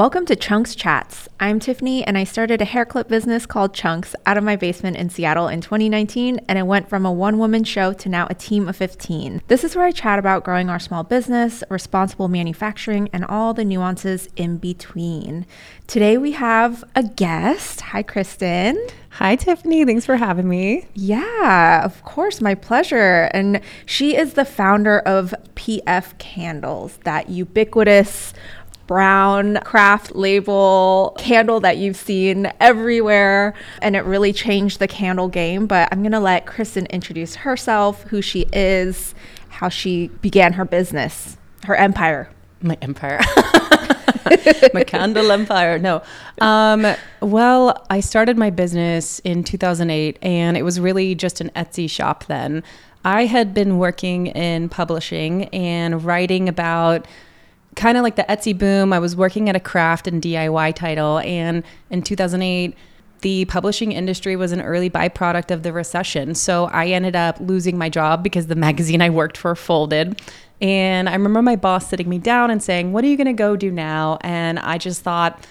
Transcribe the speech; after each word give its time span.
Welcome 0.00 0.24
to 0.24 0.34
Chunks 0.34 0.74
Chats. 0.74 1.28
I'm 1.38 1.60
Tiffany, 1.60 2.02
and 2.02 2.16
I 2.16 2.24
started 2.24 2.62
a 2.62 2.64
hair 2.64 2.86
clip 2.86 3.06
business 3.06 3.44
called 3.44 3.74
Chunks 3.74 4.16
out 4.24 4.38
of 4.38 4.44
my 4.44 4.56
basement 4.56 4.96
in 4.96 5.10
Seattle 5.10 5.46
in 5.46 5.60
2019, 5.60 6.40
and 6.48 6.58
it 6.58 6.62
went 6.62 6.88
from 6.88 7.04
a 7.04 7.12
one 7.12 7.36
woman 7.36 7.64
show 7.64 7.92
to 7.92 8.08
now 8.08 8.26
a 8.30 8.34
team 8.34 8.66
of 8.66 8.76
15. 8.76 9.42
This 9.48 9.62
is 9.62 9.76
where 9.76 9.84
I 9.84 9.90
chat 9.90 10.18
about 10.18 10.42
growing 10.42 10.70
our 10.70 10.78
small 10.78 11.04
business, 11.04 11.62
responsible 11.68 12.28
manufacturing, 12.28 13.10
and 13.12 13.26
all 13.26 13.52
the 13.52 13.62
nuances 13.62 14.30
in 14.36 14.56
between. 14.56 15.44
Today 15.86 16.16
we 16.16 16.32
have 16.32 16.82
a 16.96 17.02
guest. 17.02 17.82
Hi, 17.82 18.02
Kristen. 18.02 18.82
Hi, 19.10 19.36
Tiffany. 19.36 19.84
Thanks 19.84 20.06
for 20.06 20.16
having 20.16 20.48
me. 20.48 20.86
Yeah, 20.94 21.84
of 21.84 22.02
course, 22.04 22.40
my 22.40 22.54
pleasure. 22.54 23.28
And 23.34 23.60
she 23.84 24.16
is 24.16 24.32
the 24.32 24.46
founder 24.46 25.00
of 25.00 25.34
PF 25.56 26.16
Candles, 26.16 26.96
that 27.04 27.28
ubiquitous 27.28 28.32
brown 28.90 29.56
kraft 29.62 30.16
label 30.16 31.14
candle 31.16 31.60
that 31.60 31.76
you've 31.76 31.94
seen 31.94 32.52
everywhere. 32.58 33.54
And 33.80 33.94
it 33.94 34.00
really 34.00 34.32
changed 34.32 34.80
the 34.80 34.88
candle 34.88 35.28
game. 35.28 35.68
But 35.68 35.88
I'm 35.92 36.02
going 36.02 36.10
to 36.10 36.18
let 36.18 36.44
Kristen 36.44 36.86
introduce 36.86 37.36
herself, 37.36 38.02
who 38.08 38.20
she 38.20 38.46
is, 38.52 39.14
how 39.48 39.68
she 39.68 40.08
began 40.22 40.54
her 40.54 40.64
business, 40.64 41.36
her 41.66 41.76
empire. 41.76 42.30
My 42.62 42.76
empire. 42.82 43.20
my 44.74 44.82
candle 44.84 45.30
empire. 45.30 45.78
No. 45.78 46.02
Um, 46.40 46.84
well, 47.22 47.86
I 47.90 48.00
started 48.00 48.36
my 48.36 48.50
business 48.50 49.20
in 49.20 49.44
2008 49.44 50.18
and 50.20 50.56
it 50.56 50.64
was 50.64 50.80
really 50.80 51.14
just 51.14 51.40
an 51.40 51.50
Etsy 51.54 51.88
shop 51.88 52.24
then. 52.26 52.64
I 53.04 53.26
had 53.26 53.54
been 53.54 53.78
working 53.78 54.26
in 54.26 54.68
publishing 54.68 55.44
and 55.50 56.04
writing 56.04 56.48
about 56.48 57.06
kind 57.76 57.96
of 57.96 58.02
like 58.02 58.16
the 58.16 58.24
Etsy 58.24 58.56
boom. 58.56 58.92
I 58.92 58.98
was 58.98 59.14
working 59.14 59.48
at 59.48 59.56
a 59.56 59.60
craft 59.60 60.06
and 60.06 60.22
DIY 60.22 60.74
title, 60.74 61.18
and 61.20 61.64
in 61.90 62.02
2008, 62.02 62.76
the 63.20 63.44
publishing 63.46 63.92
industry 63.92 64.36
was 64.36 64.52
an 64.52 64.60
early 64.60 64.88
byproduct 64.88 65.50
of 65.50 65.62
the 65.62 65.72
recession. 65.72 66.34
So 66.34 66.66
I 66.66 66.86
ended 66.86 67.14
up 67.14 67.38
losing 67.40 67.76
my 67.76 67.88
job 67.88 68.22
because 68.22 68.46
the 68.46 68.54
magazine 68.54 69.02
I 69.02 69.10
worked 69.10 69.36
for 69.36 69.54
folded. 69.54 70.20
And 70.60 71.08
I 71.08 71.12
remember 71.12 71.42
my 71.42 71.56
boss 71.56 71.88
sitting 71.88 72.08
me 72.08 72.18
down 72.18 72.50
and 72.50 72.62
saying, 72.62 72.92
What 72.92 73.04
are 73.04 73.06
you 73.06 73.16
going 73.16 73.26
to 73.26 73.32
go 73.32 73.56
do 73.56 73.70
now? 73.70 74.18
And 74.22 74.58
I 74.58 74.78
just 74.78 75.02
thought, 75.02 75.46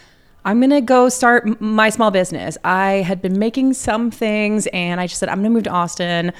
I'm 0.45 0.59
going 0.59 0.69
to 0.69 0.81
go 0.81 1.09
start 1.09 1.59
my 1.59 1.89
small 1.89 2.11
business. 2.11 2.57
I 2.63 3.03
had 3.05 3.21
been 3.21 3.37
making 3.37 3.73
some 3.73 4.09
things 4.09 4.67
and 4.67 5.01
I 5.01 5.07
just 5.07 5.19
said, 5.19 5.29
I'm 5.29 5.39
going 5.39 5.51
to 5.51 5.55
move 5.55 5.63
to 5.63 5.69
Austin 5.69 6.31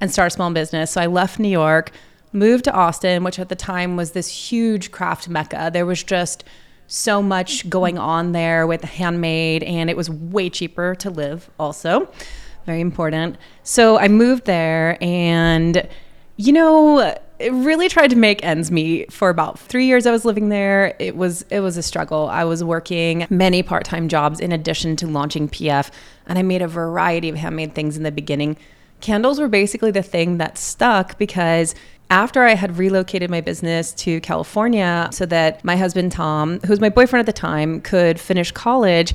and 0.00 0.10
start 0.10 0.28
a 0.28 0.30
small 0.30 0.50
business. 0.52 0.90
So 0.90 1.00
I 1.00 1.06
left 1.06 1.38
New 1.38 1.48
York 1.48 1.92
moved 2.36 2.64
to 2.64 2.72
Austin, 2.72 3.24
which 3.24 3.38
at 3.38 3.48
the 3.48 3.56
time 3.56 3.96
was 3.96 4.12
this 4.12 4.28
huge 4.28 4.92
craft 4.92 5.28
mecca. 5.28 5.70
There 5.72 5.86
was 5.86 6.02
just 6.02 6.44
so 6.86 7.20
much 7.20 7.68
going 7.68 7.98
on 7.98 8.32
there 8.32 8.66
with 8.66 8.82
handmade, 8.82 9.62
and 9.64 9.90
it 9.90 9.96
was 9.96 10.08
way 10.08 10.48
cheaper 10.48 10.94
to 10.96 11.10
live, 11.10 11.50
also. 11.58 12.08
Very 12.64 12.80
important. 12.80 13.36
So 13.62 13.98
I 13.98 14.08
moved 14.08 14.44
there 14.44 14.98
and, 15.00 15.88
you 16.36 16.52
know, 16.52 17.16
it 17.38 17.52
really 17.52 17.88
tried 17.88 18.10
to 18.10 18.16
make 18.16 18.44
ends 18.44 18.70
meet 18.70 19.12
for 19.12 19.28
about 19.28 19.58
three 19.58 19.86
years 19.86 20.06
i 20.06 20.10
was 20.10 20.24
living 20.24 20.48
there 20.48 20.96
it 20.98 21.16
was 21.16 21.42
it 21.50 21.60
was 21.60 21.76
a 21.76 21.82
struggle 21.82 22.28
i 22.28 22.44
was 22.44 22.64
working 22.64 23.26
many 23.28 23.62
part-time 23.62 24.08
jobs 24.08 24.40
in 24.40 24.52
addition 24.52 24.96
to 24.96 25.06
launching 25.06 25.48
pf 25.48 25.90
and 26.26 26.38
i 26.38 26.42
made 26.42 26.62
a 26.62 26.68
variety 26.68 27.28
of 27.28 27.36
handmade 27.36 27.74
things 27.74 27.96
in 27.96 28.04
the 28.04 28.10
beginning 28.10 28.56
candles 29.00 29.38
were 29.38 29.48
basically 29.48 29.90
the 29.90 30.02
thing 30.02 30.38
that 30.38 30.56
stuck 30.56 31.18
because 31.18 31.74
after 32.10 32.44
I 32.44 32.54
had 32.54 32.78
relocated 32.78 33.30
my 33.30 33.40
business 33.40 33.92
to 33.94 34.20
California 34.20 35.08
so 35.12 35.26
that 35.26 35.64
my 35.64 35.76
husband, 35.76 36.12
Tom, 36.12 36.60
who 36.60 36.68
was 36.68 36.80
my 36.80 36.88
boyfriend 36.88 37.20
at 37.20 37.26
the 37.26 37.38
time, 37.38 37.80
could 37.80 38.20
finish 38.20 38.52
college, 38.52 39.14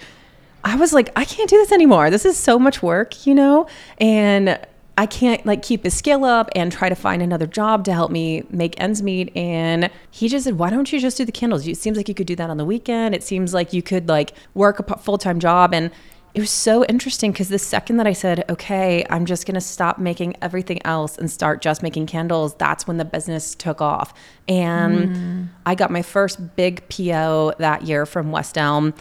I 0.63 0.75
was 0.75 0.93
like, 0.93 1.09
I 1.15 1.25
can't 1.25 1.49
do 1.49 1.57
this 1.57 1.71
anymore. 1.71 2.09
This 2.09 2.25
is 2.25 2.37
so 2.37 2.59
much 2.59 2.83
work, 2.83 3.25
you 3.25 3.33
know? 3.33 3.67
And 3.97 4.59
I 4.97 5.05
can't 5.05 5.43
like 5.45 5.63
keep 5.63 5.83
his 5.83 5.93
skill 5.93 6.25
up 6.25 6.49
and 6.53 6.71
try 6.71 6.89
to 6.89 6.95
find 6.95 7.21
another 7.21 7.47
job 7.47 7.85
to 7.85 7.93
help 7.93 8.11
me 8.11 8.43
make 8.49 8.79
ends 8.79 9.01
meet. 9.01 9.35
And 9.35 9.89
he 10.11 10.27
just 10.27 10.43
said, 10.43 10.59
Why 10.59 10.69
don't 10.69 10.91
you 10.91 10.99
just 10.99 11.17
do 11.17 11.25
the 11.25 11.31
candles? 11.31 11.65
It 11.65 11.77
seems 11.77 11.97
like 11.97 12.07
you 12.09 12.13
could 12.13 12.27
do 12.27 12.35
that 12.35 12.49
on 12.49 12.57
the 12.57 12.65
weekend. 12.65 13.15
It 13.15 13.23
seems 13.23 13.53
like 13.53 13.73
you 13.73 13.81
could 13.81 14.09
like 14.09 14.33
work 14.53 14.79
a 14.79 14.97
full 14.97 15.17
time 15.17 15.39
job. 15.39 15.73
And 15.73 15.91
it 16.33 16.39
was 16.39 16.49
so 16.49 16.85
interesting 16.85 17.31
because 17.31 17.49
the 17.49 17.59
second 17.59 17.97
that 17.97 18.07
I 18.07 18.13
said, 18.13 18.45
okay, 18.49 19.05
I'm 19.09 19.25
just 19.25 19.45
going 19.45 19.55
to 19.55 19.61
stop 19.61 19.97
making 19.97 20.35
everything 20.41 20.83
else 20.85 21.17
and 21.17 21.29
start 21.29 21.61
just 21.61 21.83
making 21.83 22.07
candles, 22.07 22.55
that's 22.55 22.87
when 22.87 22.97
the 22.97 23.05
business 23.05 23.53
took 23.53 23.81
off. 23.81 24.13
And 24.47 25.09
mm. 25.09 25.47
I 25.65 25.75
got 25.75 25.91
my 25.91 26.01
first 26.01 26.55
big 26.55 26.87
PO 26.89 27.53
that 27.59 27.83
year 27.83 28.05
from 28.05 28.31
West 28.31 28.57
Elm, 28.57 28.93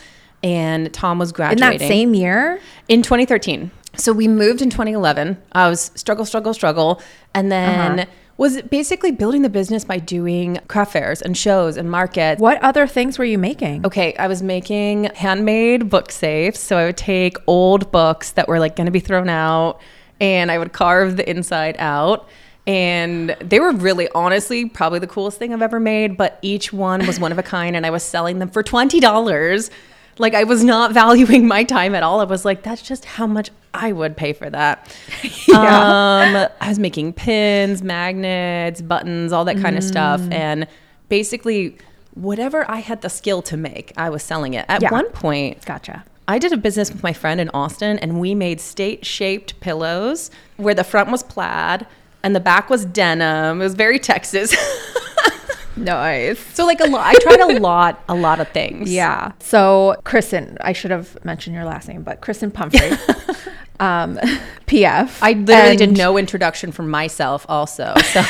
and 0.43 0.93
Tom 0.93 1.19
was 1.19 1.31
graduating. 1.31 1.73
In 1.73 1.79
that 1.79 1.87
same 1.87 2.15
year? 2.15 2.61
In 2.89 3.03
2013. 3.03 3.71
So 3.97 4.13
we 4.13 4.27
moved 4.27 4.63
in 4.63 4.71
2011. 4.71 5.41
I 5.53 5.69
was 5.69 5.93
struggle, 5.95 6.25
struggle, 6.25 6.55
struggle. 6.55 7.01
And 7.35 7.51
then. 7.53 8.01
Uh-huh 8.01 8.11
was 8.41 8.63
basically 8.63 9.13
building 9.13 9.43
the 9.43 9.51
business 9.51 9.85
by 9.85 9.99
doing 9.99 10.59
craft 10.67 10.95
fairs 10.95 11.21
and 11.21 11.37
shows 11.37 11.77
and 11.77 11.91
markets. 11.91 12.41
What 12.41 12.57
other 12.63 12.87
things 12.87 13.19
were 13.19 13.25
you 13.27 13.37
making? 13.37 13.85
Okay, 13.85 14.17
I 14.17 14.29
was 14.29 14.43
making 14.43 15.11
handmade 15.15 15.91
book 15.91 16.11
safes. 16.11 16.59
So 16.59 16.79
I 16.79 16.87
would 16.87 16.97
take 16.97 17.37
old 17.47 17.93
books 17.93 18.31
that 18.33 18.49
were 18.49 18.59
like 18.59 18.77
going 18.77 18.87
to 18.87 18.91
be 18.91 18.99
thrown 18.99 19.29
out 19.29 19.79
and 20.23 20.51
I 20.51 20.57
would 20.57 20.73
carve 20.73 21.19
the 21.19 21.29
inside 21.29 21.77
out. 21.79 22.31
And 22.67 23.37
they 23.41 23.61
were 23.61 23.73
really, 23.73 24.09
honestly, 24.15 24.65
probably 24.71 25.01
the 25.01 25.07
coolest 25.07 25.39
thing 25.39 25.53
I've 25.53 25.61
ever 25.61 25.79
made. 25.79 26.17
But 26.17 26.39
each 26.41 26.73
one 26.73 27.07
was 27.07 27.21
one 27.21 27.33
of 27.33 27.39
a 27.39 27.43
kind, 27.43 27.75
and 27.75 27.85
I 27.85 27.91
was 27.91 28.03
selling 28.03 28.39
them 28.39 28.49
for 28.49 28.63
$20 28.63 29.71
like 30.21 30.35
I 30.35 30.45
was 30.45 30.63
not 30.63 30.93
valuing 30.95 31.49
my 31.49 31.65
time 31.65 31.95
at 31.95 32.03
all. 32.03 32.21
I 32.21 32.25
was 32.25 32.45
like, 32.45 32.63
that's 32.63 32.83
just 32.83 33.05
how 33.05 33.27
much 33.27 33.51
I 33.75 33.93
would 33.93 34.17
pay 34.17 34.33
for 34.33 34.49
that. 34.51 34.95
yeah. 35.49 35.57
Um, 35.57 36.49
I 36.61 36.69
was 36.69 36.79
making 36.79 37.15
pins, 37.15 37.83
magnets, 37.83 38.81
buttons, 38.81 39.33
all 39.33 39.45
that 39.47 39.57
kind 39.57 39.75
mm. 39.75 39.79
of 39.79 39.85
stuff. 39.85 40.21
And 40.31 40.67
basically, 41.09 41.77
whatever 42.15 42.71
I 42.71 42.79
had 42.79 43.03
the 43.03 43.11
skill 43.11 43.43
to 43.43 43.57
make, 43.57 43.93
I 43.97 44.11
was 44.11 44.23
selling 44.23 44.55
it. 44.55 44.67
At 44.69 44.83
yeah. 44.83 44.91
one 44.91 45.09
point, 45.11 45.65
gotcha. 45.65 46.05
I 46.29 46.39
did 46.39 46.53
a 46.53 46.57
business 46.57 46.93
with 46.93 47.03
my 47.03 47.13
friend 47.13 47.41
in 47.41 47.49
Austin, 47.51 47.99
and 47.99 48.21
we 48.21 48.37
made 48.37 48.61
state 48.61 49.05
shaped 49.05 49.59
pillows 49.61 50.31
where 50.59 50.75
the 50.75 50.85
front 50.85 51.11
was 51.11 51.25
plaid 51.25 51.87
and 52.23 52.37
the 52.37 52.41
back 52.41 52.71
was 52.71 52.85
denim. 52.85 53.61
It 53.61 53.65
was 53.65 53.75
very 53.75 53.99
Texas. 53.99 54.55
Nice. 55.81 56.39
So 56.55 56.65
like 56.67 56.81
a 56.81 56.87
lot, 56.87 57.07
I 57.07 57.15
tried 57.21 57.41
a 57.41 57.59
lot, 57.61 58.03
a 58.09 58.15
lot 58.15 58.41
of 58.41 58.49
things. 58.49 58.91
Yeah. 59.01 59.33
So 59.39 60.01
Kristen, 60.05 60.59
I 60.61 60.73
should 60.73 60.91
have 60.91 61.23
mentioned 61.25 61.55
your 61.55 61.65
last 61.65 61.89
name, 61.89 62.03
but 62.03 62.21
Kristen 62.21 62.51
Pumphrey, 62.51 62.91
um, 63.81 64.17
PF. 64.67 65.19
I 65.23 65.33
literally 65.33 65.77
did 65.77 65.97
no 65.97 66.17
introduction 66.19 66.73
for 66.73 66.83
myself, 66.83 67.47
also. 67.49 67.95
So. 68.13 68.23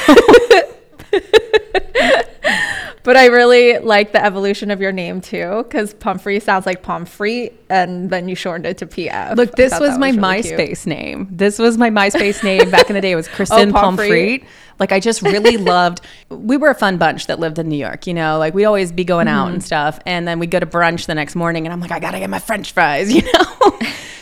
But 3.11 3.17
I 3.17 3.27
really 3.27 3.77
like 3.81 4.13
the 4.13 4.25
evolution 4.25 4.71
of 4.71 4.81
your 4.81 4.93
name 4.93 5.21
too, 5.21 5.65
because 5.65 5.95
Pumphrey 5.95 6.39
sounds 6.39 6.65
like 6.65 6.85
Pomfrey, 6.85 7.51
and 7.69 8.09
then 8.09 8.29
you 8.29 8.37
shortened 8.37 8.67
it 8.67 8.79
to 8.79 8.87
PF. 8.87 9.35
Look, 9.35 9.57
this 9.57 9.73
was, 9.73 9.81
was, 9.81 9.99
my 9.99 10.11
really 10.11 10.43
MySpace 10.43 10.85
cute. 10.85 10.87
name. 10.87 11.27
This 11.29 11.59
was 11.59 11.77
my 11.77 11.91
MySpace 11.91 12.45
name 12.45 12.71
back 12.71 12.89
in 12.89 12.95
the 12.95 13.01
day. 13.01 13.11
It 13.11 13.17
was 13.17 13.27
Kristen 13.37 13.71
oh, 13.71 13.73
Pomfrey. 13.73 14.45
Like 14.79 14.93
I 14.93 15.01
just 15.01 15.23
really 15.23 15.57
loved. 15.73 16.03
We 16.29 16.57
were 16.57 16.69
a 16.69 16.75
fun 16.77 16.99
bunch 16.99 17.27
that 17.27 17.41
lived 17.41 17.59
in 17.59 17.69
New 17.69 17.77
York. 17.77 18.07
You 18.07 18.15
know, 18.15 18.39
like 18.39 18.55
we'd 18.55 18.67
always 18.67 18.93
be 18.93 19.03
going 19.03 19.27
out 19.27 19.47
mm-hmm. 19.47 19.55
and 19.55 19.65
stuff, 19.65 19.99
and 20.07 20.29
then 20.29 20.39
we'd 20.39 20.53
go 20.53 20.61
to 20.61 20.67
brunch 20.67 21.07
the 21.07 21.17
next 21.17 21.35
morning, 21.35 21.67
and 21.67 21.73
I'm 21.73 21.81
like, 21.81 21.91
I 21.91 21.99
gotta 21.99 22.21
get 22.21 22.31
my 22.31 22.39
French 22.39 22.71
fries. 22.71 23.13
You 23.13 23.23
know. 23.23 23.79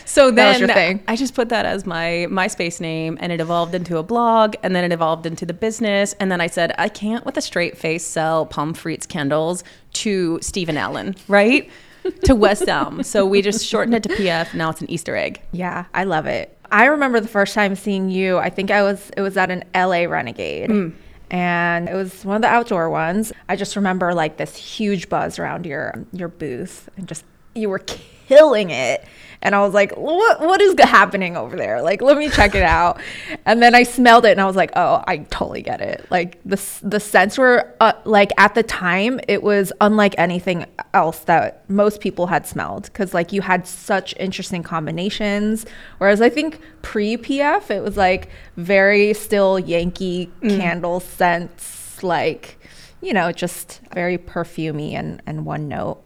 So 0.09 0.31
then 0.31 1.03
I 1.07 1.17
just 1.17 1.35
put 1.35 1.51
that 1.51 1.67
as 1.67 1.85
my 1.85 2.27
MySpace 2.31 2.81
name, 2.81 3.19
and 3.21 3.31
it 3.31 3.41
evolved 3.41 3.75
into 3.75 3.99
a 3.99 4.03
blog, 4.03 4.55
and 4.63 4.75
then 4.75 4.83
it 4.83 4.91
evolved 4.91 5.27
into 5.27 5.45
the 5.45 5.53
business, 5.53 6.15
and 6.15 6.33
then 6.33 6.41
I 6.41 6.47
said, 6.47 6.75
I 6.79 6.89
can't 6.89 7.27
with 7.27 7.37
a 7.37 7.43
straight 7.43 7.77
face 7.77 8.05
sell 8.05 8.47
Pomfrey's 8.47 9.05
candles 9.05 9.65
to 9.93 10.39
Steven 10.41 10.79
Alan, 10.79 11.15
right? 11.29 11.69
to 12.25 12.35
West 12.35 12.69
Elm. 12.69 13.03
So 13.03 13.27
we 13.27 13.43
just 13.43 13.67
shortened 13.67 13.95
it 13.95 14.03
to 14.05 14.09
PF. 14.09 14.55
Now 14.55 14.71
it's 14.71 14.81
an 14.81 14.91
Easter 14.91 15.15
egg. 15.15 15.43
Yeah, 15.53 15.85
I 15.93 16.05
love 16.05 16.25
it. 16.25 16.57
I 16.73 16.87
remember 16.87 17.21
the 17.21 17.29
first 17.29 17.55
time 17.55 17.77
seeing 17.77 18.09
you. 18.09 18.39
I 18.39 18.49
think 18.49 18.71
I 18.71 18.83
was 18.83 19.11
it 19.15 19.21
was 19.21 19.37
at 19.37 19.51
an 19.51 19.65
LA 19.75 20.05
Renegade. 20.05 20.71
Mm. 20.71 20.95
And 21.31 21.89
it 21.89 21.95
was 21.95 22.25
one 22.25 22.37
of 22.37 22.43
the 22.43 22.49
outdoor 22.49 22.89
ones. 22.89 23.33
I 23.51 23.57
just 23.57 23.77
remember 23.77 24.15
like 24.15 24.39
this 24.39 24.57
huge 24.57 25.11
buzz 25.11 25.39
around 25.39 25.67
your 25.67 26.07
your 26.13 26.29
booth 26.29 26.89
and 26.97 27.07
just 27.07 27.25
you 27.55 27.69
were 27.69 27.81
killing 28.29 28.71
it. 28.71 29.05
And 29.41 29.55
I 29.55 29.61
was 29.61 29.73
like, 29.73 29.93
what, 29.93 30.41
what 30.41 30.61
is 30.61 30.75
happening 30.81 31.37
over 31.37 31.57
there? 31.57 31.81
Like, 31.81 32.03
let 32.03 32.19
me 32.19 32.29
check 32.29 32.57
it 32.57 32.63
out. 32.63 33.01
and 33.47 33.63
then 33.63 33.75
I 33.75 33.85
smelled 33.85 34.25
it 34.25 34.33
and 34.33 34.41
I 34.41 34.47
was 34.47 34.57
like, 34.57 34.73
oh, 34.75 35.03
I 35.07 35.19
totally 35.19 35.63
get 35.63 35.81
it. 35.81 36.05
Like 36.11 36.41
the, 36.45 36.61
the 36.83 36.99
scents 36.99 37.39
were 37.39 37.73
uh, 37.81 37.93
like 38.05 38.33
at 38.37 38.55
the 38.57 38.65
time, 38.65 39.21
it 39.29 39.43
was 39.45 39.73
unlike 39.81 40.17
anything 40.19 40.67
else 40.93 41.21
that 41.21 41.69
most 41.71 42.01
people 42.01 42.27
had 42.27 42.47
smelled. 42.47 42.93
Cause 42.95 43.15
like 43.15 43.33
you 43.33 43.41
had 43.41 43.67
such 43.67 44.13
interesting 44.19 44.65
combinations. 44.65 45.65
Whereas 45.99 46.21
I 46.21 46.31
think 46.31 46.61
pre 46.83 47.17
PF, 47.17 47.71
it 47.71 47.83
was 47.83 47.97
like 47.97 48.31
very 48.57 49.15
still 49.15 49.59
Yankee 49.61 50.33
mm. 50.43 50.59
candle 50.59 50.99
scents, 50.99 52.03
like, 52.03 52.59
you 53.01 53.13
know, 53.13 53.31
just 53.31 53.81
very 53.95 54.19
perfumy 54.19 54.95
and, 54.95 55.23
and 55.27 55.47
one 55.47 55.69
note. 55.69 56.03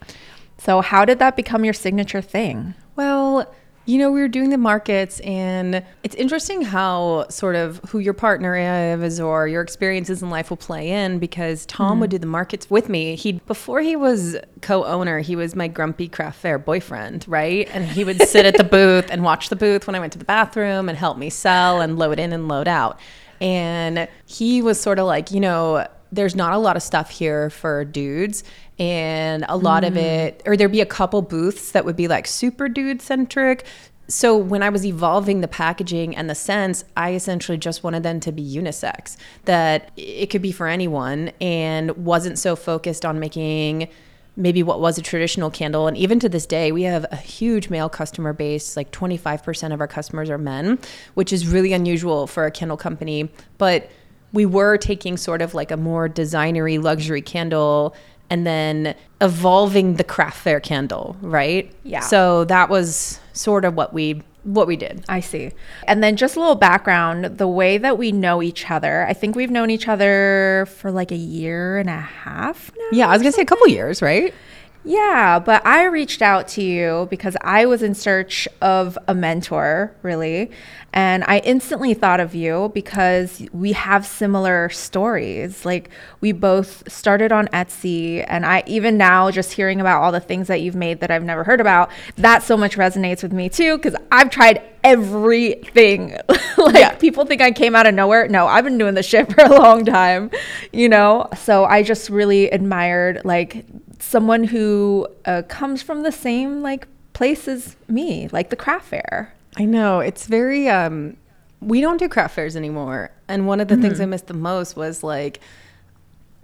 So, 0.62 0.81
how 0.81 1.05
did 1.05 1.19
that 1.19 1.35
become 1.35 1.64
your 1.64 1.75
signature 1.75 2.23
thing? 2.23 2.75
Well, 2.94 3.53
you 3.85 3.99
know, 3.99 4.12
we 4.12 4.20
were 4.20 4.29
doing 4.29 4.50
the 4.50 4.59
markets, 4.59 5.19
and 5.20 5.85
it's 6.05 6.14
interesting 6.14 6.62
how 6.62 7.26
sort 7.31 7.56
of 7.56 7.81
who 7.88 7.99
your 7.99 8.14
partner 8.14 8.55
is 8.94 9.19
or 9.19 9.49
your 9.49 9.61
experiences 9.61 10.23
in 10.23 10.31
life 10.31 10.50
will 10.50 10.56
play 10.56 10.91
in 10.91 11.19
because 11.19 11.67
Tom 11.67 11.99
would 11.99 12.11
hmm. 12.11 12.17
do 12.17 12.19
the 12.19 12.29
markets 12.29 12.70
with 12.70 12.88
me. 12.88 13.17
He 13.17 13.32
before 13.32 13.81
he 13.81 13.97
was 13.97 14.37
co-owner, 14.61 15.19
he 15.19 15.35
was 15.35 15.56
my 15.56 15.67
grumpy 15.67 16.06
craft 16.06 16.38
fair 16.38 16.61
boyfriend, 16.61 17.25
right? 17.26 17.69
And 17.73 17.85
he 17.85 18.05
would 18.05 18.23
sit 18.23 18.47
at 18.47 18.56
the 18.56 18.62
booth 18.79 19.11
and 19.11 19.25
watch 19.25 19.49
the 19.49 19.56
booth 19.56 19.88
when 19.88 19.97
I 19.97 19.99
went 19.99 20.12
to 20.12 20.19
the 20.20 20.25
bathroom 20.25 20.88
and 20.88 20.97
help 20.97 21.19
me 21.19 21.29
sell 21.29 21.81
and 21.81 21.99
load 21.99 22.20
in 22.20 22.32
and 22.32 22.47
load 22.47 22.69
out. 22.69 23.00
And 23.41 24.06
he 24.26 24.62
was 24.62 24.81
sort 24.81 25.00
of 25.00 25.06
like, 25.06 25.32
you 25.32 25.41
know, 25.41 25.88
there's 26.12 26.37
not 26.37 26.53
a 26.53 26.59
lot 26.59 26.76
of 26.76 26.82
stuff 26.82 27.11
here 27.11 27.50
for 27.50 27.85
dudes 27.85 28.44
and 28.79 29.44
a 29.49 29.56
lot 29.56 29.82
of 29.82 29.94
mm. 29.94 30.03
it 30.03 30.43
or 30.47 30.56
there'd 30.56 30.70
be 30.70 30.81
a 30.81 30.87
couple 30.87 31.23
booths 31.23 31.73
that 31.73 31.85
would 31.85 31.97
be 31.97 32.06
like 32.06 32.26
super 32.26 32.69
dude 32.69 33.03
centric 33.03 33.64
so 34.09 34.37
when 34.37 34.62
i 34.62 34.69
was 34.69 34.85
evolving 34.85 35.41
the 35.41 35.49
packaging 35.49 36.14
and 36.14 36.29
the 36.29 36.35
scents 36.35 36.85
i 36.97 37.14
essentially 37.14 37.59
just 37.59 37.82
wanted 37.82 38.03
them 38.03 38.20
to 38.20 38.31
be 38.31 38.43
unisex 38.43 39.17
that 39.47 39.91
it 39.97 40.26
could 40.26 40.43
be 40.43 40.53
for 40.53 40.69
anyone 40.69 41.32
and 41.41 41.91
wasn't 42.05 42.38
so 42.38 42.55
focused 42.55 43.05
on 43.05 43.19
making 43.19 43.88
maybe 44.37 44.62
what 44.62 44.81
was 44.81 44.97
a 44.97 45.03
traditional 45.03 45.50
candle. 45.50 45.87
And 45.87 45.97
even 45.97 46.19
to 46.20 46.29
this 46.29 46.47
day 46.47 46.73
we 46.73 46.85
have 46.85 47.05
a 47.11 47.17
huge 47.17 47.69
male 47.69 47.88
customer 47.88 48.32
base 48.32 48.76
like 48.76 48.91
25% 48.91 49.75
of 49.75 49.81
our 49.81 49.87
customers 49.87 50.31
are 50.31 50.38
men 50.38 50.79
which 51.14 51.32
is 51.32 51.47
really 51.47 51.73
unusual 51.73 52.26
for 52.26 52.47
a 52.47 52.50
candle 52.50 52.76
company. 52.76 53.29
But 53.59 53.91
we 54.32 54.46
were 54.46 54.76
taking 54.76 55.17
sort 55.17 55.43
of 55.43 55.55
like 55.55 55.70
a 55.70 55.76
more 55.76 56.08
designery 56.08 56.82
luxury 56.82 57.23
candle 57.23 57.94
and 58.31 58.46
then 58.46 58.94
evolving 59.20 59.96
the 59.96 60.05
craft 60.05 60.38
fair 60.38 60.58
candle, 60.58 61.17
right? 61.20 61.70
Yeah. 61.84 62.00
So 62.00 62.44
that 62.46 62.70
was 62.70 63.20
sort 63.34 63.64
of 63.64 63.75
what 63.75 63.93
we 63.93 64.23
what 64.44 64.67
we 64.67 64.76
did. 64.76 65.05
I 65.08 65.20
see. 65.20 65.52
And 65.87 66.02
then 66.02 66.17
just 66.17 66.34
a 66.34 66.40
little 66.40 66.56
background 66.56 67.25
the 67.38 67.46
way 67.46 67.79
that 67.79 67.96
we 67.96 68.11
know 68.11 68.43
each 68.43 68.70
other, 68.70 69.06
I 69.06 69.12
think 69.12 69.37
we've 69.37 69.50
known 69.50 69.70
each 69.70 69.87
other 69.87 70.67
for 70.78 70.90
like 70.90 71.12
a 71.12 71.17
year 71.17 71.78
and 71.78 71.88
a 71.88 72.00
half 72.00 72.73
now. 72.76 72.88
Yeah, 72.93 73.08
I 73.08 73.12
was 73.12 73.23
gonna 73.23 73.32
say 73.32 73.43
a 73.43 73.46
couple 73.46 73.69
years, 73.69 74.02
right? 74.02 74.35
Yeah, 74.84 75.38
but 75.38 75.64
I 75.64 75.84
reached 75.84 76.23
out 76.23 76.49
to 76.49 76.62
you 76.62 77.06
because 77.08 77.37
I 77.43 77.67
was 77.67 77.84
in 77.84 77.94
search 77.94 78.49
of 78.61 78.99
a 79.06 79.14
mentor, 79.14 79.94
really. 80.02 80.50
And 80.93 81.23
I 81.26 81.38
instantly 81.38 81.94
thought 81.94 82.19
of 82.20 82.34
you 82.34 82.70
because 82.75 83.46
we 83.52 83.73
have 83.73 84.05
similar 84.05 84.69
stories. 84.70 85.64
Like, 85.64 85.88
we 86.20 86.32
both 86.32 86.82
started 86.90 87.31
on 87.32 87.46
Etsy, 87.49 88.25
and 88.29 88.44
I 88.44 88.62
even 88.67 88.99
now 88.99 89.31
just 89.31 89.52
hearing 89.52 89.81
about 89.81 90.02
all 90.02 90.12
the 90.12 90.20
things 90.20 90.49
that 90.49 90.61
you've 90.61 90.75
made 90.75 91.00
that 91.00 91.11
I've 91.12 91.23
never 91.25 91.44
heard 91.44 91.61
about, 91.61 91.88
that 92.17 92.43
so 92.43 92.56
much 92.56 92.76
resonates 92.76 93.23
with 93.23 93.32
me 93.32 93.49
too 93.49 93.78
because 93.78 93.94
I've 94.11 94.31
tried 94.31 94.62
everything. 94.85 96.17
like, 96.58 96.75
Yeah. 96.75 96.90
people 96.96 97.25
think 97.25 97.40
I 97.40 97.52
came 97.52 97.75
out 97.76 97.87
of 97.87 97.94
nowhere. 97.94 98.26
No, 98.28 98.46
I've 98.46 98.64
been 98.64 98.78
doing 98.78 98.94
this 98.94 99.06
shit 99.06 99.32
for 99.35 99.44
a 99.44 99.49
long 99.58 99.85
time, 99.87 100.31
you 100.73 100.88
know? 100.88 101.28
So 101.38 101.64
I 101.64 101.82
just 101.85 102.11
really 102.11 102.50
admired, 102.50 103.23
like, 103.25 103.64
someone 104.02 104.44
who 104.44 105.06
uh, 105.25 105.43
comes 105.49 105.81
from 105.82 106.02
the 106.02 106.12
same 106.12 106.60
like 106.60 106.88
place 107.12 107.46
as 107.46 107.76
me, 107.88 108.28
like 108.32 108.50
the 108.50 108.56
craft 108.56 108.87
fair. 108.87 109.32
I 109.56 109.64
know. 109.64 110.00
It's 110.00 110.26
very 110.26 110.69
um 110.69 111.16
we 111.60 111.81
don't 111.81 111.99
do 111.99 112.08
craft 112.08 112.34
fairs 112.34 112.56
anymore. 112.56 113.12
And 113.28 113.46
one 113.46 113.60
of 113.60 113.69
the 113.69 113.76
things 113.76 114.00
I 114.00 114.06
missed 114.06 114.26
the 114.26 114.34
most 114.34 114.75
was 114.76 115.04
like 115.04 115.38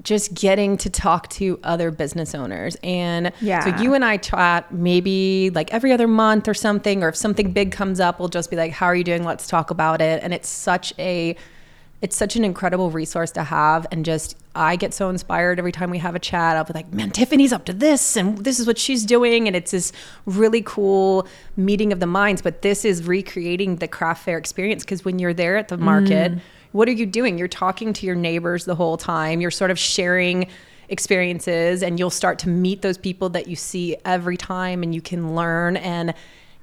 just 0.05 0.33
getting 0.35 0.77
to 0.79 0.89
talk 0.89 1.29
to 1.31 1.59
other 1.65 1.91
business 1.91 2.33
owners. 2.33 2.77
And 2.85 3.33
Yeah. 3.41 3.65
so 3.77 3.83
you 3.83 3.95
and 3.95 4.05
I 4.05 4.19
chat 4.19 4.73
maybe 4.73 5.51
like 5.53 5.75
every 5.75 5.91
other 5.91 6.07
month 6.07 6.47
or 6.47 6.55
something, 6.55 7.03
or 7.03 7.09
if 7.09 7.17
something 7.17 7.51
big 7.51 7.73
comes 7.73 7.99
up, 7.99 8.21
we'll 8.21 8.29
just 8.29 8.49
be 8.51 8.57
like, 8.57 8.71
How 8.71 8.87
are 8.87 8.95
you 8.95 9.03
doing? 9.03 9.25
Let's 9.25 9.49
talk 9.49 9.71
about 9.73 10.01
it. 10.01 10.23
And 10.23 10.33
it's 10.33 10.49
such 10.49 10.93
a 11.01 11.35
it's 12.01 12.17
such 12.17 12.37
an 12.37 12.45
incredible 12.45 12.91
resource 12.91 13.31
to 13.33 13.43
have 13.43 13.87
and 13.91 14.05
just 14.05 14.37
i 14.55 14.77
get 14.77 14.95
so 14.95 15.09
inspired 15.09 15.59
every 15.59 15.73
time 15.73 15.91
we 15.91 15.99
have 15.99 16.15
a 16.15 16.19
chat. 16.19 16.57
I'll 16.57 16.65
be 16.65 16.73
like 16.73 16.93
man 16.93 17.11
tiffany's 17.11 17.53
up 17.53 17.65
to 17.67 17.73
this 17.73 18.17
and 18.17 18.39
this 18.39 18.61
is 18.61 18.67
what 18.67 18.79
she's 18.79 19.05
doing 19.05 19.47
and 19.47 19.57
it's 19.57 19.73
this 19.73 19.93
really 20.27 20.63
cool 20.63 21.27
meeting 21.57 21.93
of 21.93 22.01
the 22.01 22.07
minds 22.07 22.43
but 22.43 22.63
this 22.63 22.85
is 22.85 23.07
recreating 23.07 23.77
the 23.77 23.89
craft 23.89 24.25
fair 24.25 24.39
experience 24.39 24.85
because 24.85 25.05
when 25.05 25.19
you're 25.19 25.35
there 25.35 25.57
at 25.57 25.69
the 25.69 25.77
market 25.77 26.33
mm. 26.33 26.41
what 26.73 26.87
are 26.89 26.93
you 26.93 27.07
doing? 27.07 27.39
You're 27.39 27.49
talking 27.49 27.93
to 27.95 28.07
your 28.07 28.15
neighbors 28.15 28.65
the 28.65 28.75
whole 28.75 28.97
time 28.97 29.41
you're 29.41 29.51
sort 29.51 29.71
of 29.71 29.79
sharing 29.79 30.49
experiences 30.89 31.83
and 31.83 31.99
you'll 31.99 32.11
start 32.11 32.39
to 32.41 32.49
meet 32.49 32.83
those 32.83 32.99
people 32.99 33.29
that 33.31 33.47
you 33.47 33.57
see 33.57 33.97
every 34.05 34.37
time 34.37 34.83
and 34.83 34.95
you 34.95 35.03
can 35.03 35.35
learn 35.35 35.77
and 35.77 36.15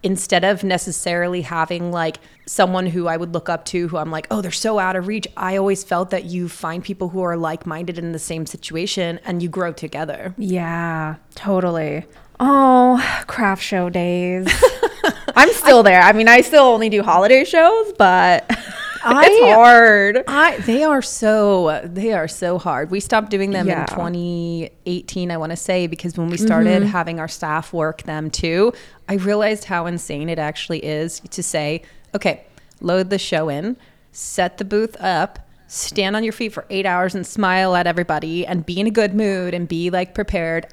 instead 0.06 0.44
of 0.44 0.64
necessarily 0.64 1.42
having 1.42 1.92
like 1.92 2.20
someone 2.46 2.86
who 2.86 3.08
I 3.08 3.18
would 3.18 3.34
look 3.34 3.50
up 3.50 3.66
to 3.66 3.88
who 3.88 3.98
I'm 3.98 4.12
like, 4.12 4.28
oh, 4.30 4.40
they're 4.40 4.52
so 4.52 4.78
out 4.78 4.96
of 4.96 5.08
reach, 5.08 5.28
I 5.36 5.58
always 5.58 5.84
felt 5.84 6.12
that 6.12 6.26
you 6.26 6.48
find 6.48 6.84
people 6.84 7.10
who 7.10 7.22
are 7.24 7.36
like 7.36 7.66
minded 7.66 7.98
in 7.98 8.12
the 8.12 8.20
same 8.20 8.46
situation 8.46 9.20
and 9.26 9.42
you 9.42 9.50
grow 9.50 9.74
together. 9.74 10.36
Yeah, 10.38 11.16
totally. 11.34 12.06
Oh, 12.40 13.24
craft 13.26 13.64
show 13.64 13.90
days. 13.90 14.48
I'm 15.36 15.52
still 15.54 15.82
there. 15.82 16.02
I 16.02 16.14
mean, 16.14 16.28
I 16.28 16.42
still 16.42 16.66
only 16.66 16.90
do 16.90 17.02
holiday 17.02 17.44
shows, 17.44 17.92
but 17.98 18.48
I- 19.18 19.26
it's 19.30 19.54
hard. 19.54 20.24
I 20.28 20.58
they 20.60 20.84
are 20.84 21.02
so 21.02 21.82
they 21.84 22.14
are 22.14 22.28
so 22.28 22.58
hard. 22.58 22.92
We 22.92 23.00
stopped 23.00 23.30
doing 23.30 23.52
them 23.52 23.68
Yeah. 23.68 23.82
in 23.82 23.88
2018, 23.88 25.32
I 25.32 25.38
want 25.38 25.52
to 25.52 25.56
say, 25.56 25.88
because 25.88 26.18
when 26.18 26.30
we 26.30 26.38
started 26.38 26.82
mm-hmm. 26.84 26.92
having 26.92 27.20
our 27.20 27.28
staff 27.28 27.72
work 27.74 28.04
them 28.04 28.30
too, 28.30 28.74
I 29.08 29.16
realized 29.16 29.66
how 29.66 29.86
insane 29.86 30.30
it 30.30 30.40
actually 30.40 30.84
is 30.84 31.20
to 31.32 31.44
say, 31.44 31.84
okay, 32.14 32.46
load 32.82 33.10
the 33.10 33.20
show 33.20 33.50
in, 33.50 33.78
set 34.12 34.58
the 34.58 34.66
booth 34.66 34.96
up, 35.00 35.40
stand 35.68 36.16
on 36.16 36.24
your 36.24 36.34
feet 36.34 36.54
for 36.54 36.66
eight 36.70 36.86
hours 36.86 37.16
and 37.16 37.26
smile 37.26 37.76
at 37.76 37.88
everybody 37.88 38.46
and 38.46 38.66
be 38.66 38.80
in 38.80 38.88
a 38.88 38.92
good 38.92 39.14
mood 39.14 39.54
and 39.54 39.68
be 39.68 39.90
like 39.90 40.14
prepared. 40.14 40.68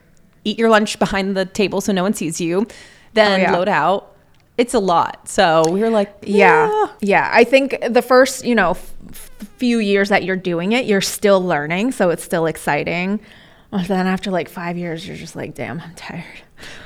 Eat 0.45 0.59
your 0.59 0.71
lunch 0.71 0.99
behind 0.99 1.37
the 1.37 1.45
table 1.45 1.81
so 1.81 1.93
no 1.93 2.03
one 2.03 2.15
sees 2.15 2.41
you. 2.41 2.67
Then 3.15 3.41
Oh, 3.41 3.43
yeah. 3.43 3.53
load 3.53 3.69
out. 3.69 4.12
It's 4.59 4.75
a 4.75 4.79
lot. 4.79 5.29
So 5.29 5.65
we 5.71 5.81
were 5.81 5.91
like, 5.91 6.15
Yeah. 6.23 6.87
Yeah. 7.01 7.31
I 7.33 7.45
think 7.45 7.77
the 7.89 8.03
first, 8.03 8.45
you 8.45 8.55
know, 8.55 8.71
f- 8.73 8.95
f- 9.11 9.31
few 9.57 9.79
years 9.79 10.09
that 10.11 10.25
you're 10.25 10.37
doing 10.37 10.73
it, 10.73 10.85
you're 10.87 11.01
still 11.01 11.43
learning. 11.43 11.93
So 11.93 12.11
it's 12.11 12.23
still 12.23 12.47
exciting. 12.47 13.21
But 13.71 13.89
then 13.89 14.07
after 14.07 14.31
like 14.31 14.49
five 14.51 14.77
years, 14.77 15.07
you're 15.09 15.17
just 15.17 15.35
like, 15.35 15.55
damn, 15.55 15.81
I'm 15.81 15.95
tired. 15.95 16.25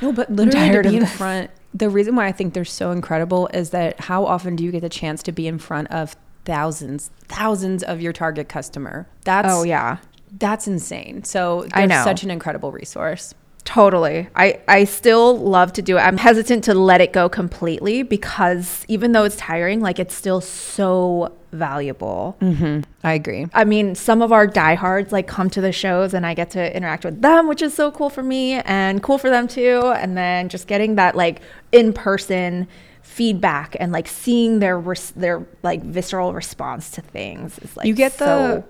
No, 0.00 0.12
but 0.12 0.30
literally 0.30 0.50
to 0.52 0.72
tired 0.72 0.86
of 0.86 0.92
be 0.92 0.96
in 0.98 1.02
this. 1.02 1.12
front. 1.16 1.50
The 1.74 1.90
reason 1.90 2.14
why 2.16 2.26
I 2.26 2.32
think 2.32 2.54
they're 2.54 2.64
so 2.64 2.92
incredible 2.92 3.48
is 3.52 3.70
that 3.70 3.98
how 4.00 4.24
often 4.24 4.54
do 4.56 4.62
you 4.64 4.70
get 4.70 4.80
the 4.82 4.88
chance 4.88 5.22
to 5.24 5.32
be 5.32 5.46
in 5.48 5.58
front 5.58 5.88
of 5.90 6.16
thousands, 6.44 7.10
thousands 7.28 7.82
of 7.82 8.00
your 8.00 8.12
target 8.12 8.48
customer? 8.48 9.06
That's 9.24 9.48
Oh, 9.50 9.64
yeah. 9.64 9.98
that's 10.38 10.66
insane. 10.68 11.24
So 11.24 11.66
I 11.72 11.80
they're 11.86 11.98
know. 11.98 12.04
such 12.04 12.22
an 12.22 12.30
incredible 12.30 12.70
resource. 12.72 13.34
Totally. 13.66 14.28
I, 14.36 14.60
I 14.68 14.84
still 14.84 15.36
love 15.36 15.72
to 15.74 15.82
do 15.82 15.98
it. 15.98 16.00
I'm 16.00 16.16
hesitant 16.16 16.64
to 16.64 16.74
let 16.74 17.00
it 17.00 17.12
go 17.12 17.28
completely 17.28 18.04
because 18.04 18.84
even 18.86 19.10
though 19.10 19.24
it's 19.24 19.36
tiring, 19.36 19.80
like 19.80 19.98
it's 19.98 20.14
still 20.14 20.40
so 20.40 21.36
valuable. 21.50 22.36
Mm-hmm. 22.40 22.82
I 23.02 23.14
agree. 23.14 23.48
I 23.52 23.64
mean, 23.64 23.96
some 23.96 24.22
of 24.22 24.30
our 24.30 24.46
diehards 24.46 25.10
like 25.10 25.26
come 25.26 25.50
to 25.50 25.60
the 25.60 25.72
shows 25.72 26.14
and 26.14 26.24
I 26.24 26.32
get 26.32 26.50
to 26.50 26.74
interact 26.76 27.04
with 27.04 27.20
them, 27.22 27.48
which 27.48 27.60
is 27.60 27.74
so 27.74 27.90
cool 27.90 28.08
for 28.08 28.22
me 28.22 28.52
and 28.52 29.02
cool 29.02 29.18
for 29.18 29.30
them 29.30 29.48
too. 29.48 29.82
And 29.96 30.16
then 30.16 30.48
just 30.48 30.68
getting 30.68 30.94
that 30.94 31.16
like 31.16 31.42
in 31.72 31.92
person 31.92 32.68
feedback 33.02 33.76
and 33.80 33.90
like 33.90 34.06
seeing 34.06 34.60
their 34.60 34.78
res- 34.78 35.10
their 35.12 35.44
like 35.64 35.82
visceral 35.82 36.34
response 36.34 36.90
to 36.90 37.00
things 37.00 37.58
is 37.60 37.76
like 37.76 37.86
you 37.86 37.94
get 37.94 38.18
the 38.18 38.24
so 38.24 38.64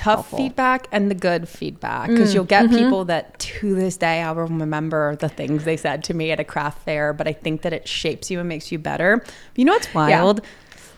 tough 0.00 0.14
helpful. 0.14 0.38
feedback 0.38 0.88
and 0.92 1.10
the 1.10 1.14
good 1.14 1.46
feedback 1.46 2.08
because 2.08 2.30
mm, 2.30 2.34
you'll 2.34 2.44
get 2.44 2.64
mm-hmm. 2.64 2.76
people 2.76 3.04
that 3.04 3.38
to 3.38 3.74
this 3.74 3.98
day 3.98 4.22
I 4.22 4.32
will 4.32 4.46
remember 4.46 5.16
the 5.16 5.28
things 5.28 5.64
they 5.64 5.76
said 5.76 6.02
to 6.04 6.14
me 6.14 6.30
at 6.30 6.40
a 6.40 6.44
craft 6.44 6.84
fair, 6.84 7.12
but 7.12 7.28
I 7.28 7.34
think 7.34 7.60
that 7.62 7.74
it 7.74 7.86
shapes 7.86 8.30
you 8.30 8.40
and 8.40 8.48
makes 8.48 8.72
you 8.72 8.78
better. 8.78 9.22
You 9.56 9.66
know 9.66 9.74
what's 9.74 9.92
wild? 9.92 10.40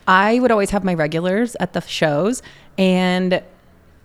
I 0.06 0.38
would 0.38 0.52
always 0.52 0.70
have 0.70 0.84
my 0.84 0.94
regulars 0.94 1.56
at 1.58 1.72
the 1.72 1.80
shows 1.80 2.42
and 2.78 3.42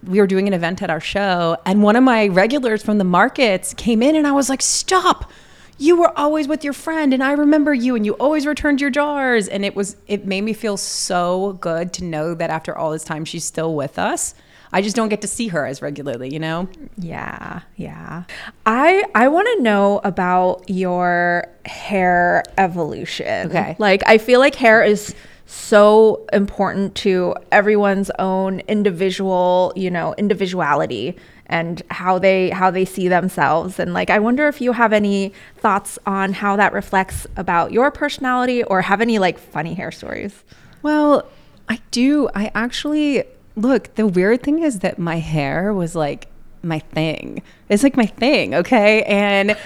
we 0.04 0.20
were 0.20 0.26
doing 0.26 0.48
an 0.48 0.54
event 0.54 0.82
at 0.82 0.90
our 0.90 1.00
show 1.00 1.58
and 1.64 1.84
one 1.84 1.96
of 1.96 2.04
my 2.04 2.28
regulars 2.30 2.82
from 2.82 2.98
the 2.98 3.04
markets 3.04 3.76
came 3.76 4.02
in 4.02 4.16
and 4.16 4.26
I 4.26 4.32
was 4.32 4.50
like, 4.50 4.64
"Stop. 4.64 5.32
You 5.78 5.96
were 5.96 6.18
always 6.18 6.48
with 6.48 6.64
your 6.64 6.74
friend 6.74 7.14
and 7.14 7.24
I 7.24 7.34
remember 7.34 7.72
you 7.72 7.96
and 7.96 8.04
you 8.04 8.14
always 8.14 8.48
returned 8.48 8.82
your 8.82 8.90
jars." 8.90 9.48
And 9.48 9.64
it 9.64 9.76
was 9.76 9.96
it 10.08 10.26
made 10.26 10.42
me 10.42 10.54
feel 10.54 10.76
so 10.78 11.54
good 11.62 11.94
to 11.94 12.04
know 12.04 12.34
that 12.34 12.50
after 12.50 12.76
all 12.76 12.92
this 12.92 13.04
time 13.04 13.26
she's 13.26 13.46
still 13.46 13.76
with 13.76 14.00
us. 14.00 14.34
I 14.78 14.82
just 14.82 14.96
don't 14.96 15.10
get 15.10 15.22
to 15.22 15.28
see 15.28 15.48
her 15.48 15.66
as 15.66 15.82
regularly, 15.82 16.32
you 16.32 16.38
know? 16.38 16.70
Yeah, 17.00 17.62
yeah. 17.78 18.26
I 18.68 19.04
I 19.16 19.28
want 19.28 19.48
to 19.58 19.64
know 19.64 20.02
about 20.04 20.70
your 20.70 21.48
hair 21.66 22.44
evolution. 22.60 23.48
Okay. 23.48 23.76
Like 23.80 24.04
I 24.06 24.20
feel 24.20 24.40
like 24.40 24.54
hair 24.54 24.84
is 24.84 25.16
so 25.48 26.28
important 26.32 26.94
to 26.94 27.34
everyone's 27.52 28.12
own 28.20 28.60
individual, 28.68 29.74
you 29.76 29.90
know, 29.90 30.14
individuality 30.16 31.18
and 31.48 31.82
how 31.90 32.20
they 32.20 32.52
how 32.52 32.70
they 32.70 32.86
see 32.86 33.08
themselves 33.08 33.80
and 33.80 33.96
like 33.96 34.12
I 34.12 34.20
wonder 34.20 34.48
if 34.48 34.62
you 34.62 34.74
have 34.74 34.94
any 34.94 35.34
thoughts 35.56 35.98
on 36.06 36.34
how 36.34 36.56
that 36.56 36.72
reflects 36.72 37.26
about 37.36 37.72
your 37.72 37.90
personality 37.90 38.62
or 38.62 38.84
have 38.84 39.02
any 39.02 39.18
like 39.18 39.40
funny 39.40 39.74
hair 39.74 39.92
stories. 39.92 40.44
Well, 40.84 41.28
I 41.68 41.80
do. 41.90 42.30
I 42.36 42.52
actually 42.54 43.24
look, 43.58 43.94
the 43.96 44.08
weird 44.08 44.44
thing 44.44 44.64
is 44.64 44.80
that 44.80 44.98
my 45.00 45.18
hair 45.18 45.74
was 45.74 45.96
like 45.96 46.28
my 46.64 46.80
thing. 46.80 47.42
It's 47.70 47.84
like 47.84 47.98
my 47.98 48.06
thing, 48.06 48.56
okay? 48.56 49.04
And 49.04 49.58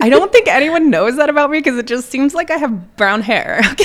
I 0.00 0.08
don't 0.08 0.32
think 0.32 0.48
anyone 0.48 0.90
knows 0.90 1.16
that 1.16 1.28
about 1.28 1.50
me 1.50 1.58
because 1.58 1.76
it 1.78 1.86
just 1.86 2.10
seems 2.10 2.34
like 2.34 2.50
I 2.50 2.56
have 2.56 2.96
brown 2.96 3.20
hair, 3.22 3.60
okay? 3.72 3.84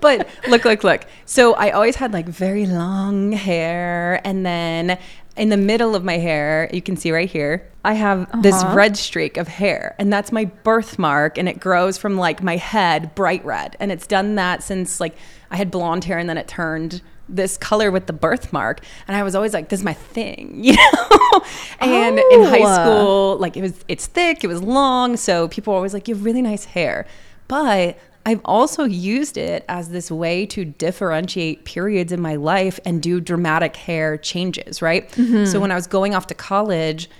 but 0.00 0.28
look, 0.48 0.64
look, 0.64 0.84
look. 0.84 1.04
So 1.26 1.54
I 1.54 1.70
always 1.70 1.96
had 1.96 2.12
like 2.12 2.26
very 2.28 2.66
long 2.66 3.32
hair. 3.32 4.20
And 4.24 4.44
then 4.44 4.98
in 5.36 5.48
the 5.48 5.56
middle 5.56 5.94
of 5.96 6.04
my 6.04 6.18
hair, 6.18 6.70
you 6.72 6.82
can 6.82 6.96
see 6.96 7.10
right 7.10 7.28
here, 7.30 7.68
I 7.84 7.94
have 7.94 8.42
this 8.42 8.54
Uh-huh. 8.62 8.74
red 8.76 8.96
streak 8.96 9.36
of 9.36 9.48
hair. 9.48 9.94
And 9.98 10.12
that's 10.12 10.30
my 10.30 10.44
birthmark. 10.44 11.38
And 11.38 11.48
it 11.48 11.58
grows 11.58 11.98
from 11.98 12.16
like 12.16 12.42
my 12.42 12.56
head 12.56 13.14
bright 13.14 13.44
red. 13.44 13.76
And 13.80 13.90
it's 13.90 14.06
done 14.06 14.34
that 14.36 14.62
since 14.62 15.00
like 15.00 15.16
I 15.50 15.56
had 15.56 15.70
blonde 15.70 16.04
hair 16.04 16.18
and 16.18 16.28
then 16.28 16.38
it 16.38 16.48
turned 16.48 17.02
this 17.28 17.56
color 17.56 17.90
with 17.90 18.06
the 18.06 18.12
birthmark. 18.12 18.80
And 19.08 19.16
I 19.16 19.22
was 19.22 19.34
always 19.34 19.54
like, 19.54 19.68
this 19.70 19.80
is 19.80 19.84
my 19.84 19.94
thing, 19.94 20.58
you 20.62 20.74
know? 20.76 21.40
and 21.80 22.18
in 22.18 22.42
high 22.44 22.60
Oh. 22.62 22.74
school, 22.82 23.36
like 23.38 23.56
it 23.56 23.62
was, 23.62 23.84
it's 23.88 24.06
thick, 24.06 24.44
it 24.44 24.46
was 24.46 24.62
long. 24.62 25.16
So 25.16 25.48
people 25.48 25.72
were 25.72 25.76
always 25.76 25.94
like, 25.94 26.08
you 26.08 26.14
have 26.14 26.24
really 26.24 26.42
nice 26.42 26.64
hair. 26.64 27.06
But 27.48 27.98
I've 28.26 28.40
also 28.44 28.84
used 28.84 29.36
it 29.36 29.64
as 29.68 29.90
this 29.90 30.10
way 30.10 30.46
to 30.46 30.64
differentiate 30.64 31.64
periods 31.66 32.10
in 32.10 32.20
my 32.22 32.36
life 32.36 32.80
and 32.86 33.02
do 33.02 33.20
dramatic 33.20 33.76
hair 33.76 34.16
changes, 34.16 34.80
right? 34.80 35.10
So 35.46 35.60
when 35.60 35.70
I 35.70 35.74
was 35.74 35.86
going 35.86 36.14
off 36.14 36.26
to 36.28 36.34
college, 36.34 37.10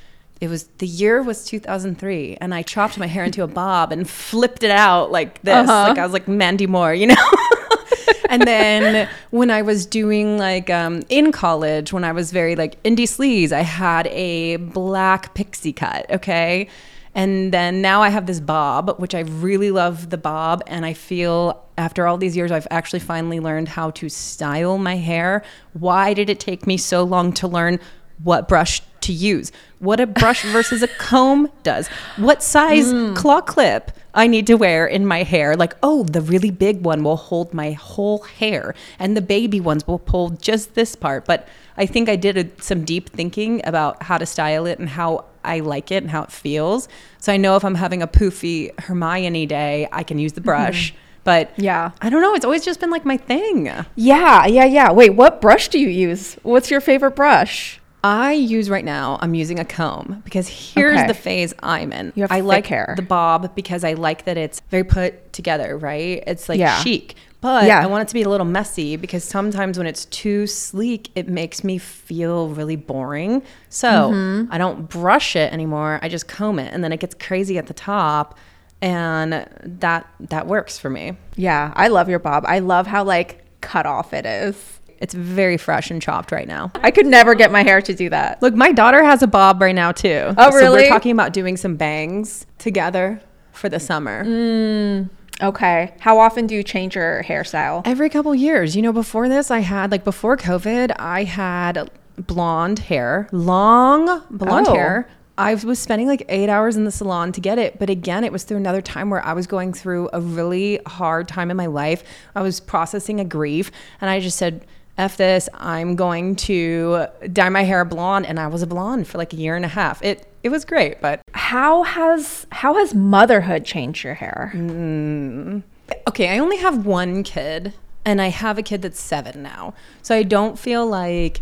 it 0.40 0.48
was 0.48 0.64
the 0.78 0.86
year 0.86 1.22
was 1.22 1.44
2003 1.44 2.38
and 2.40 2.54
I 2.54 2.62
chopped 2.62 2.96
my 2.98 3.06
hair 3.06 3.24
into 3.24 3.42
a 3.42 3.46
bob 3.46 3.92
and 3.92 4.08
flipped 4.08 4.62
it 4.62 4.70
out 4.70 5.10
like 5.12 5.42
this. 5.42 5.68
Uh-huh. 5.68 5.88
Like 5.90 5.98
I 5.98 6.04
was 6.04 6.12
like 6.14 6.26
Mandy 6.26 6.66
Moore, 6.66 6.94
you 6.94 7.06
know? 7.08 7.14
and 8.28 8.42
then 8.42 9.08
when 9.30 9.50
I 9.50 9.62
was 9.62 9.86
doing 9.86 10.38
like 10.38 10.70
um, 10.70 11.02
in 11.08 11.32
college, 11.32 11.92
when 11.92 12.04
I 12.04 12.12
was 12.12 12.32
very 12.32 12.56
like 12.56 12.82
indie 12.82 13.08
sleaze, 13.08 13.52
I 13.52 13.62
had 13.62 14.06
a 14.08 14.56
black 14.56 15.34
pixie 15.34 15.72
cut. 15.72 16.10
Okay. 16.10 16.68
And 17.14 17.52
then 17.52 17.80
now 17.80 18.02
I 18.02 18.08
have 18.08 18.26
this 18.26 18.40
bob, 18.40 18.98
which 18.98 19.14
I 19.14 19.20
really 19.20 19.70
love 19.70 20.10
the 20.10 20.18
bob. 20.18 20.62
And 20.66 20.84
I 20.84 20.94
feel 20.94 21.62
after 21.78 22.06
all 22.06 22.18
these 22.18 22.36
years, 22.36 22.50
I've 22.50 22.66
actually 22.70 23.00
finally 23.00 23.38
learned 23.38 23.68
how 23.68 23.90
to 23.92 24.08
style 24.08 24.78
my 24.78 24.96
hair. 24.96 25.44
Why 25.74 26.12
did 26.12 26.28
it 26.28 26.40
take 26.40 26.66
me 26.66 26.76
so 26.76 27.04
long 27.04 27.32
to 27.34 27.46
learn 27.46 27.78
what 28.22 28.48
brush 28.48 28.82
to 29.02 29.12
use? 29.12 29.52
What 29.78 30.00
a 30.00 30.06
brush 30.06 30.44
versus 30.44 30.82
a 30.82 30.88
comb 30.88 31.50
does? 31.62 31.88
What 32.16 32.42
size 32.42 32.92
claw 33.16 33.40
clip 33.40 33.92
I 34.14 34.26
need 34.26 34.46
to 34.46 34.54
wear 34.54 34.86
in 34.86 35.06
my 35.06 35.22
hair? 35.22 35.56
Like, 35.56 35.74
oh, 35.82 36.04
the 36.04 36.20
really 36.20 36.50
big 36.50 36.82
one 36.82 37.02
will 37.02 37.16
hold 37.16 37.52
my 37.52 37.72
whole 37.72 38.22
hair, 38.22 38.74
and 38.98 39.16
the 39.16 39.20
baby 39.20 39.60
ones 39.60 39.86
will 39.86 39.98
pull 39.98 40.30
just 40.30 40.74
this 40.74 40.94
part. 40.94 41.24
But 41.26 41.48
I 41.76 41.86
think 41.86 42.08
I 42.08 42.16
did 42.16 42.36
a, 42.36 42.62
some 42.62 42.84
deep 42.84 43.10
thinking 43.10 43.60
about 43.64 44.02
how 44.04 44.18
to 44.18 44.26
style 44.26 44.66
it 44.66 44.78
and 44.78 44.88
how 44.88 45.24
I 45.44 45.60
like 45.60 45.90
it 45.90 46.02
and 46.02 46.10
how 46.10 46.22
it 46.22 46.30
feels. 46.30 46.88
So 47.18 47.32
I 47.32 47.36
know 47.36 47.56
if 47.56 47.64
I'm 47.64 47.74
having 47.74 48.02
a 48.02 48.08
poofy 48.08 48.78
Hermione 48.80 49.46
day, 49.46 49.88
I 49.92 50.02
can 50.02 50.18
use 50.18 50.32
the 50.32 50.40
mm-hmm. 50.40 50.46
brush. 50.46 50.94
But 51.24 51.52
Yeah. 51.56 51.92
I 52.02 52.10
don't 52.10 52.20
know. 52.20 52.34
It's 52.34 52.44
always 52.44 52.64
just 52.64 52.80
been 52.80 52.90
like 52.90 53.04
my 53.04 53.16
thing. 53.16 53.70
Yeah, 53.96 54.46
yeah, 54.46 54.66
yeah. 54.66 54.92
Wait, 54.92 55.10
what 55.10 55.40
brush 55.40 55.68
do 55.68 55.78
you 55.78 55.88
use? 55.88 56.34
What's 56.42 56.70
your 56.70 56.80
favorite 56.80 57.16
brush? 57.16 57.80
I 58.04 58.32
use 58.34 58.68
right 58.68 58.84
now, 58.84 59.18
I'm 59.22 59.34
using 59.34 59.58
a 59.58 59.64
comb 59.64 60.20
because 60.24 60.46
here's 60.46 60.98
Okay. 60.98 61.06
the 61.08 61.14
phase 61.14 61.54
I'm 61.62 61.90
in. 61.92 62.12
You 62.14 62.22
have 62.22 62.30
I 62.30 62.36
thick 62.36 62.44
like 62.44 62.66
hair. 62.66 62.92
the 62.96 63.02
bob 63.02 63.54
because 63.54 63.82
I 63.82 63.94
like 63.94 64.26
that 64.26 64.36
it's 64.36 64.60
very 64.70 64.84
put 64.84 65.32
together, 65.32 65.78
right? 65.78 66.22
It's 66.26 66.48
like 66.50 66.58
Yeah. 66.58 66.78
chic. 66.82 67.14
But 67.40 67.64
Yeah. 67.64 67.80
I 67.82 67.86
want 67.86 68.02
it 68.02 68.08
to 68.08 68.14
be 68.14 68.22
a 68.22 68.28
little 68.28 68.46
messy 68.46 68.96
because 68.96 69.24
sometimes 69.24 69.78
when 69.78 69.86
it's 69.86 70.04
too 70.06 70.46
sleek, 70.46 71.10
it 71.14 71.28
makes 71.28 71.64
me 71.64 71.78
feel 71.78 72.48
really 72.50 72.76
boring. 72.76 73.42
So 73.70 73.88
Mm-hmm. 73.88 74.52
I 74.52 74.58
don't 74.58 74.86
brush 74.88 75.34
it 75.34 75.50
anymore. 75.52 75.98
I 76.02 76.08
just 76.10 76.28
comb 76.28 76.58
it 76.58 76.72
and 76.74 76.84
then 76.84 76.92
it 76.92 77.00
gets 77.00 77.14
crazy 77.14 77.56
at 77.56 77.66
the 77.68 77.74
top. 77.74 78.38
And 78.82 79.46
that 79.62 80.06
that 80.20 80.46
works 80.46 80.78
for 80.78 80.90
me. 80.90 81.16
Yeah, 81.36 81.72
I 81.74 81.88
love 81.88 82.10
your 82.10 82.18
bob. 82.18 82.44
I 82.46 82.58
love 82.58 82.86
how 82.86 83.02
like 83.02 83.42
cut 83.62 83.86
off 83.86 84.12
it 84.12 84.26
is. 84.26 84.73
It's 85.00 85.14
very 85.14 85.56
fresh 85.56 85.90
and 85.90 86.00
chopped 86.00 86.32
right 86.32 86.46
now. 86.48 86.72
I 86.76 86.90
could 86.90 87.06
never 87.06 87.34
get 87.34 87.50
my 87.52 87.62
hair 87.62 87.80
to 87.82 87.94
do 87.94 88.08
that. 88.10 88.40
Look, 88.42 88.54
my 88.54 88.72
daughter 88.72 89.02
has 89.04 89.22
a 89.22 89.26
bob 89.26 89.60
right 89.60 89.74
now 89.74 89.92
too. 89.92 90.34
Oh, 90.38 90.50
So 90.50 90.56
really? 90.56 90.82
we're 90.82 90.88
talking 90.88 91.12
about 91.12 91.32
doing 91.32 91.56
some 91.56 91.76
bangs 91.76 92.46
together 92.58 93.20
for 93.52 93.68
the 93.68 93.80
summer. 93.80 94.24
Mm. 94.24 95.10
Okay. 95.42 95.92
How 96.00 96.18
often 96.18 96.46
do 96.46 96.54
you 96.54 96.62
change 96.62 96.94
your 96.94 97.22
hairstyle? 97.24 97.82
Every 97.84 98.08
couple 98.08 98.34
years, 98.34 98.76
you 98.76 98.82
know, 98.82 98.92
before 98.92 99.28
this, 99.28 99.50
I 99.50 99.58
had 99.60 99.90
like 99.90 100.04
before 100.04 100.36
COVID, 100.36 100.94
I 100.98 101.24
had 101.24 101.90
blonde 102.16 102.78
hair, 102.78 103.28
long 103.32 104.22
blonde 104.30 104.68
Oh. 104.68 104.74
hair. 104.74 105.08
I 105.36 105.54
was 105.56 105.80
spending 105.80 106.06
like 106.06 106.24
eight 106.28 106.48
hours 106.48 106.76
in 106.76 106.84
the 106.84 106.92
salon 106.92 107.32
to 107.32 107.40
get 107.40 107.58
it. 107.58 107.80
But 107.80 107.90
again, 107.90 108.22
it 108.22 108.30
was 108.30 108.44
through 108.44 108.58
another 108.58 108.80
time 108.80 109.10
where 109.10 109.24
I 109.26 109.32
was 109.32 109.48
going 109.48 109.72
through 109.72 110.08
a 110.12 110.20
really 110.20 110.78
hard 110.86 111.26
time 111.26 111.50
in 111.50 111.56
my 111.56 111.66
life. 111.66 112.04
I 112.36 112.42
was 112.42 112.60
processing 112.60 113.18
a 113.18 113.24
grief. 113.24 113.72
And 114.00 114.08
I 114.08 114.20
just 114.20 114.36
said, 114.38 114.64
F 114.96 115.16
this, 115.16 115.48
I'm 115.54 115.96
going 115.96 116.36
to 116.36 117.06
dye 117.32 117.48
my 117.48 117.62
hair 117.62 117.84
blonde. 117.84 118.26
And 118.26 118.38
I 118.38 118.46
was 118.46 118.62
a 118.62 118.66
blonde 118.66 119.08
for 119.08 119.18
like 119.18 119.32
a 119.32 119.36
year 119.36 119.56
and 119.56 119.64
a 119.64 119.68
half. 119.68 120.02
It 120.02 120.28
it 120.42 120.50
was 120.50 120.64
great, 120.64 121.00
but 121.00 121.22
How 121.32 121.82
has 121.82 122.46
how 122.52 122.74
has 122.74 122.94
motherhood 122.94 123.64
changed 123.64 124.04
your 124.04 124.14
hair? 124.14 124.52
Mm. 124.54 125.62
okay, 126.08 126.28
I 126.28 126.38
only 126.38 126.58
have 126.58 126.86
one 126.86 127.22
kid, 127.22 127.72
and 128.04 128.20
I 128.20 128.28
have 128.28 128.58
a 128.58 128.62
kid 128.62 128.82
that's 128.82 129.00
seven 129.00 129.42
now. 129.42 129.74
So 130.02 130.14
I 130.14 130.22
don't 130.22 130.58
feel 130.58 130.86
like 130.86 131.40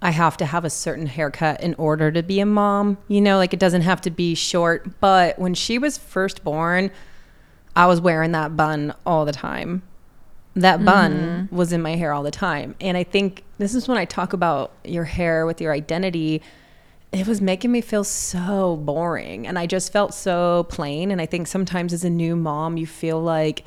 I 0.00 0.10
have 0.10 0.36
to 0.38 0.46
have 0.46 0.64
a 0.64 0.70
certain 0.70 1.06
haircut 1.06 1.60
in 1.60 1.74
order 1.74 2.10
to 2.10 2.22
be 2.22 2.40
a 2.40 2.46
mom. 2.46 2.98
You 3.06 3.20
know, 3.20 3.36
like 3.36 3.54
it 3.54 3.60
doesn't 3.60 3.82
have 3.82 4.00
to 4.00 4.10
be 4.10 4.34
short. 4.34 4.98
But 5.00 5.38
when 5.38 5.54
she 5.54 5.78
was 5.78 5.96
first 5.96 6.42
born, 6.42 6.90
I 7.76 7.86
was 7.86 8.00
wearing 8.00 8.32
that 8.32 8.56
bun 8.56 8.94
all 9.06 9.24
the 9.24 9.32
time. 9.32 9.82
That 10.54 10.84
bun 10.84 11.12
mm-hmm. 11.12 11.56
was 11.56 11.72
in 11.72 11.80
my 11.80 11.96
hair 11.96 12.12
all 12.12 12.22
the 12.22 12.30
time. 12.30 12.74
And 12.80 12.96
I 12.96 13.04
think 13.04 13.42
this 13.58 13.74
is 13.74 13.88
when 13.88 13.96
I 13.96 14.04
talk 14.04 14.32
about 14.32 14.72
your 14.84 15.04
hair 15.04 15.46
with 15.46 15.60
your 15.60 15.72
identity. 15.72 16.42
It 17.10 17.26
was 17.26 17.40
making 17.40 17.72
me 17.72 17.80
feel 17.80 18.04
so 18.04 18.76
boring. 18.76 19.46
And 19.46 19.58
I 19.58 19.66
just 19.66 19.92
felt 19.92 20.12
so 20.12 20.66
plain. 20.68 21.10
And 21.10 21.20
I 21.20 21.26
think 21.26 21.46
sometimes 21.46 21.92
as 21.92 22.04
a 22.04 22.10
new 22.10 22.36
mom, 22.36 22.76
you 22.76 22.86
feel 22.86 23.20
like 23.22 23.64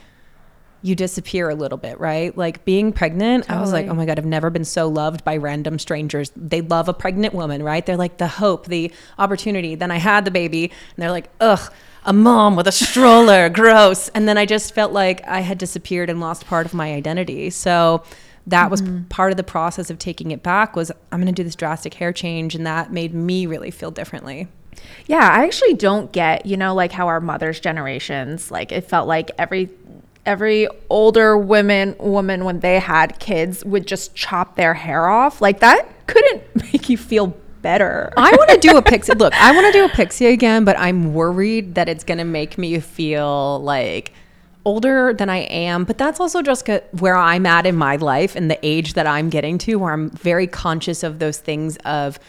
you 0.85 0.93
disappear 0.93 1.49
a 1.49 1.55
little 1.55 1.79
bit, 1.79 1.99
right? 1.99 2.37
Like 2.37 2.63
being 2.63 2.93
pregnant, 2.93 3.49
I 3.49 3.59
was 3.59 3.73
like, 3.73 3.87
oh 3.87 3.95
my 3.95 4.05
God, 4.05 4.19
I've 4.19 4.25
never 4.25 4.51
been 4.51 4.65
so 4.65 4.87
loved 4.87 5.23
by 5.23 5.37
random 5.37 5.79
strangers. 5.79 6.31
They 6.35 6.61
love 6.61 6.87
a 6.87 6.93
pregnant 6.93 7.33
woman, 7.33 7.63
right? 7.63 7.83
They're 7.83 7.97
like 7.97 8.19
the 8.19 8.27
hope, 8.27 8.67
the 8.67 8.91
opportunity. 9.17 9.73
Then 9.73 9.89
I 9.89 9.97
had 9.97 10.25
the 10.25 10.31
baby 10.31 10.65
and 10.65 10.97
they're 10.97 11.09
like, 11.09 11.29
ugh, 11.41 11.73
a 12.05 12.13
mom 12.13 12.55
with 12.55 12.67
a 12.67 12.71
stroller, 12.71 13.49
gross. 13.61 14.09
And 14.09 14.27
then 14.27 14.37
I 14.37 14.45
just 14.45 14.73
felt 14.73 14.91
like 14.91 15.25
I 15.27 15.41
had 15.41 15.57
disappeared 15.57 16.09
and 16.09 16.19
lost 16.19 16.45
part 16.45 16.65
of 16.65 16.73
my 16.73 16.93
identity. 16.93 17.49
So 17.49 18.03
that 18.47 18.69
was 18.69 18.81
mm-hmm. 18.81 19.05
part 19.05 19.31
of 19.31 19.37
the 19.37 19.43
process 19.43 19.89
of 19.89 19.97
taking 19.97 20.31
it 20.31 20.43
back 20.43 20.75
was 20.75 20.91
I'm 21.11 21.19
going 21.19 21.33
to 21.33 21.33
do 21.33 21.43
this 21.43 21.55
drastic 21.55 21.95
hair 21.95 22.13
change 22.13 22.55
and 22.55 22.65
that 22.65 22.91
made 22.91 23.13
me 23.13 23.47
really 23.47 23.71
feel 23.71 23.91
differently. 23.91 24.47
Yeah, 25.07 25.27
I 25.27 25.43
actually 25.43 25.73
don't 25.73 26.11
get, 26.11 26.45
you 26.45 26.57
know, 26.57 26.75
like 26.75 26.91
how 26.91 27.07
our 27.07 27.21
mothers' 27.21 27.59
generations, 27.59 28.51
like 28.51 28.71
it 28.71 28.81
felt 28.81 29.07
like 29.07 29.31
every 29.37 29.69
every 30.25 30.67
older 30.89 31.37
women 31.37 31.95
woman 31.99 32.45
when 32.45 32.59
they 32.59 32.79
had 32.79 33.19
kids 33.19 33.63
would 33.63 33.85
just 33.85 34.15
chop 34.15 34.55
their 34.55 34.73
hair 34.73 35.07
off. 35.07 35.41
Like 35.41 35.59
that 35.59 35.87
couldn't 36.07 36.43
make 36.73 36.89
you 36.89 36.97
feel 36.97 37.35
better. 37.65 38.13
I 38.15 38.29
want 38.29 38.51
to 38.51 38.57
do 38.59 38.77
a 38.77 38.81
pixie. 38.83 39.13
Look, 39.17 39.33
I 39.33 39.51
want 39.51 39.65
to 39.65 39.71
do 39.71 39.85
a 39.85 39.89
pixie 39.89 40.27
again, 40.27 40.65
but 40.65 40.77
I'm 40.77 41.15
worried 41.15 41.73
that 41.73 41.89
it's 41.89 42.03
going 42.03 42.19
to 42.19 42.23
make 42.23 42.59
me 42.59 42.79
feel 42.79 43.59
like 43.63 44.13
older 44.65 45.13
than 45.13 45.31
I 45.31 45.37
am. 45.37 45.83
But 45.83 45.97
that's 45.97 46.19
also 46.19 46.43
just 46.43 46.69
where 46.99 47.15
I'm 47.15 47.47
at 47.47 47.65
in 47.65 47.75
my 47.75 47.95
life 47.95 48.35
and 48.35 48.51
the 48.51 48.59
age 48.61 48.93
that 48.93 49.07
I'm 49.07 49.31
getting 49.31 49.57
to, 49.59 49.75
where 49.77 49.93
I'm 49.93 50.11
very 50.11 50.45
conscious 50.45 51.01
of 51.01 51.17
those 51.17 51.39
things 51.39 51.77
of, 51.77 52.19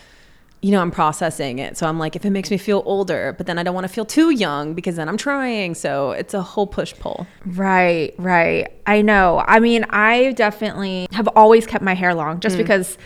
you 0.63 0.71
know, 0.71 0.81
I'm 0.81 0.91
processing 0.91 1.59
it. 1.59 1.77
So 1.77 1.87
I'm 1.87 1.99
like, 1.99 2.17
if 2.17 2.25
it 2.25 2.31
makes 2.31 2.51
me 2.51 2.57
feel 2.57 2.83
older, 2.87 3.35
but 3.37 3.47
then 3.47 3.59
I 3.59 3.63
don't 3.63 3.75
want 3.75 3.87
to 3.87 3.93
feel 3.93 4.07
too 4.07 4.31
young 4.31 4.73
because 4.73 4.97
then 4.97 5.07
I'm 5.07 5.19
trying. 5.19 5.75
So 5.75 6.13
it's 6.13 6.33
a 6.33 6.41
whole 6.41 6.67
push 6.67 6.95
pull. 6.95 7.27
Right, 7.45 8.15
right. 8.17 8.73
I 8.87 9.03
know. 9.03 9.45
I 9.47 9.61
mean, 9.61 9.85
I 9.91 10.33
definitely 10.33 11.09
have 11.13 11.29
always 11.37 11.67
kept 11.67 11.85
my 11.85 11.95
hair 11.95 12.15
long 12.15 12.41
just 12.41 12.55
mm. 12.55 12.59
because 12.59 12.97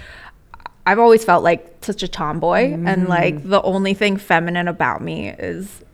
I've 0.91 0.99
always 0.99 1.25
felt 1.25 1.45
like 1.45 1.85
such 1.85 2.03
a 2.03 2.09
tomboy 2.09 2.73
and 2.73 3.07
like 3.07 3.49
the 3.49 3.63
only 3.63 3.95
thing 3.95 4.17
feminine 4.17 4.67
about 4.67 5.01
me 5.01 5.29
is 5.29 5.85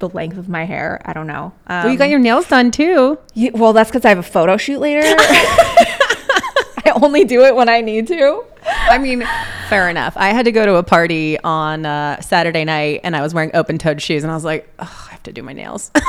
the 0.00 0.08
length 0.08 0.38
of 0.38 0.48
my 0.48 0.64
hair. 0.64 1.00
I 1.04 1.12
don't 1.12 1.28
know. 1.28 1.52
Um, 1.68 1.84
well, 1.84 1.92
you 1.92 1.96
got 1.96 2.08
your 2.08 2.18
nails 2.18 2.48
done 2.48 2.72
too. 2.72 3.16
Yeah, 3.34 3.50
well, 3.54 3.72
that's 3.72 3.90
because 3.90 4.04
I 4.04 4.08
have 4.08 4.18
a 4.18 4.24
photo 4.24 4.56
shoot 4.56 4.80
later. 4.80 5.02
I 5.04 6.92
only 7.00 7.24
do 7.24 7.44
it 7.44 7.54
when 7.54 7.68
I 7.68 7.80
need 7.80 8.08
to. 8.08 8.42
I 8.66 8.98
mean, 8.98 9.20
fair 9.68 9.88
enough. 9.88 10.14
I 10.16 10.30
had 10.30 10.46
to 10.46 10.52
go 10.52 10.66
to 10.66 10.74
a 10.76 10.82
party 10.82 11.38
on 11.38 11.86
uh, 11.86 12.20
Saturday 12.20 12.64
night 12.64 13.02
and 13.04 13.14
I 13.14 13.22
was 13.22 13.32
wearing 13.32 13.52
open 13.54 13.78
toed 13.78 14.02
shoes 14.02 14.24
and 14.24 14.32
I 14.32 14.34
was 14.34 14.44
like, 14.44 14.68
I 14.80 14.84
have 14.84 15.22
to 15.22 15.32
do 15.32 15.44
my 15.44 15.52
nails. 15.52 15.92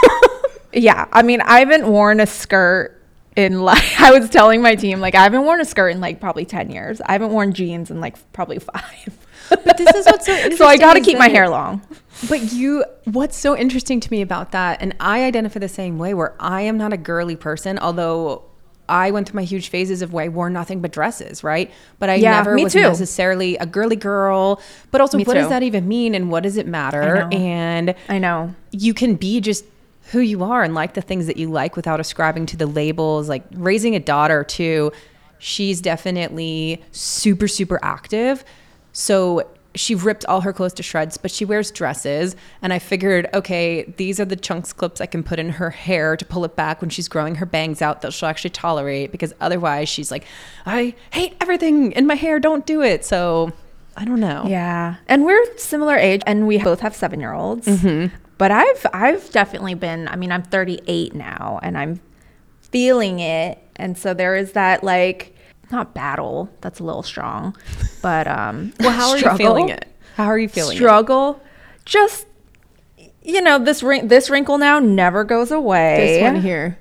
Yeah, 0.73 1.05
I 1.11 1.21
mean, 1.21 1.41
I 1.41 1.59
haven't 1.59 1.85
worn 1.85 2.21
a 2.21 2.25
skirt 2.25 3.00
in 3.35 3.61
like 3.61 3.83
I 4.01 4.11
was 4.17 4.29
telling 4.29 4.61
my 4.61 4.75
team 4.75 4.99
like 4.99 5.15
I 5.15 5.23
haven't 5.23 5.43
worn 5.43 5.61
a 5.61 5.65
skirt 5.65 5.89
in 5.89 6.01
like 6.01 6.19
probably 6.19 6.45
10 6.45 6.69
years. 6.71 7.01
I 7.05 7.13
haven't 7.13 7.31
worn 7.31 7.53
jeans 7.53 7.89
in 7.91 7.99
like 8.01 8.15
probably 8.33 8.59
5. 8.59 8.81
But 9.65 9.75
this 9.77 9.93
is 9.93 10.05
what's 10.05 10.25
so 10.25 10.49
so 10.55 10.65
I 10.65 10.77
got 10.77 10.93
to 10.93 11.01
keep 11.01 11.17
my 11.17 11.27
hair 11.27 11.49
long. 11.49 11.81
But 12.29 12.53
you, 12.53 12.85
what's 13.03 13.35
so 13.35 13.57
interesting 13.57 13.99
to 13.99 14.09
me 14.09 14.21
about 14.21 14.51
that, 14.53 14.81
and 14.81 14.95
I 15.01 15.25
identify 15.25 15.59
the 15.59 15.67
same 15.67 15.97
way, 15.97 16.13
where 16.13 16.35
I 16.39 16.61
am 16.61 16.77
not 16.77 16.93
a 16.93 16.97
girly 16.97 17.35
person, 17.35 17.77
although 17.77 18.43
I 18.87 19.11
went 19.11 19.27
through 19.27 19.37
my 19.39 19.43
huge 19.43 19.67
phases 19.67 20.01
of 20.01 20.13
where 20.13 20.23
I 20.23 20.29
wore 20.29 20.49
nothing 20.49 20.79
but 20.79 20.93
dresses, 20.93 21.43
right? 21.43 21.69
But 21.99 22.09
I 22.09 22.15
Yeah, 22.15 22.31
never 22.37 22.57
was 22.57 22.71
too. 22.71 22.81
necessarily 22.81 23.57
a 23.57 23.65
girly 23.65 23.97
girl. 23.97 24.61
But 24.91 25.01
also, 25.01 25.17
Me 25.17 25.25
what 25.25 25.33
does 25.33 25.49
that 25.49 25.63
even 25.63 25.85
mean, 25.85 26.15
and 26.15 26.31
what 26.31 26.43
does 26.43 26.55
it 26.55 26.65
matter? 26.67 27.27
know. 27.29 27.37
And 27.37 27.95
I 28.07 28.19
know. 28.19 28.55
you 28.71 28.93
can 28.93 29.15
be 29.15 29.41
just 29.41 29.65
who 30.11 30.19
you 30.19 30.43
are 30.43 30.63
and 30.63 30.73
like 30.73 30.93
the 30.93 31.01
things 31.01 31.27
that 31.27 31.37
you 31.37 31.49
like 31.49 31.75
without 31.75 31.99
ascribing 31.99 32.45
to 32.47 32.57
the 32.57 32.67
labels. 32.67 33.27
Like 33.27 33.43
raising 33.53 33.95
a 33.95 33.99
daughter 33.99 34.43
too, 34.43 34.91
she's 35.39 35.81
definitely 35.81 36.83
super 36.91 37.47
super 37.47 37.79
active. 37.81 38.43
So 38.93 39.47
she 39.73 39.95
ripped 39.95 40.25
all 40.25 40.41
her 40.41 40.51
clothes 40.51 40.73
to 40.73 40.83
shreds, 40.83 41.17
but 41.17 41.31
she 41.31 41.45
wears 41.45 41.71
dresses. 41.71 42.35
And 42.61 42.73
I 42.73 42.79
figured, 42.79 43.29
okay, 43.33 43.83
these 43.95 44.19
are 44.19 44.25
the 44.25 44.35
chunks 44.35 44.73
clips 44.73 44.99
I 44.99 45.05
can 45.05 45.23
put 45.23 45.39
in 45.39 45.49
her 45.51 45.69
hair 45.69 46.17
to 46.17 46.25
pull 46.25 46.43
it 46.43 46.57
back 46.57 46.81
when 46.81 46.89
she's 46.89 47.07
growing 47.07 47.35
her 47.35 47.45
bangs 47.45 47.81
out 47.81 48.01
that 48.01 48.11
she'll 48.11 48.27
actually 48.27 48.49
tolerate. 48.49 49.13
Because 49.13 49.33
otherwise, 49.39 49.87
she's 49.87 50.11
like, 50.11 50.25
I 50.65 50.93
hate 51.13 51.37
everything 51.39 51.93
in 51.93 52.05
my 52.05 52.15
hair. 52.15 52.37
Don't 52.37 52.65
do 52.65 52.81
it. 52.81 53.05
So 53.05 53.53
I 53.95 54.03
don't 54.03 54.19
know. 54.19 54.43
Yeah. 54.45 54.95
And 55.07 55.23
we're 55.23 55.57
similar 55.57 55.95
age 55.95 56.21
and 56.25 56.47
we 56.47 56.57
both 56.57 56.81
have 56.81 56.91
7-year-olds. 56.93 57.65
Mm-hmm. 57.65 58.13
But 58.41 58.49
I've 58.49 58.87
I've 58.91 59.29
definitely 59.29 59.75
been 59.75 60.07
I 60.07 60.15
mean, 60.15 60.31
I'm 60.31 60.41
38 60.41 61.13
now 61.13 61.59
and 61.61 61.77
I'm 61.77 62.01
feeling 62.59 63.19
it. 63.19 63.59
And 63.75 63.95
so 63.95 64.15
there 64.15 64.35
is 64.35 64.53
that 64.53 64.83
like 64.83 65.35
not 65.71 65.93
battle, 65.93 66.49
that's 66.59 66.79
a 66.79 66.83
little 66.83 67.03
strong. 67.03 67.55
But 68.01 68.25
um 68.25 68.73
Well, 68.79 68.89
how 68.89 69.11
are 69.11 69.17
you 69.19 69.37
feeling 69.37 69.69
it? 69.69 69.85
How 70.15 70.25
are 70.25 70.39
you 70.39 70.49
feeling 70.49 70.75
it? 70.75 70.79
struggle 70.79 71.39
just 71.85 72.25
you 73.21 73.41
know 73.43 73.59
this 73.59 73.83
ring 73.83 74.07
this 74.07 74.27
wrinkle 74.27 74.57
now 74.57 74.79
never 74.79 75.23
goes 75.23 75.51
away 75.51 75.97
This 75.99 76.23
one 76.23 76.41
here. 76.41 76.79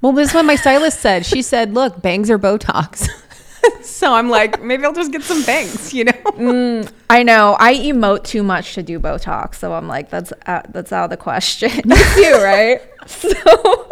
Well, 0.00 0.10
this 0.10 0.30
is 0.30 0.34
what 0.34 0.44
my 0.44 0.56
stylist 0.56 0.98
said. 0.98 1.24
She 1.24 1.40
said, 1.40 1.72
"Look, 1.72 2.02
bangs 2.02 2.30
are 2.30 2.38
Botox." 2.38 3.08
so 3.82 4.14
I'm 4.14 4.28
like, 4.28 4.62
maybe 4.62 4.84
I'll 4.84 4.92
just 4.92 5.12
get 5.12 5.22
some 5.22 5.42
bangs, 5.44 5.92
you 5.92 6.04
know? 6.04 6.82
i 7.10 7.22
know 7.24 7.56
i 7.58 7.74
emote 7.74 8.22
too 8.22 8.42
much 8.42 8.74
to 8.74 8.82
do 8.82 9.00
botox 9.00 9.56
so 9.56 9.72
i'm 9.72 9.88
like 9.88 10.08
that's 10.10 10.32
uh, 10.46 10.62
that's 10.68 10.92
out 10.92 11.04
of 11.04 11.10
the 11.10 11.16
question 11.16 11.70
you 11.84 11.96
too 12.14 12.38
right 12.40 12.80
so 13.06 13.88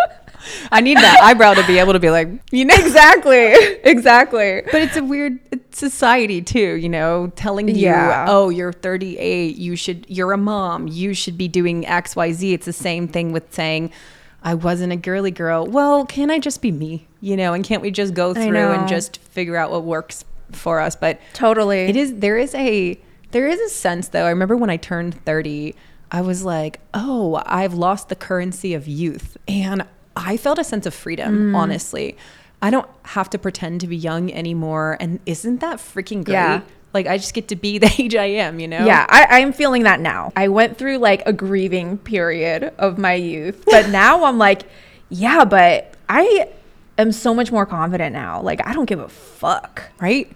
I 0.71 0.81
need 0.81 0.97
that 0.97 1.21
eyebrow 1.23 1.55
to 1.55 1.67
be 1.67 1.79
able 1.79 1.93
to 1.93 1.99
be 1.99 2.09
like, 2.09 2.29
you 2.53 2.65
know. 2.65 2.75
exactly 2.75 3.53
exactly 3.85 4.63
But 4.73 4.81
it's 4.83 4.97
a 4.97 5.05
weird 5.05 5.39
society 5.75 6.41
too, 6.41 6.75
you 6.77 6.89
know, 6.89 7.31
telling 7.37 7.69
you, 7.69 7.75
Yeah. 7.75 8.25
"Oh, 8.29 8.49
you're 8.49 8.73
38, 8.73 9.57
you 9.57 9.77
should 9.77 10.07
you're 10.09 10.33
a 10.33 10.39
mom, 10.39 10.89
you 10.89 11.13
should 11.13 11.37
be 11.37 11.49
doing 11.49 11.85
XYZ." 11.85 12.53
It's 12.55 12.67
the 12.67 12.73
same 12.73 13.09
thing 13.09 13.33
with 13.33 13.53
saying 13.53 13.91
I 14.43 14.55
wasn't 14.55 14.93
a 14.93 14.97
girly 14.97 15.31
girl. 15.31 15.67
Well, 15.67 16.07
can 16.07 16.31
I 16.31 16.39
just 16.39 16.63
be 16.63 16.71
me? 16.71 17.07
You 17.21 17.37
know, 17.37 17.53
and 17.53 17.65
can't 17.65 17.83
we 17.83 17.91
just 17.91 18.15
go 18.15 18.33
through 18.35 18.71
and 18.73 18.89
just 18.89 19.19
figure 19.19 19.57
out 19.57 19.71
what 19.71 19.85
works 19.85 20.25
for 20.53 20.81
us? 20.81 20.95
But 20.97 21.21
totally 21.35 21.81
It 21.89 21.97
is 21.97 22.15
there 22.17 22.39
is 22.39 22.55
a 22.55 22.99
there 23.33 23.47
is 23.49 23.61
a 23.61 23.69
sense 23.69 24.09
though. 24.09 24.25
I 24.25 24.31
remember 24.31 24.57
when 24.57 24.71
I 24.71 24.77
turned 24.77 25.23
30, 25.25 25.75
I 26.11 26.21
was 26.23 26.45
like, 26.45 26.81
"Oh, 26.95 27.43
I've 27.45 27.75
lost 27.75 28.09
the 28.09 28.17
currency 28.17 28.73
of 28.75 28.87
youth." 28.89 29.37
And 29.47 29.85
I 30.17 30.37
felt 30.37 30.59
a 30.59 30.65
sense 30.65 30.87
of 30.87 30.95
freedom, 30.95 31.53
Mm. 31.53 31.57
honestly. 31.57 32.17
I 32.63 32.71
don't 32.71 32.89
have 33.05 33.29
to 33.31 33.39
pretend 33.39 33.81
to 33.83 33.87
be 33.87 33.97
young 33.97 34.33
anymore, 34.33 34.97
and 34.99 35.21
isn't 35.27 35.61
that 35.61 35.79
freaking 35.79 36.25
great? 36.25 36.35
Yeah. 36.35 36.61
Like 36.95 37.07
I 37.07 37.19
just 37.19 37.35
get 37.35 37.49
to 37.49 37.57
be 37.57 37.79
the 37.79 37.93
age 37.99 38.15
I 38.15 38.27
am, 38.27 38.61
you 38.61 38.69
know? 38.69 38.85
Yeah, 38.85 39.07
I, 39.09 39.41
I'm 39.41 39.53
feeling 39.53 39.85
that 39.85 40.01
now. 40.01 40.33
I 40.37 40.49
went 40.49 40.79
through 40.79 40.99
like 40.99 41.23
a 41.27 41.33
grieving 41.33 41.99
period 41.99 42.73
of 42.79 42.99
my 42.99 43.15
youth, 43.15 43.65
but 43.67 43.89
now 43.91 44.25
I'm 44.25 44.39
like, 44.39 44.63
yeah, 45.09 45.45
but 45.45 45.95
I 46.09 46.49
am 46.99 47.13
so 47.13 47.35
much 47.35 47.51
more 47.53 47.67
confident 47.67 48.13
now. 48.13 48.43
Like, 48.43 48.67
I 48.67 48.73
don't 48.73 48.87
give 48.87 49.01
a 49.01 49.09
fuck, 49.09 49.91
Right? 50.01 50.35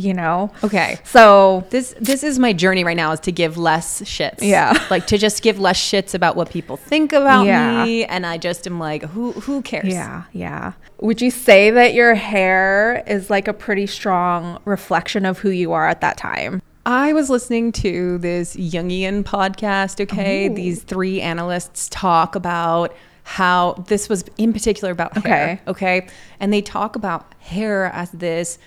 You 0.00 0.14
know? 0.14 0.50
Okay. 0.64 0.98
So, 1.04 1.64
This 1.70 1.94
this 2.00 2.22
is 2.24 2.38
my 2.38 2.52
journey 2.52 2.82
right 2.84 2.96
now 2.96 3.12
is 3.12 3.20
to 3.20 3.32
give 3.32 3.56
less 3.56 4.02
shits. 4.02 4.38
Yeah. 4.40 4.72
Like 4.90 5.06
to 5.08 5.18
just 5.18 5.42
give 5.42 5.60
less 5.60 5.78
shits 5.78 6.14
about 6.14 6.34
what 6.36 6.50
people 6.50 6.76
think 6.76 7.12
about 7.12 7.46
Yeah. 7.46 7.84
me. 7.84 8.04
And 8.04 8.26
I 8.26 8.38
just 8.38 8.66
am 8.66 8.78
like, 8.78 9.02
who 9.04 9.32
who 9.32 9.62
cares? 9.62 9.88
yeah, 9.88 10.24
yeah. 10.32 10.72
Would 11.00 11.20
you 11.20 11.30
say 11.30 11.70
that 11.70 11.94
your 11.94 12.14
hair 12.14 13.02
is 13.06 13.30
like 13.30 13.46
a 13.48 13.52
pretty 13.52 13.86
strong 13.86 14.58
reflection 14.64 15.24
of 15.24 15.38
who 15.38 15.50
you 15.50 15.72
are 15.72 15.86
at 15.88 16.00
that 16.00 16.16
time? 16.16 16.60
I 16.86 17.12
was 17.12 17.28
listening 17.30 17.72
to 17.72 18.18
this 18.18 18.56
Jungian 18.56 19.22
podcast, 19.22 20.00
okay? 20.00 20.48
These 20.48 20.82
three 20.82 21.20
analysts 21.20 21.88
talk 21.90 22.34
about 22.34 22.94
how 23.22 23.84
this 23.86 24.08
was 24.08 24.24
in 24.38 24.52
particular 24.52 24.90
about 24.90 25.16
hair, 25.18 25.60
okay? 25.68 26.08
And 26.40 26.52
they 26.52 26.62
talk 26.62 26.96
about 26.96 27.32
hair 27.38 27.86
as 27.94 28.10
this 28.12 28.58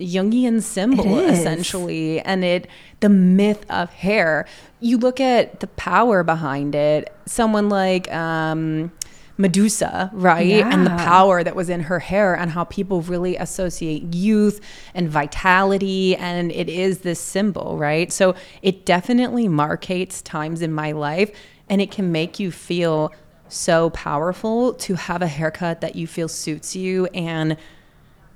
Jungian 0.00 0.62
symbol 0.62 1.18
essentially 1.18 2.20
and 2.20 2.44
it 2.44 2.68
the 3.00 3.08
myth 3.08 3.64
of 3.70 3.90
hair. 3.90 4.46
You 4.80 4.98
look 4.98 5.20
at 5.20 5.60
the 5.60 5.66
power 5.66 6.22
behind 6.22 6.74
it. 6.74 7.12
Someone 7.26 7.68
like 7.68 8.12
um 8.12 8.92
Medusa, 9.40 10.10
right? 10.14 10.64
And 10.64 10.84
the 10.84 10.90
power 10.90 11.44
that 11.44 11.54
was 11.54 11.70
in 11.70 11.82
her 11.82 12.00
hair 12.00 12.34
and 12.34 12.50
how 12.50 12.64
people 12.64 13.02
really 13.02 13.36
associate 13.36 14.12
youth 14.12 14.60
and 14.94 15.08
vitality 15.08 16.16
and 16.16 16.50
it 16.50 16.68
is 16.68 16.98
this 16.98 17.20
symbol, 17.20 17.78
right? 17.78 18.12
So 18.12 18.34
it 18.62 18.84
definitely 18.84 19.46
markates 19.46 20.22
times 20.24 20.60
in 20.60 20.72
my 20.72 20.90
life 20.90 21.30
and 21.68 21.80
it 21.80 21.92
can 21.92 22.10
make 22.10 22.40
you 22.40 22.50
feel 22.50 23.12
so 23.48 23.90
powerful 23.90 24.74
to 24.74 24.94
have 24.94 25.22
a 25.22 25.28
haircut 25.28 25.80
that 25.82 25.94
you 25.94 26.08
feel 26.08 26.28
suits 26.28 26.74
you 26.74 27.06
and 27.14 27.56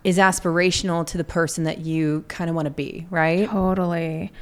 is 0.05 0.19
aspirational 0.19 1.07
to 1.07 1.19
the 1.19 1.25
person 1.25 1.65
that 1.65 1.79
you 1.79 2.25
kind 2.29 2.51
of 2.51 2.57
want 2.57 2.67
to 2.67 2.71
be, 2.73 3.07
right? 3.11 3.49
Totally. 3.49 4.33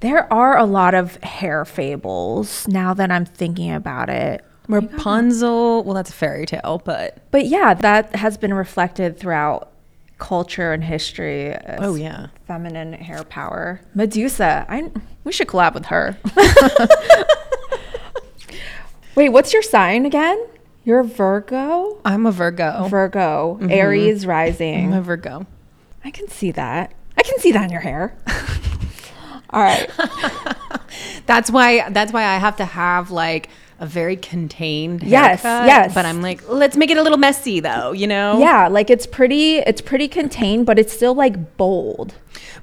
There 0.00 0.30
are 0.32 0.58
a 0.58 0.64
lot 0.64 0.94
of 0.94 1.16
hair 1.22 1.64
fables 1.64 2.68
now 2.68 2.92
that 2.94 3.10
I'm 3.10 3.24
thinking 3.24 3.72
about 3.72 4.08
it. 4.10 4.44
Rapunzel, 4.68 5.84
well, 5.84 5.94
that's 5.94 6.10
a 6.10 6.12
fairy 6.12 6.44
tale, 6.44 6.82
but 6.84 7.18
But 7.30 7.46
yeah, 7.46 7.72
that 7.74 8.16
has 8.16 8.36
been 8.36 8.52
reflected 8.52 9.18
throughout 9.18 9.70
culture 10.18 10.72
and 10.72 10.82
history. 10.82 11.50
as 11.50 11.78
oh 11.80 11.94
yeah. 11.94 12.28
feminine 12.46 12.92
hair 12.94 13.22
power. 13.24 13.80
Medusa, 13.94 14.66
I 14.68 14.90
we 15.24 15.32
should 15.32 15.46
collab 15.46 15.74
with 15.74 15.86
her. 15.86 16.18
Wait, 19.14 19.30
what's 19.30 19.52
your 19.52 19.62
sign 19.62 20.04
again? 20.04 20.38
You're 20.86 21.00
a 21.00 21.04
Virgo. 21.04 22.00
I'm 22.04 22.26
a 22.26 22.30
Virgo. 22.30 22.86
Virgo, 22.86 23.58
mm-hmm. 23.60 23.72
Aries 23.72 24.24
rising. 24.24 24.92
I'm 24.92 25.00
a 25.00 25.02
Virgo. 25.02 25.44
I 26.04 26.12
can 26.12 26.28
see 26.28 26.52
that. 26.52 26.94
I 27.16 27.22
can 27.22 27.40
see 27.40 27.50
that 27.50 27.64
in 27.64 27.70
your 27.70 27.80
hair. 27.80 28.16
All 29.50 29.64
right. 29.64 29.90
That's 31.26 31.50
why 31.50 31.90
that's 31.90 32.12
why 32.12 32.22
I 32.22 32.36
have 32.36 32.56
to 32.58 32.64
have 32.64 33.10
like 33.10 33.48
a 33.80 33.86
very 33.86 34.14
contained 34.16 35.02
Yes, 35.02 35.42
haircut, 35.42 35.66
yes. 35.66 35.92
But 35.92 36.06
I'm 36.06 36.22
like, 36.22 36.48
let's 36.48 36.76
make 36.76 36.90
it 36.90 36.96
a 36.96 37.02
little 37.02 37.18
messy 37.18 37.58
though, 37.58 37.90
you 37.90 38.06
know? 38.06 38.38
Yeah, 38.38 38.68
like 38.68 38.88
it's 38.88 39.06
pretty 39.06 39.56
it's 39.56 39.80
pretty 39.80 40.06
contained, 40.06 40.66
but 40.66 40.78
it's 40.78 40.92
still 40.92 41.14
like 41.14 41.56
bold. 41.56 42.14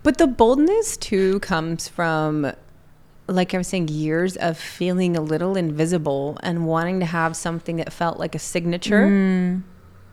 But 0.02 0.18
the 0.18 0.28
boldness 0.28 0.96
too 0.96 1.42
comes 1.42 1.90
from 1.90 2.54
like 3.28 3.54
I 3.54 3.58
was 3.58 3.68
saying, 3.68 3.88
years 3.88 4.36
of 4.38 4.58
feeling 4.58 5.16
a 5.16 5.22
little 5.22 5.56
invisible 5.56 6.38
and 6.44 6.66
wanting 6.68 7.00
to 7.00 7.06
have 7.06 7.36
something 7.36 7.78
that 7.78 7.94
felt 7.94 8.20
like 8.20 8.36
a 8.36 8.40
signature. 8.40 9.08
Mm. 9.08 9.64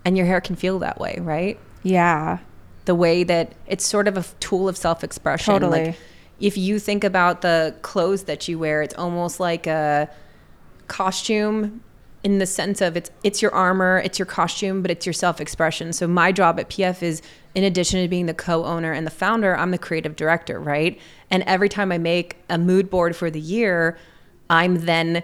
And 0.04 0.16
your 0.16 0.26
hair 0.26 0.40
can 0.40 0.56
feel 0.56 0.78
that 0.78 0.98
way, 1.00 1.18
right? 1.20 1.58
Yeah. 1.82 2.38
the 2.86 2.94
way 2.94 3.24
that 3.24 3.52
it's 3.66 3.84
sort 3.84 4.08
of 4.08 4.16
a 4.16 4.24
tool 4.40 4.68
of 4.68 4.76
self-expression 4.76 5.52
Totally. 5.52 5.84
like 5.86 5.96
if 6.40 6.56
you 6.56 6.78
think 6.78 7.04
about 7.04 7.42
the 7.42 7.74
clothes 7.82 8.24
that 8.24 8.48
you 8.48 8.58
wear 8.58 8.82
it's 8.82 8.94
almost 8.94 9.38
like 9.38 9.66
a 9.66 10.08
costume 10.88 11.82
in 12.22 12.38
the 12.38 12.46
sense 12.46 12.80
of 12.80 12.96
it's 12.96 13.10
it's 13.24 13.40
your 13.40 13.52
armor 13.54 14.00
it's 14.04 14.18
your 14.18 14.26
costume 14.26 14.82
but 14.82 14.90
it's 14.90 15.06
your 15.06 15.12
self-expression. 15.12 15.92
So 15.92 16.06
my 16.06 16.32
job 16.32 16.60
at 16.60 16.68
pf 16.68 17.02
is 17.02 17.22
in 17.54 17.64
addition 17.64 18.02
to 18.02 18.08
being 18.08 18.26
the 18.26 18.34
co-owner 18.34 18.92
and 18.92 19.06
the 19.06 19.10
founder 19.10 19.56
i'm 19.56 19.70
the 19.70 19.78
creative 19.78 20.16
director 20.16 20.60
right? 20.60 20.98
And 21.30 21.42
every 21.44 21.68
time 21.68 21.92
i 21.92 21.98
make 21.98 22.36
a 22.48 22.58
mood 22.58 22.90
board 22.90 23.16
for 23.16 23.30
the 23.30 23.40
year 23.40 23.98
i'm 24.48 24.84
then 24.84 25.22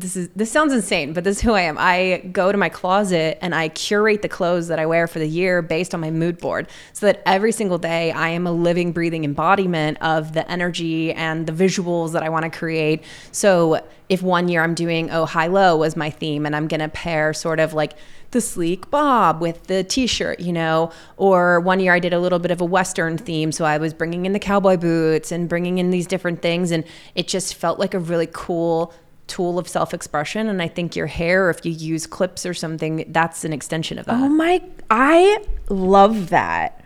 this 0.00 0.16
is 0.16 0.28
this 0.34 0.50
sounds 0.50 0.72
insane, 0.72 1.12
but 1.12 1.24
this 1.24 1.36
is 1.36 1.42
who 1.42 1.52
I 1.52 1.62
am. 1.62 1.76
I 1.78 2.28
go 2.32 2.50
to 2.50 2.58
my 2.58 2.68
closet 2.68 3.38
and 3.40 3.54
I 3.54 3.68
curate 3.68 4.22
the 4.22 4.28
clothes 4.28 4.68
that 4.68 4.78
I 4.78 4.86
wear 4.86 5.06
for 5.06 5.20
the 5.20 5.28
year 5.28 5.62
based 5.62 5.94
on 5.94 6.00
my 6.00 6.10
mood 6.10 6.38
board 6.38 6.68
so 6.92 7.06
that 7.06 7.22
every 7.24 7.52
single 7.52 7.78
day 7.78 8.10
I 8.10 8.30
am 8.30 8.46
a 8.46 8.52
living 8.52 8.92
breathing 8.92 9.24
embodiment 9.24 9.98
of 10.02 10.32
the 10.32 10.50
energy 10.50 11.12
and 11.12 11.46
the 11.46 11.52
visuals 11.52 12.12
that 12.12 12.22
I 12.22 12.28
want 12.28 12.44
to 12.44 12.50
create. 12.50 13.04
So 13.30 13.80
if 14.08 14.20
one 14.20 14.48
year 14.48 14.62
I'm 14.62 14.74
doing 14.74 15.10
oh 15.10 15.26
high 15.26 15.46
low 15.46 15.76
was 15.76 15.96
my 15.96 16.10
theme 16.10 16.44
and 16.44 16.54
I'm 16.54 16.68
to 16.68 16.88
pair 16.88 17.32
sort 17.32 17.60
of 17.60 17.72
like 17.72 17.94
the 18.32 18.40
sleek 18.40 18.90
bob 18.90 19.40
with 19.40 19.68
the 19.68 19.84
t-shirt, 19.84 20.40
you 20.40 20.52
know, 20.52 20.90
or 21.16 21.60
one 21.60 21.78
year 21.78 21.94
I 21.94 22.00
did 22.00 22.12
a 22.12 22.18
little 22.18 22.40
bit 22.40 22.50
of 22.50 22.60
a 22.60 22.64
western 22.64 23.16
theme, 23.16 23.52
so 23.52 23.64
I 23.64 23.78
was 23.78 23.94
bringing 23.94 24.26
in 24.26 24.32
the 24.32 24.40
cowboy 24.40 24.76
boots 24.76 25.30
and 25.30 25.48
bringing 25.48 25.78
in 25.78 25.90
these 25.90 26.08
different 26.08 26.42
things 26.42 26.72
and 26.72 26.82
it 27.14 27.28
just 27.28 27.54
felt 27.54 27.78
like 27.78 27.94
a 27.94 27.98
really 28.00 28.28
cool 28.30 28.92
tool 29.26 29.58
of 29.58 29.66
self-expression 29.68 30.48
and 30.48 30.60
I 30.60 30.68
think 30.68 30.96
your 30.96 31.06
hair 31.06 31.48
if 31.50 31.64
you 31.64 31.72
use 31.72 32.06
clips 32.06 32.44
or 32.44 32.52
something 32.52 33.04
that's 33.08 33.44
an 33.44 33.52
extension 33.52 33.98
of 33.98 34.06
that. 34.06 34.14
Oh 34.14 34.28
my, 34.28 34.62
I 34.90 35.44
love 35.68 36.30
that. 36.30 36.80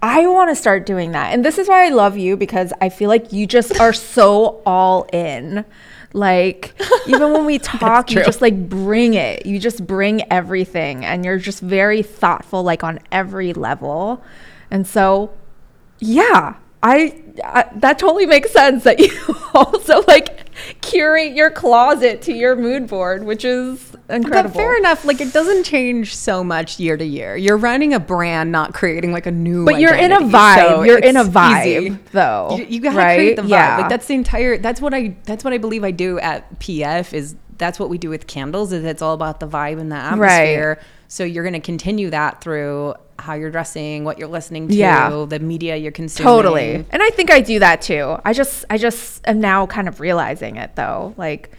I 0.00 0.26
want 0.28 0.50
to 0.50 0.54
start 0.54 0.86
doing 0.86 1.12
that. 1.12 1.32
And 1.34 1.44
this 1.44 1.58
is 1.58 1.68
why 1.68 1.86
I 1.86 1.88
love 1.88 2.16
you 2.16 2.36
because 2.36 2.72
I 2.80 2.88
feel 2.88 3.08
like 3.08 3.32
you 3.32 3.46
just 3.46 3.80
are 3.80 3.92
so 3.92 4.62
all 4.64 5.08
in. 5.12 5.64
Like, 6.12 6.74
even 7.06 7.32
when 7.32 7.44
we 7.44 7.58
talk, 7.58 8.12
you 8.12 8.24
just 8.24 8.40
like 8.40 8.68
bring 8.68 9.14
it. 9.14 9.44
You 9.44 9.58
just 9.58 9.86
bring 9.86 10.30
everything 10.32 11.04
and 11.04 11.24
you're 11.24 11.38
just 11.38 11.60
very 11.60 12.02
thoughtful, 12.02 12.62
like 12.62 12.84
on 12.84 13.00
every 13.10 13.52
level. 13.52 14.22
And 14.70 14.86
so, 14.86 15.32
yeah, 15.98 16.54
I, 16.82 17.20
I 17.44 17.68
that 17.76 17.98
totally 17.98 18.26
makes 18.26 18.52
sense 18.52 18.84
that 18.84 19.00
you 19.00 19.10
also 19.54 20.02
like 20.06 20.47
curate 20.80 21.34
your 21.34 21.50
closet 21.50 22.22
to 22.22 22.32
your 22.32 22.56
mood 22.56 22.86
board, 22.86 23.24
which 23.24 23.44
is 23.44 23.96
incredible. 24.08 24.50
But 24.50 24.56
fair 24.56 24.76
enough, 24.76 25.04
like 25.04 25.20
it 25.20 25.32
doesn't 25.32 25.64
change 25.64 26.14
so 26.16 26.42
much 26.42 26.78
year 26.78 26.96
to 26.96 27.04
year. 27.04 27.36
You're 27.36 27.56
running 27.56 27.94
a 27.94 28.00
brand, 28.00 28.52
not 28.52 28.74
creating 28.74 29.12
like 29.12 29.26
a 29.26 29.30
new. 29.30 29.64
But 29.64 29.80
you're 29.80 29.94
in 29.94 30.12
a 30.12 30.20
vibe. 30.20 30.56
so 30.56 30.82
you're 30.82 30.98
in 30.98 31.16
a 31.16 31.24
vibe, 31.24 31.66
easy. 31.66 31.98
though. 32.12 32.56
You, 32.56 32.64
you 32.64 32.80
gotta 32.80 32.96
right? 32.96 33.16
create 33.16 33.36
the 33.36 33.42
vibe. 33.42 33.48
Yeah. 33.48 33.78
Like 33.78 33.88
that's 33.88 34.06
the 34.06 34.14
entire. 34.14 34.58
That's 34.58 34.80
what 34.80 34.94
I. 34.94 35.16
That's 35.24 35.44
what 35.44 35.52
I 35.52 35.58
believe 35.58 35.84
I 35.84 35.90
do 35.90 36.18
at 36.18 36.58
PF. 36.60 37.12
Is 37.12 37.36
that's 37.56 37.78
what 37.78 37.88
we 37.88 37.98
do 37.98 38.10
with 38.10 38.26
candles. 38.26 38.72
Is 38.72 38.84
it's 38.84 39.02
all 39.02 39.14
about 39.14 39.40
the 39.40 39.48
vibe 39.48 39.80
and 39.80 39.90
the 39.90 39.96
atmosphere. 39.96 40.76
Right. 40.78 40.86
So 41.08 41.24
you're 41.24 41.44
gonna 41.44 41.60
continue 41.60 42.10
that 42.10 42.40
through 42.40 42.94
how 43.18 43.34
you're 43.34 43.50
dressing, 43.50 44.04
what 44.04 44.18
you're 44.18 44.28
listening 44.28 44.68
to, 44.68 44.74
Yeah. 44.74 45.26
the 45.28 45.38
media 45.40 45.76
you're 45.76 45.92
consuming. 45.92 46.26
Totally. 46.32 46.84
And 46.90 47.02
I 47.02 47.10
think 47.10 47.30
I 47.30 47.40
do 47.40 47.58
that 47.58 47.82
too. 47.82 48.16
I 48.24 48.32
just 48.32 48.64
I 48.70 48.78
just 48.78 49.26
am 49.26 49.40
now 49.40 49.66
kind 49.66 49.88
of 49.88 50.00
realizing 50.00 50.56
it 50.56 50.76
though. 50.76 51.14
Like 51.16 51.50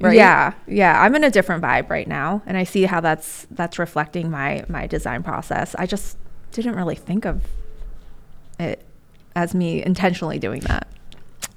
Right? 0.00 0.16
yeah. 0.16 0.52
Yeah, 0.66 1.00
I'm 1.00 1.14
in 1.14 1.22
a 1.24 1.30
different 1.30 1.62
vibe 1.62 1.88
right 1.90 2.06
now 2.08 2.42
and 2.46 2.56
I 2.56 2.64
see 2.64 2.84
how 2.84 3.00
that's 3.00 3.46
that's 3.50 3.78
reflecting 3.78 4.30
my 4.30 4.64
my 4.68 4.86
design 4.86 5.22
process. 5.22 5.74
I 5.78 5.86
just 5.86 6.16
didn't 6.52 6.74
really 6.76 6.96
think 6.96 7.24
of 7.24 7.42
it 8.58 8.84
as 9.34 9.54
me 9.54 9.82
intentionally 9.82 10.38
doing 10.38 10.60
that, 10.62 10.86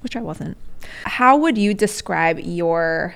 which 0.01 0.15
I 0.15 0.21
wasn't. 0.21 0.57
How 1.03 1.37
would 1.37 1.57
you 1.57 1.73
describe 1.73 2.39
your 2.39 3.13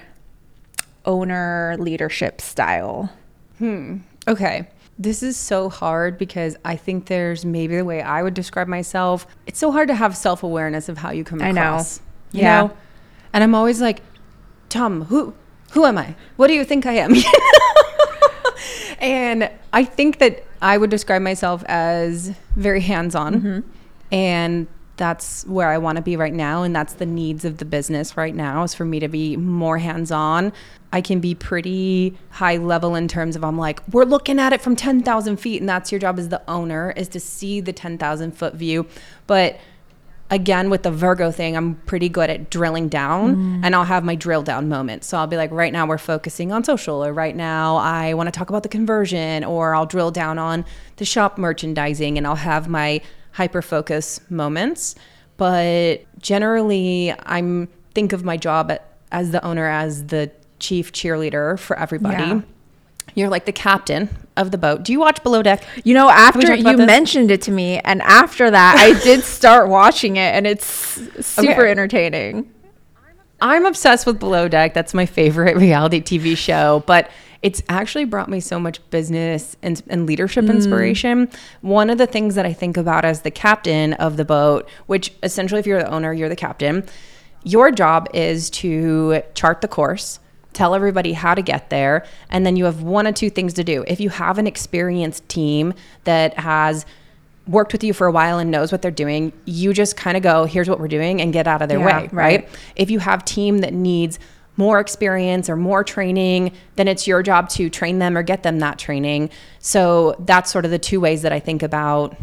owner 1.05 1.75
leadership 1.79 2.41
style? 2.41 3.09
Hmm. 3.57 3.97
Okay. 4.27 4.67
This 5.01 5.23
is 5.23 5.37
so 5.37 5.69
hard 5.69 6.17
because 6.17 6.57
I 6.65 6.75
think 6.75 7.05
there's 7.05 7.45
maybe 7.45 7.77
the 7.77 7.85
way 7.85 8.01
I 8.01 8.21
would 8.21 8.33
describe 8.33 8.67
myself. 8.67 9.25
It's 9.47 9.57
so 9.57 9.71
hard 9.71 9.87
to 9.87 9.95
have 9.95 10.15
self 10.17 10.43
awareness 10.43 10.89
of 10.89 10.97
how 10.97 11.11
you 11.11 11.23
come 11.23 11.41
I 11.41 11.51
know. 11.51 11.61
across. 11.61 12.01
You 12.33 12.41
Yeah. 12.41 12.61
know? 12.63 12.77
And 13.31 13.43
I'm 13.43 13.55
always 13.55 13.79
like, 13.81 14.01
Tom, 14.67 15.05
who 15.05 15.33
who 15.71 15.85
am 15.85 15.97
I? 15.97 16.15
What 16.35 16.47
do 16.47 16.53
you 16.53 16.65
think 16.65 16.85
I 16.85 16.93
am? 16.93 17.13
and 18.99 19.49
I 19.71 19.83
think 19.85 20.19
that 20.19 20.43
I 20.61 20.77
would 20.77 20.89
describe 20.89 21.21
myself 21.21 21.63
as 21.67 22.33
very 22.55 22.81
hands 22.81 23.15
on. 23.15 23.35
Mm-hmm. 23.35 23.59
And 24.11 24.67
that's 24.99 25.45
where 25.45 25.69
I 25.69 25.79
want 25.79 25.95
to 25.95 26.01
be 26.01 26.15
right 26.15 26.33
now. 26.33 26.61
And 26.61 26.75
that's 26.75 26.93
the 26.93 27.05
needs 27.05 27.45
of 27.45 27.57
the 27.57 27.65
business 27.65 28.17
right 28.17 28.35
now 28.35 28.63
is 28.63 28.75
for 28.75 28.85
me 28.85 28.99
to 28.99 29.07
be 29.07 29.37
more 29.37 29.79
hands 29.79 30.11
on. 30.11 30.53
I 30.91 31.01
can 31.01 31.19
be 31.19 31.33
pretty 31.33 32.17
high 32.31 32.57
level 32.57 32.95
in 32.95 33.07
terms 33.07 33.35
of 33.35 33.43
I'm 33.43 33.57
like, 33.57 33.81
we're 33.91 34.03
looking 34.03 34.39
at 34.39 34.53
it 34.53 34.61
from 34.61 34.75
10,000 34.75 35.37
feet. 35.37 35.61
And 35.61 35.69
that's 35.69 35.91
your 35.91 35.99
job 35.99 36.19
as 36.19 36.29
the 36.29 36.41
owner 36.49 36.91
is 36.95 37.07
to 37.09 37.19
see 37.19 37.61
the 37.61 37.73
10,000 37.73 38.31
foot 38.33 38.55
view. 38.55 38.85
But 39.25 39.59
again 40.29 40.69
with 40.69 40.83
the 40.83 40.91
Virgo 40.91 41.31
thing, 41.31 41.55
I'm 41.55 41.75
pretty 41.75 42.09
good 42.09 42.29
at 42.29 42.49
drilling 42.49 42.89
down 42.89 43.35
mm. 43.35 43.61
and 43.63 43.75
I'll 43.75 43.85
have 43.85 44.03
my 44.03 44.15
drill 44.15 44.43
down 44.43 44.67
moments. 44.67 45.07
So 45.07 45.17
I'll 45.17 45.27
be 45.27 45.37
like, 45.37 45.51
right 45.51 45.71
now 45.71 45.87
we're 45.87 45.97
focusing 45.97 46.51
on 46.51 46.63
social, 46.63 47.03
or 47.03 47.13
right 47.13 47.35
now 47.35 47.77
I 47.77 48.13
want 48.13 48.27
to 48.27 48.37
talk 48.37 48.49
about 48.49 48.63
the 48.63 48.69
conversion, 48.69 49.43
or 49.43 49.73
I'll 49.73 49.85
drill 49.85 50.11
down 50.11 50.37
on 50.37 50.65
the 50.97 51.05
shop 51.05 51.37
merchandising 51.37 52.17
and 52.17 52.27
I'll 52.27 52.35
have 52.35 52.67
my 52.67 53.01
hyper 53.39 53.61
focus 53.61 54.19
moments. 54.29 54.95
But 55.37 56.03
generally, 56.21 57.13
I'm 57.25 57.69
think 57.95 58.11
of 58.11 58.25
my 58.25 58.35
job 58.35 58.69
at, 58.69 58.85
as 59.13 59.31
the 59.31 59.43
owner 59.45 59.65
as 59.69 60.07
the 60.07 60.29
chief 60.59 60.91
cheerleader 60.91 61.57
for 61.57 61.79
everybody. 61.79 62.21
Yeah. 62.21 62.41
You're 63.15 63.29
like 63.29 63.45
the 63.45 63.53
captain 63.53 64.09
of 64.35 64.51
the 64.51 64.57
boat. 64.57 64.83
Do 64.83 64.91
you 64.91 64.99
watch 64.99 65.23
Below 65.23 65.41
Deck? 65.41 65.63
You 65.85 65.93
know, 65.93 66.09
after 66.09 66.53
you 66.53 66.75
this? 66.77 66.85
mentioned 66.85 67.31
it 67.31 67.41
to 67.43 67.51
me, 67.51 67.79
and 67.79 68.01
after 68.01 68.51
that, 68.51 68.75
I 68.77 68.99
did 69.03 69.23
start 69.23 69.69
watching 69.69 70.17
it, 70.17 70.35
and 70.35 70.45
it's 70.45 70.67
super 71.25 71.51
Okay. 71.61 71.71
entertaining. 71.71 72.51
I'm 73.41 73.65
obsessed 73.65 74.05
with 74.05 74.19
Below 74.19 74.49
Deck. 74.49 74.73
That's 74.73 74.93
my 74.93 75.05
favorite 75.05 75.55
reality 75.65 76.01
TV 76.01 76.35
show, 76.37 76.83
but 76.85 77.09
it's 77.41 77.61
actually 77.69 78.05
brought 78.05 78.29
me 78.29 78.39
so 78.39 78.59
much 78.59 78.87
business 78.89 79.55
and, 79.61 79.81
and 79.87 80.05
leadership 80.05 80.45
hmm. 80.45 80.51
inspiration. 80.51 81.29
One 81.61 81.89
of 81.89 81.97
the 81.97 82.07
things 82.07 82.35
that 82.35 82.45
I 82.45 82.53
think 82.53 82.77
about 82.77 83.05
as 83.05 83.21
the 83.21 83.31
captain 83.31 83.93
of 83.93 84.17
the 84.17 84.25
boat, 84.25 84.67
which 84.87 85.13
essentially, 85.23 85.59
if 85.59 85.67
you're 85.67 85.79
the 85.79 85.89
owner, 85.89 86.11
you're 86.13 86.29
the 86.29 86.35
captain, 86.35 86.85
your 87.43 87.71
job 87.71 88.09
is 88.13 88.49
to 88.49 89.21
chart 89.33 89.61
the 89.61 89.67
course. 89.67 90.19
Tell 90.51 90.75
everybody 90.75 91.13
how 91.13 91.35
to 91.35 91.41
get 91.41 91.69
there. 91.69 92.05
And 92.29 92.45
then 92.45 92.57
you 92.57 92.65
have 92.65 92.81
one 92.81 93.07
of 93.07 93.15
two 93.15 93.29
things 93.29 93.53
to 93.53 93.63
do. 93.63 93.85
If 93.87 93.99
you 93.99 94.09
have 94.09 94.37
an 94.37 94.47
experienced 94.47 95.27
team 95.29 95.73
that 96.03 96.37
has 96.39 96.85
worked 97.47 97.71
with 97.71 97.83
you 97.83 97.93
for 97.93 98.07
a 98.07 98.11
while 98.11 98.39
and 98.39 98.51
knows 98.51 98.71
what 98.71 98.81
they're 98.81 98.91
doing, 98.91 99.31
you 99.45 99.73
just 99.73 99.95
kind 99.95 100.17
of 100.17 100.23
go, 100.23 100.45
here's 100.45 100.69
what 100.69 100.79
we're 100.79 100.87
doing 100.87 101.21
and 101.21 101.31
get 101.31 101.47
out 101.47 101.61
of 101.61 101.69
their 101.69 101.79
Yeah, 101.79 101.85
way, 101.85 101.93
right. 101.93 102.13
right? 102.13 102.49
If 102.75 102.91
you 102.91 102.99
have 102.99 103.23
team 103.23 103.59
that 103.59 103.73
needs 103.73 104.19
more 104.59 104.81
experience 104.81 105.49
or 105.49 105.55
more 105.55 105.85
training, 105.85 106.51
then 106.75 106.89
it's 106.89 107.07
your 107.07 107.23
job 107.23 107.47
to 107.47 107.69
train 107.69 107.99
them 107.99 108.17
or 108.17 108.21
get 108.21 108.43
them 108.43 108.59
that 108.59 108.77
training. 108.77 109.29
So 109.59 110.17
that's 110.19 110.51
sort 110.51 110.65
of 110.65 110.71
the 110.71 110.77
two 110.77 110.99
ways 110.99 111.21
that 111.21 111.31
I 111.31 111.39
think 111.39 111.63
about 111.63 112.17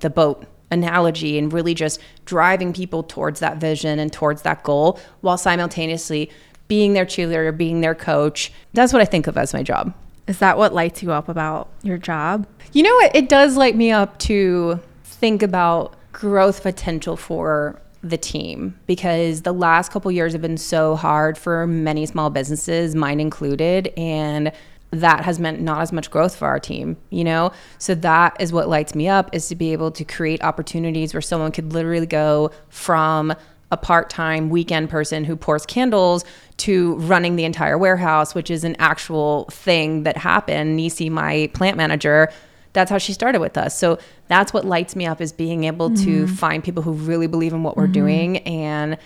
the 0.00 0.08
boat 0.08 0.46
analogy 0.70 1.36
and 1.36 1.52
really 1.52 1.74
just 1.74 2.00
driving 2.24 2.72
people 2.72 3.02
towards 3.02 3.40
that 3.40 3.58
vision 3.58 3.98
and 3.98 4.10
towards 4.10 4.40
that 4.42 4.62
goal 4.62 4.98
while 5.20 5.36
simultaneously 5.36 6.30
being 6.68 6.94
their 6.94 7.04
cheerleader, 7.04 7.54
being 7.54 7.82
their 7.82 7.94
coach. 7.94 8.50
That's 8.72 8.94
what 8.94 9.02
I 9.02 9.04
think 9.04 9.26
of 9.26 9.36
as 9.36 9.52
my 9.52 9.62
job. 9.62 9.92
Is 10.26 10.38
that 10.38 10.56
what 10.56 10.72
lights 10.72 11.02
you 11.02 11.12
up 11.12 11.28
about 11.28 11.68
your 11.82 11.98
job? 11.98 12.46
You 12.72 12.82
know 12.82 12.94
what? 12.94 13.14
It 13.14 13.28
does 13.28 13.58
light 13.58 13.76
me 13.76 13.92
up 13.92 14.18
to 14.20 14.80
think 15.04 15.42
about 15.42 15.94
growth 16.12 16.62
potential 16.62 17.18
for 17.18 17.78
the 18.04 18.18
team 18.18 18.78
because 18.86 19.42
the 19.42 19.52
last 19.52 19.90
couple 19.90 20.12
years 20.12 20.32
have 20.32 20.42
been 20.42 20.58
so 20.58 20.94
hard 20.94 21.38
for 21.38 21.66
many 21.66 22.04
small 22.06 22.30
businesses, 22.30 22.94
mine 22.94 23.18
included, 23.18 23.92
and 23.96 24.52
that 24.90 25.24
has 25.24 25.40
meant 25.40 25.60
not 25.60 25.80
as 25.80 25.90
much 25.90 26.10
growth 26.10 26.36
for 26.36 26.46
our 26.46 26.60
team, 26.60 26.96
you 27.10 27.24
know? 27.24 27.50
So 27.78 27.94
that 27.96 28.36
is 28.38 28.52
what 28.52 28.68
lights 28.68 28.94
me 28.94 29.08
up 29.08 29.30
is 29.32 29.48
to 29.48 29.56
be 29.56 29.72
able 29.72 29.90
to 29.92 30.04
create 30.04 30.44
opportunities 30.44 31.14
where 31.14 31.20
someone 31.20 31.50
could 31.50 31.72
literally 31.72 32.06
go 32.06 32.52
from 32.68 33.34
a 33.72 33.76
part-time 33.76 34.50
weekend 34.50 34.88
person 34.88 35.24
who 35.24 35.34
pours 35.34 35.66
candles 35.66 36.24
to 36.58 36.94
running 36.96 37.34
the 37.34 37.44
entire 37.44 37.76
warehouse, 37.76 38.34
which 38.34 38.50
is 38.50 38.62
an 38.62 38.76
actual 38.78 39.46
thing 39.50 40.04
that 40.04 40.16
happened. 40.16 40.76
Nisi, 40.76 41.10
my 41.10 41.50
plant 41.54 41.76
manager, 41.76 42.30
that's 42.74 42.90
how 42.90 42.98
she 42.98 43.14
started 43.14 43.40
with 43.40 43.56
us. 43.56 43.78
So 43.78 43.98
that's 44.28 44.52
what 44.52 44.66
lights 44.66 44.94
me 44.94 45.06
up 45.06 45.20
is 45.20 45.32
being 45.32 45.64
able 45.64 45.94
to 45.96 46.26
find 46.26 46.62
people 46.62 46.82
who 46.82 46.92
really 46.92 47.26
believe 47.26 47.54
in 47.54 47.62
what 47.62 47.76
we're 47.76 47.86
doing 47.86 48.38
and 48.38 48.98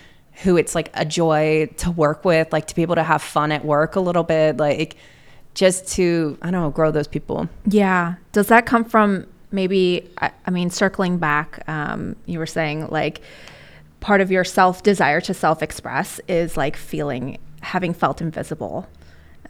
who 0.43 0.57
it's 0.57 0.75
like 0.75 0.89
a 0.93 1.05
joy 1.05 1.69
to 1.77 1.91
work 1.91 2.25
with, 2.25 2.51
like 2.51 2.67
to 2.67 2.75
be 2.75 2.81
able 2.81 2.95
to 2.95 3.03
have 3.03 3.21
fun 3.21 3.51
at 3.51 3.63
work 3.63 3.95
a 3.95 3.99
little 3.99 4.23
bit, 4.23 4.57
like 4.57 4.97
just 5.53 5.87
to 5.89 6.37
I 6.41 6.51
don't 6.51 6.61
know, 6.61 6.69
grow 6.71 6.91
those 6.91 7.07
people. 7.07 7.47
Yeah. 7.65 8.15
Does 8.31 8.47
that 8.47 8.65
come 8.65 8.83
from 8.83 9.27
maybe, 9.51 10.09
I, 10.17 10.31
I 10.45 10.51
mean, 10.51 10.69
circling 10.69 11.17
back, 11.17 11.63
um, 11.67 12.15
you 12.25 12.39
were 12.39 12.45
saying 12.45 12.87
like 12.89 13.21
part 13.99 14.21
of 14.21 14.31
your 14.31 14.43
self 14.43 14.81
desire 14.83 15.21
to 15.21 15.33
self 15.33 15.61
express 15.61 16.19
is 16.27 16.57
like 16.57 16.75
feeling, 16.75 17.37
having 17.61 17.93
felt 17.93 18.21
invisible. 18.21 18.87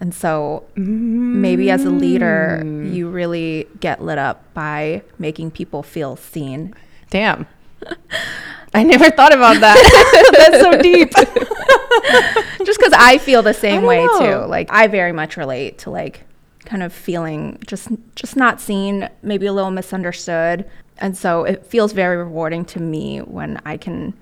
And 0.00 0.14
so 0.14 0.64
maybe 0.76 1.70
as 1.70 1.84
a 1.84 1.90
leader, 1.90 2.62
mm. 2.64 2.92
you 2.92 3.10
really 3.10 3.68
get 3.80 4.02
lit 4.02 4.16
up 4.16 4.42
by 4.54 5.02
making 5.18 5.50
people 5.50 5.82
feel 5.82 6.16
seen. 6.16 6.74
Damn. 7.10 7.46
I 8.74 8.82
never 8.82 9.10
thought 9.10 9.34
about 9.34 9.60
that. 9.60 10.32
That's 10.50 10.62
so 10.62 10.80
deep. 10.80 11.10
Just 12.64 12.78
because 12.78 12.94
I 12.96 13.18
feel 13.18 13.42
the 13.42 13.52
same 13.52 13.82
way 13.82 14.04
know. 14.04 14.18
too. 14.18 14.48
Like 14.48 14.68
I 14.72 14.86
very 14.86 15.12
much 15.12 15.36
relate 15.36 15.78
to 15.80 15.90
like 15.90 16.22
kind 16.64 16.82
of 16.82 16.92
feeling 16.92 17.58
just 17.66 17.88
just 18.14 18.36
not 18.36 18.60
seen, 18.60 19.08
maybe 19.22 19.46
a 19.46 19.52
little 19.52 19.70
misunderstood. 19.70 20.70
And 20.98 21.16
so 21.16 21.44
it 21.44 21.66
feels 21.66 21.92
very 21.92 22.16
rewarding 22.16 22.64
to 22.66 22.80
me 22.80 23.18
when 23.18 23.60
I 23.64 23.76
can 23.76 24.14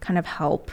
kind 0.00 0.18
of 0.18 0.26
help 0.26 0.70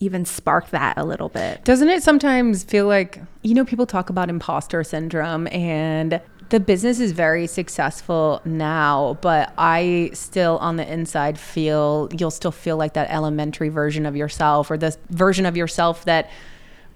even 0.00 0.24
spark 0.24 0.70
that 0.70 0.96
a 0.96 1.04
little 1.04 1.28
bit. 1.28 1.64
Doesn't 1.64 1.88
it 1.88 2.02
sometimes 2.02 2.62
feel 2.62 2.86
like, 2.86 3.20
you 3.42 3.54
know, 3.54 3.64
people 3.64 3.86
talk 3.86 4.10
about 4.10 4.30
imposter 4.30 4.84
syndrome 4.84 5.48
and 5.48 6.20
the 6.50 6.60
business 6.60 6.98
is 6.98 7.12
very 7.12 7.46
successful 7.46 8.40
now, 8.44 9.18
but 9.20 9.52
I 9.58 10.10
still 10.14 10.58
on 10.58 10.76
the 10.76 10.90
inside 10.90 11.38
feel 11.38 12.08
you'll 12.16 12.30
still 12.30 12.52
feel 12.52 12.76
like 12.76 12.94
that 12.94 13.10
elementary 13.10 13.68
version 13.68 14.06
of 14.06 14.16
yourself 14.16 14.70
or 14.70 14.78
this 14.78 14.96
version 15.10 15.44
of 15.46 15.56
yourself 15.56 16.04
that 16.06 16.30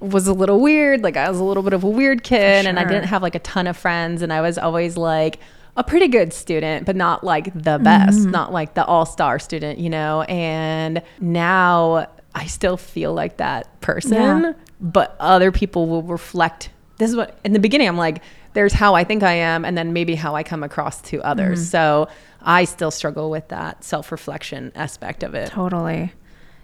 was 0.00 0.26
a 0.26 0.32
little 0.32 0.60
weird. 0.60 1.02
Like 1.02 1.16
I 1.16 1.28
was 1.28 1.38
a 1.38 1.44
little 1.44 1.62
bit 1.62 1.72
of 1.72 1.84
a 1.84 1.88
weird 1.88 2.22
kid 2.22 2.66
and 2.66 2.78
I 2.78 2.84
didn't 2.84 3.04
have 3.04 3.22
like 3.22 3.34
a 3.34 3.40
ton 3.40 3.66
of 3.66 3.76
friends 3.76 4.22
and 4.22 4.32
I 4.32 4.40
was 4.40 4.58
always 4.58 4.96
like 4.96 5.38
a 5.76 5.84
pretty 5.84 6.08
good 6.08 6.32
student, 6.32 6.86
but 6.86 6.96
not 6.96 7.24
like 7.24 7.52
the 7.54 7.78
best, 7.78 8.20
mm-hmm. 8.20 8.30
not 8.30 8.52
like 8.52 8.74
the 8.74 8.84
all-star 8.84 9.38
student, 9.38 9.78
you 9.78 9.88
know? 9.88 10.22
And 10.22 11.02
now 11.20 12.08
I 12.34 12.46
still 12.46 12.76
feel 12.76 13.12
like 13.12 13.36
that 13.38 13.80
person, 13.80 14.12
Yeah. 14.14 14.52
but 14.80 15.16
other 15.20 15.52
people 15.52 15.86
will 15.86 16.02
reflect. 16.02 16.70
This 16.98 17.10
is 17.10 17.16
what 17.16 17.38
in 17.44 17.52
the 17.52 17.58
beginning 17.58 17.88
I'm 17.88 17.96
like 17.96 18.22
there's 18.54 18.72
how 18.74 18.94
I 18.94 19.04
think 19.04 19.22
I 19.22 19.32
am 19.32 19.64
and 19.64 19.76
then 19.78 19.92
maybe 19.92 20.14
how 20.14 20.34
I 20.34 20.42
come 20.42 20.62
across 20.62 21.00
to 21.02 21.22
others. 21.22 21.60
Mm-hmm. 21.60 21.70
So 21.70 22.08
I 22.42 22.64
still 22.64 22.90
struggle 22.90 23.30
with 23.30 23.48
that 23.48 23.82
self-reflection 23.82 24.72
aspect 24.74 25.22
of 25.22 25.34
it. 25.34 25.48
Totally. 25.50 26.12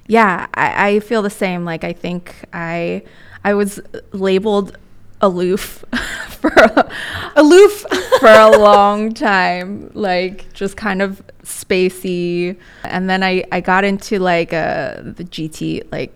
Yeah, 0.06 0.46
I, 0.54 0.88
I 0.88 1.00
feel 1.00 1.22
the 1.22 1.30
same. 1.30 1.64
Like 1.64 1.84
I 1.84 1.92
think 1.92 2.34
I 2.52 3.02
I 3.44 3.54
was 3.54 3.80
labeled 4.12 4.76
aloof 5.20 5.84
for 6.28 6.48
a, 6.50 6.90
Aloof. 7.36 7.84
for 8.20 8.28
a 8.28 8.50
long 8.58 9.12
time, 9.14 9.90
like 9.94 10.52
just 10.52 10.76
kind 10.76 11.02
of 11.02 11.22
spacey. 11.44 12.56
And 12.84 13.08
then 13.08 13.22
I 13.22 13.44
I 13.52 13.60
got 13.60 13.84
into 13.84 14.18
like 14.18 14.52
uh 14.52 14.96
the 15.02 15.24
GT 15.24 15.90
like 15.92 16.12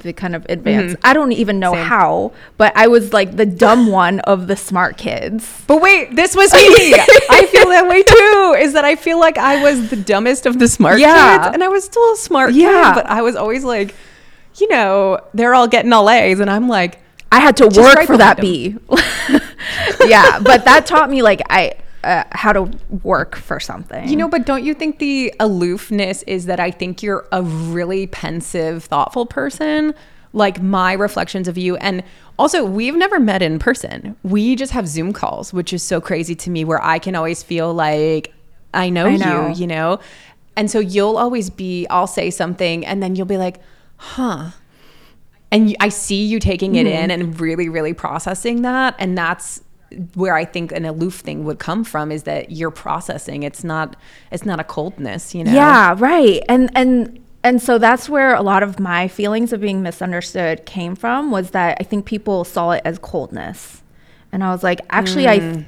the 0.00 0.12
kind 0.12 0.34
of 0.36 0.46
advanced. 0.48 0.96
I 1.02 1.12
don't 1.14 1.32
even 1.32 1.58
know 1.58 1.72
Same. 1.72 1.84
how, 1.86 2.32
but 2.58 2.76
I 2.76 2.86
was 2.88 3.12
like 3.12 3.36
the 3.36 3.46
dumb 3.46 3.86
one 3.88 4.20
of 4.20 4.46
the 4.46 4.56
smart 4.56 4.96
kids. 4.98 5.62
But 5.66 5.80
wait, 5.80 6.14
this 6.16 6.34
was 6.36 6.52
me. 6.52 6.58
I 7.30 7.46
feel 7.50 7.68
that 7.68 7.88
way 7.88 8.02
too. 8.02 8.56
Is 8.60 8.72
that 8.74 8.84
I 8.84 8.96
feel 8.96 9.18
like 9.18 9.38
I 9.38 9.62
was 9.62 9.90
the 9.90 9.96
dumbest 9.96 10.46
of 10.46 10.58
the 10.58 10.68
smart 10.68 11.00
Yeah. 11.00 11.38
kids, 11.44 11.54
and 11.54 11.64
I 11.64 11.68
was 11.68 11.84
still 11.84 12.12
a 12.12 12.16
smart 12.16 12.52
Yeah. 12.52 12.92
kid, 12.94 13.02
but 13.02 13.06
I 13.10 13.22
was 13.22 13.36
always 13.36 13.64
like, 13.64 13.94
you 14.58 14.68
know, 14.68 15.20
they're 15.34 15.54
all 15.54 15.66
getting 15.68 15.92
all 15.92 16.08
A's, 16.10 16.40
and 16.40 16.50
I'm 16.50 16.68
like, 16.68 17.00
I 17.32 17.40
had 17.40 17.56
to 17.58 17.68
work 17.68 18.06
for 18.06 18.16
that 18.16 18.38
behind 18.38 18.80
B. 18.88 19.38
yeah, 20.06 20.40
but 20.40 20.64
that 20.64 20.86
taught 20.86 21.10
me 21.10 21.22
like 21.22 21.40
I 21.48 21.74
uh, 22.02 22.24
how 22.32 22.52
to 22.52 22.70
work 23.02 23.36
for 23.36 23.60
something. 23.60 24.08
you 24.08 24.16
know, 24.16 24.28
but 24.28 24.46
don't 24.46 24.64
you 24.64 24.74
think 24.74 24.98
the 24.98 25.34
aloofness 25.38 26.22
is 26.24 26.46
that 26.46 26.58
I 26.58 26.70
think 26.70 27.02
you're 27.02 27.26
a 27.30 27.42
really 27.42 28.06
pensive, 28.06 28.84
thoughtful 28.84 29.26
person? 29.26 29.94
Like 30.32 30.62
my 30.62 30.92
reflections 30.92 31.48
of 31.48 31.58
you, 31.58 31.76
and 31.76 32.04
also 32.38 32.64
we've 32.64 32.94
never 32.94 33.18
met 33.18 33.42
in 33.42 33.58
person. 33.58 34.16
We 34.22 34.54
just 34.54 34.72
have 34.72 34.86
Zoom 34.86 35.12
calls, 35.12 35.52
which 35.52 35.72
is 35.72 35.82
so 35.82 36.00
crazy 36.00 36.36
to 36.36 36.50
me. 36.50 36.64
Where 36.64 36.82
I 36.82 37.00
can 37.00 37.16
always 37.16 37.42
feel 37.42 37.74
like 37.74 38.32
I 38.72 38.90
know, 38.90 39.06
I 39.06 39.16
know. 39.16 39.48
you, 39.48 39.54
you 39.54 39.66
know, 39.66 39.98
and 40.56 40.70
so 40.70 40.78
you'll 40.78 41.16
always 41.18 41.50
be. 41.50 41.86
I'll 41.88 42.06
say 42.06 42.30
something, 42.30 42.86
and 42.86 43.02
then 43.02 43.16
you'll 43.16 43.26
be 43.26 43.38
like, 43.38 43.60
"Huh." 43.96 44.50
And 45.50 45.76
I 45.80 45.88
see 45.88 46.24
you 46.24 46.38
taking 46.38 46.76
it 46.76 46.86
in 46.86 47.10
and 47.10 47.38
really, 47.40 47.68
really 47.68 47.94
processing 47.94 48.62
that, 48.62 48.94
and 48.98 49.16
that's 49.16 49.62
where 50.14 50.34
I 50.34 50.44
think 50.44 50.70
an 50.70 50.84
aloof 50.84 51.16
thing 51.16 51.44
would 51.44 51.58
come 51.58 51.82
from 51.82 52.12
is 52.12 52.22
that 52.22 52.52
you're 52.52 52.70
processing. 52.70 53.42
It's 53.42 53.64
not, 53.64 53.96
it's 54.30 54.44
not 54.44 54.60
a 54.60 54.64
coldness, 54.64 55.34
you 55.34 55.42
know. 55.42 55.52
Yeah, 55.52 55.96
right. 55.98 56.42
And 56.48 56.70
and 56.74 57.18
and 57.42 57.60
so 57.60 57.78
that's 57.78 58.08
where 58.08 58.34
a 58.34 58.42
lot 58.42 58.62
of 58.62 58.78
my 58.78 59.08
feelings 59.08 59.52
of 59.52 59.60
being 59.60 59.82
misunderstood 59.82 60.66
came 60.66 60.94
from 60.94 61.30
was 61.30 61.50
that 61.50 61.78
I 61.80 61.84
think 61.84 62.04
people 62.04 62.44
saw 62.44 62.70
it 62.72 62.82
as 62.84 62.98
coldness. 62.98 63.82
And 64.30 64.44
I 64.44 64.52
was 64.52 64.62
like, 64.62 64.80
actually 64.90 65.26
I 65.26 65.40
Mm. 65.40 65.64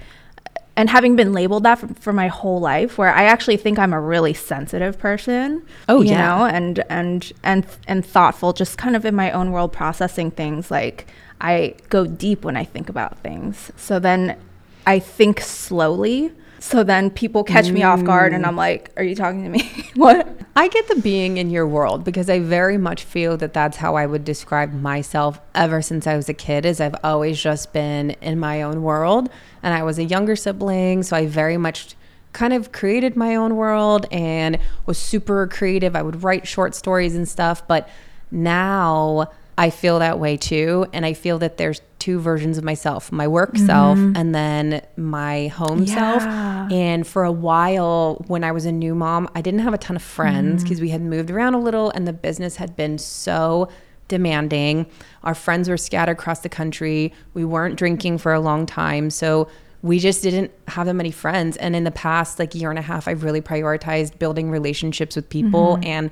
And 0.76 0.88
having 0.88 1.16
been 1.16 1.32
labeled 1.32 1.64
that 1.64 1.78
for, 1.78 1.88
for 1.94 2.12
my 2.12 2.28
whole 2.28 2.60
life 2.60 2.96
where 2.98 3.12
I 3.14 3.24
actually 3.24 3.56
think 3.58 3.78
I'm 3.78 3.92
a 3.92 4.00
really 4.00 4.34
sensitive 4.34 4.98
person. 4.98 5.62
Oh, 5.88 6.00
you 6.02 6.10
yeah. 6.10 6.26
know, 6.26 6.44
and 6.46 6.82
and 6.88 7.32
and 7.42 7.66
and 7.86 8.04
thoughtful 8.06 8.52
just 8.52 8.78
kind 8.78 8.96
of 8.96 9.04
in 9.04 9.14
my 9.14 9.30
own 9.32 9.52
world 9.52 9.72
processing 9.72 10.30
things 10.30 10.70
like 10.70 11.06
I 11.40 11.74
go 11.88 12.06
deep 12.06 12.44
when 12.44 12.56
I 12.56 12.64
think 12.64 12.88
about 12.88 13.18
things. 13.18 13.70
So 13.76 13.98
then 13.98 14.38
I 14.86 14.98
think 14.98 15.40
slowly. 15.40 16.32
So 16.58 16.84
then 16.84 17.10
people 17.10 17.42
catch 17.42 17.70
me 17.70 17.82
off 17.82 18.04
guard 18.04 18.32
Mm. 18.32 18.36
and 18.36 18.46
I'm 18.46 18.56
like, 18.56 18.92
are 18.96 19.02
you 19.02 19.16
talking 19.16 19.42
to 19.42 19.48
me? 19.48 19.90
what? 19.96 20.21
I 20.54 20.68
get 20.68 20.86
the 20.86 20.96
being 20.96 21.38
in 21.38 21.48
your 21.48 21.66
world 21.66 22.04
because 22.04 22.28
I 22.28 22.38
very 22.38 22.76
much 22.76 23.04
feel 23.04 23.38
that 23.38 23.54
that's 23.54 23.78
how 23.78 23.94
I 23.94 24.04
would 24.04 24.22
describe 24.24 24.74
myself 24.74 25.40
ever 25.54 25.80
since 25.80 26.06
I 26.06 26.14
was 26.14 26.28
a 26.28 26.34
kid 26.34 26.66
is 26.66 26.78
I've 26.78 26.96
always 27.02 27.40
just 27.42 27.72
been 27.72 28.10
in 28.20 28.38
my 28.38 28.60
own 28.60 28.82
world 28.82 29.30
and 29.62 29.72
I 29.72 29.82
was 29.82 29.98
a 29.98 30.04
younger 30.04 30.36
sibling 30.36 31.04
so 31.04 31.16
I 31.16 31.26
very 31.26 31.56
much 31.56 31.94
kind 32.34 32.52
of 32.52 32.70
created 32.70 33.16
my 33.16 33.34
own 33.34 33.56
world 33.56 34.06
and 34.12 34.58
was 34.84 34.98
super 34.98 35.46
creative. 35.46 35.96
I 35.96 36.02
would 36.02 36.22
write 36.22 36.46
short 36.46 36.74
stories 36.74 37.14
and 37.14 37.26
stuff, 37.26 37.66
but 37.66 37.88
now 38.30 39.30
I 39.58 39.70
feel 39.70 39.98
that 39.98 40.18
way 40.18 40.36
too 40.36 40.86
and 40.92 41.04
I 41.04 41.12
feel 41.12 41.38
that 41.40 41.56
there's 41.58 41.80
two 41.98 42.18
versions 42.18 42.58
of 42.58 42.64
myself, 42.64 43.12
my 43.12 43.28
work 43.28 43.56
self 43.56 43.98
mm-hmm. 43.98 44.16
and 44.16 44.34
then 44.34 44.84
my 44.96 45.48
home 45.48 45.86
self. 45.86 46.22
And 46.22 47.06
for 47.06 47.22
a 47.22 47.32
while, 47.32 48.24
when 48.26 48.44
I 48.44 48.52
was 48.52 48.64
a 48.64 48.72
new 48.72 48.94
mom, 48.94 49.28
I 49.34 49.40
didn't 49.40 49.60
have 49.60 49.74
a 49.74 49.78
ton 49.78 49.94
of 49.96 50.02
friends 50.02 50.62
mm. 50.62 50.64
because 50.64 50.80
we 50.80 50.88
had 50.88 51.02
moved 51.02 51.30
around 51.30 51.54
a 51.54 51.60
little 51.60 51.90
and 51.90 52.08
the 52.08 52.12
business 52.12 52.56
had 52.56 52.74
been 52.76 52.98
so 52.98 53.68
demanding. 54.08 54.86
Our 55.22 55.34
friends 55.34 55.68
were 55.68 55.76
scattered 55.76 56.12
across 56.12 56.40
the 56.40 56.48
country. 56.48 57.12
We 57.34 57.44
weren't 57.44 57.76
drinking 57.76 58.18
for 58.18 58.32
a 58.32 58.40
long 58.40 58.66
time. 58.66 59.10
So 59.10 59.48
we 59.82 59.98
just 59.98 60.22
didn't 60.22 60.52
have 60.68 60.86
that 60.86 60.94
many 60.94 61.10
friends. 61.10 61.56
And 61.56 61.76
in 61.76 61.84
the 61.84 61.90
past, 61.90 62.38
like 62.38 62.54
year 62.54 62.70
and 62.70 62.78
a 62.78 62.82
half, 62.82 63.08
I've 63.08 63.24
really 63.24 63.40
prioritized 63.40 64.18
building 64.18 64.50
relationships 64.50 65.16
with 65.16 65.28
people 65.28 65.76
mm-hmm. 65.76 65.84
and 65.84 66.10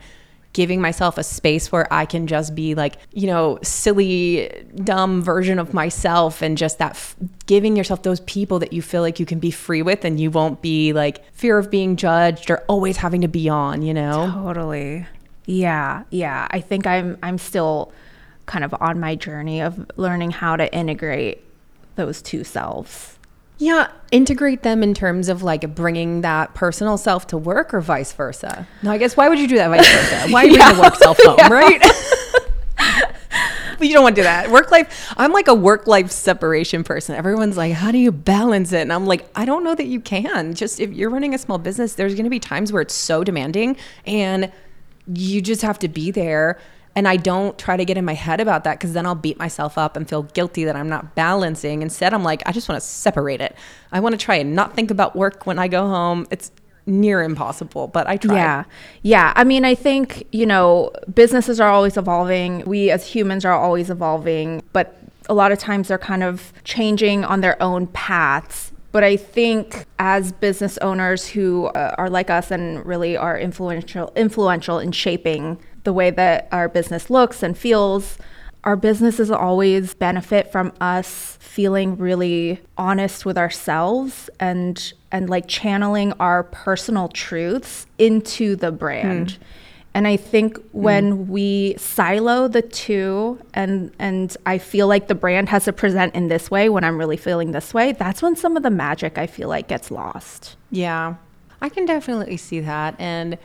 giving 0.52 0.80
myself 0.80 1.16
a 1.16 1.22
space 1.22 1.70
where 1.70 1.92
I 1.92 2.04
can 2.06 2.26
just 2.26 2.54
be 2.54 2.74
like, 2.74 2.96
you 3.12 3.26
know, 3.26 3.58
silly, 3.62 4.50
dumb 4.74 5.22
version 5.22 5.58
of 5.58 5.72
myself 5.72 6.42
and 6.42 6.58
just 6.58 6.78
that 6.78 6.92
f- 6.92 7.14
giving 7.46 7.76
yourself 7.76 8.02
those 8.02 8.20
people 8.20 8.58
that 8.58 8.72
you 8.72 8.82
feel 8.82 9.02
like 9.02 9.20
you 9.20 9.26
can 9.26 9.38
be 9.38 9.52
free 9.52 9.82
with 9.82 10.04
and 10.04 10.18
you 10.18 10.30
won't 10.30 10.60
be 10.60 10.92
like 10.92 11.24
fear 11.32 11.56
of 11.56 11.70
being 11.70 11.94
judged 11.94 12.50
or 12.50 12.58
always 12.66 12.96
having 12.96 13.20
to 13.20 13.28
be 13.28 13.48
on, 13.48 13.82
you 13.82 13.94
know? 13.94 14.30
Totally. 14.32 15.06
Yeah, 15.46 16.02
yeah. 16.10 16.48
I 16.50 16.60
think 16.60 16.86
I'm 16.86 17.16
I'm 17.22 17.38
still 17.38 17.92
kind 18.46 18.64
of 18.64 18.74
on 18.80 18.98
my 18.98 19.14
journey 19.14 19.60
of 19.60 19.88
learning 19.96 20.32
how 20.32 20.56
to 20.56 20.72
integrate 20.74 21.44
those 21.94 22.20
two 22.20 22.42
selves. 22.42 23.18
Yeah, 23.60 23.90
integrate 24.10 24.62
them 24.62 24.82
in 24.82 24.94
terms 24.94 25.28
of 25.28 25.42
like 25.42 25.74
bringing 25.74 26.22
that 26.22 26.54
personal 26.54 26.96
self 26.96 27.26
to 27.26 27.36
work 27.36 27.74
or 27.74 27.82
vice 27.82 28.10
versa. 28.10 28.66
No, 28.82 28.90
I 28.90 28.96
guess 28.96 29.18
why 29.18 29.28
would 29.28 29.38
you 29.38 29.46
do 29.46 29.56
that 29.56 29.68
vice 29.68 29.86
versa? 29.86 30.28
Why 30.32 30.44
you 30.44 30.56
bring 30.56 30.76
the 30.76 30.80
work 30.80 30.96
self 30.96 31.18
home, 31.20 31.52
right? 31.52 31.78
but 33.78 33.86
you 33.86 33.92
don't 33.92 34.02
want 34.02 34.16
to 34.16 34.22
do 34.22 34.24
that. 34.24 34.50
Work 34.50 34.70
life, 34.70 35.12
I'm 35.18 35.32
like 35.32 35.46
a 35.46 35.54
work 35.54 35.86
life 35.86 36.10
separation 36.10 36.84
person. 36.84 37.14
Everyone's 37.14 37.58
like, 37.58 37.74
how 37.74 37.92
do 37.92 37.98
you 37.98 38.10
balance 38.10 38.72
it? 38.72 38.80
And 38.80 38.94
I'm 38.94 39.04
like, 39.04 39.28
I 39.34 39.44
don't 39.44 39.62
know 39.62 39.74
that 39.74 39.86
you 39.86 40.00
can. 40.00 40.54
Just 40.54 40.80
if 40.80 40.90
you're 40.94 41.10
running 41.10 41.34
a 41.34 41.38
small 41.38 41.58
business, 41.58 41.94
there's 41.94 42.14
going 42.14 42.24
to 42.24 42.30
be 42.30 42.40
times 42.40 42.72
where 42.72 42.80
it's 42.80 42.94
so 42.94 43.24
demanding 43.24 43.76
and 44.06 44.50
you 45.06 45.42
just 45.42 45.60
have 45.60 45.78
to 45.80 45.88
be 45.88 46.10
there. 46.10 46.58
And 46.96 47.06
I 47.06 47.16
don't 47.16 47.56
try 47.58 47.76
to 47.76 47.84
get 47.84 47.96
in 47.96 48.04
my 48.04 48.14
head 48.14 48.40
about 48.40 48.64
that 48.64 48.78
because 48.78 48.92
then 48.92 49.06
I'll 49.06 49.14
beat 49.14 49.38
myself 49.38 49.78
up 49.78 49.96
and 49.96 50.08
feel 50.08 50.24
guilty 50.24 50.64
that 50.64 50.74
I'm 50.74 50.88
not 50.88 51.14
balancing. 51.14 51.82
Instead, 51.82 52.12
I'm 52.12 52.24
like, 52.24 52.42
I 52.46 52.52
just 52.52 52.68
want 52.68 52.80
to 52.80 52.86
separate 52.86 53.40
it. 53.40 53.54
I 53.92 54.00
want 54.00 54.14
to 54.14 54.18
try 54.18 54.36
and 54.36 54.54
not 54.56 54.74
think 54.74 54.90
about 54.90 55.14
work 55.14 55.46
when 55.46 55.58
I 55.58 55.68
go 55.68 55.86
home. 55.86 56.26
It's 56.30 56.50
near 56.86 57.22
impossible, 57.22 57.86
but 57.88 58.06
I 58.06 58.16
try. 58.16 58.34
Yeah. 58.34 58.64
Yeah. 59.02 59.32
I 59.36 59.44
mean, 59.44 59.64
I 59.64 59.74
think, 59.74 60.26
you 60.32 60.46
know, 60.46 60.90
businesses 61.14 61.60
are 61.60 61.70
always 61.70 61.96
evolving. 61.96 62.64
We 62.64 62.90
as 62.90 63.06
humans 63.06 63.44
are 63.44 63.54
always 63.54 63.90
evolving, 63.90 64.62
but 64.72 64.96
a 65.28 65.34
lot 65.34 65.52
of 65.52 65.58
times 65.58 65.88
they're 65.88 65.98
kind 65.98 66.24
of 66.24 66.52
changing 66.64 67.24
on 67.24 67.40
their 67.40 67.60
own 67.62 67.86
paths. 67.88 68.72
But 68.92 69.04
I 69.04 69.16
think 69.16 69.86
as 70.00 70.32
business 70.32 70.76
owners 70.78 71.28
who 71.28 71.66
uh, 71.66 71.94
are 71.96 72.10
like 72.10 72.28
us 72.28 72.50
and 72.50 72.84
really 72.84 73.16
are 73.16 73.38
influential 73.38 74.12
influential 74.16 74.80
in 74.80 74.90
shaping 74.90 75.58
the 75.84 75.92
way 75.92 76.10
that 76.10 76.48
our 76.52 76.68
business 76.68 77.10
looks 77.10 77.42
and 77.42 77.56
feels, 77.56 78.18
our 78.64 78.76
businesses 78.76 79.30
always 79.30 79.94
benefit 79.94 80.52
from 80.52 80.72
us 80.80 81.38
feeling 81.40 81.96
really 81.96 82.60
honest 82.76 83.24
with 83.24 83.38
ourselves 83.38 84.30
and 84.38 84.92
and 85.12 85.28
like 85.28 85.48
channeling 85.48 86.12
our 86.20 86.44
personal 86.44 87.08
truths 87.08 87.86
into 87.98 88.54
the 88.56 88.70
brand 88.70 89.32
hmm. 89.32 89.42
And 89.94 90.06
I 90.06 90.16
think 90.16 90.56
hmm. 90.56 90.82
when 90.82 91.28
we 91.28 91.74
silo 91.76 92.48
the 92.48 92.62
two 92.62 93.40
and 93.54 93.90
and 93.98 94.36
I 94.46 94.58
feel 94.58 94.86
like 94.86 95.08
the 95.08 95.14
brand 95.14 95.48
has 95.48 95.64
to 95.64 95.72
present 95.72 96.14
in 96.14 96.28
this 96.28 96.50
way 96.50 96.68
when 96.68 96.84
I'm 96.84 96.98
really 96.98 97.16
feeling 97.16 97.52
this 97.52 97.74
way, 97.74 97.92
that's 97.92 98.22
when 98.22 98.36
some 98.36 98.56
of 98.56 98.62
the 98.62 98.70
magic 98.70 99.18
I 99.18 99.26
feel 99.26 99.48
like 99.48 99.68
gets 99.68 99.90
lost. 99.90 100.56
Yeah, 100.70 101.16
I 101.60 101.68
can 101.68 101.86
definitely 101.86 102.36
see 102.36 102.60
that. 102.60 102.94
And 102.98 103.36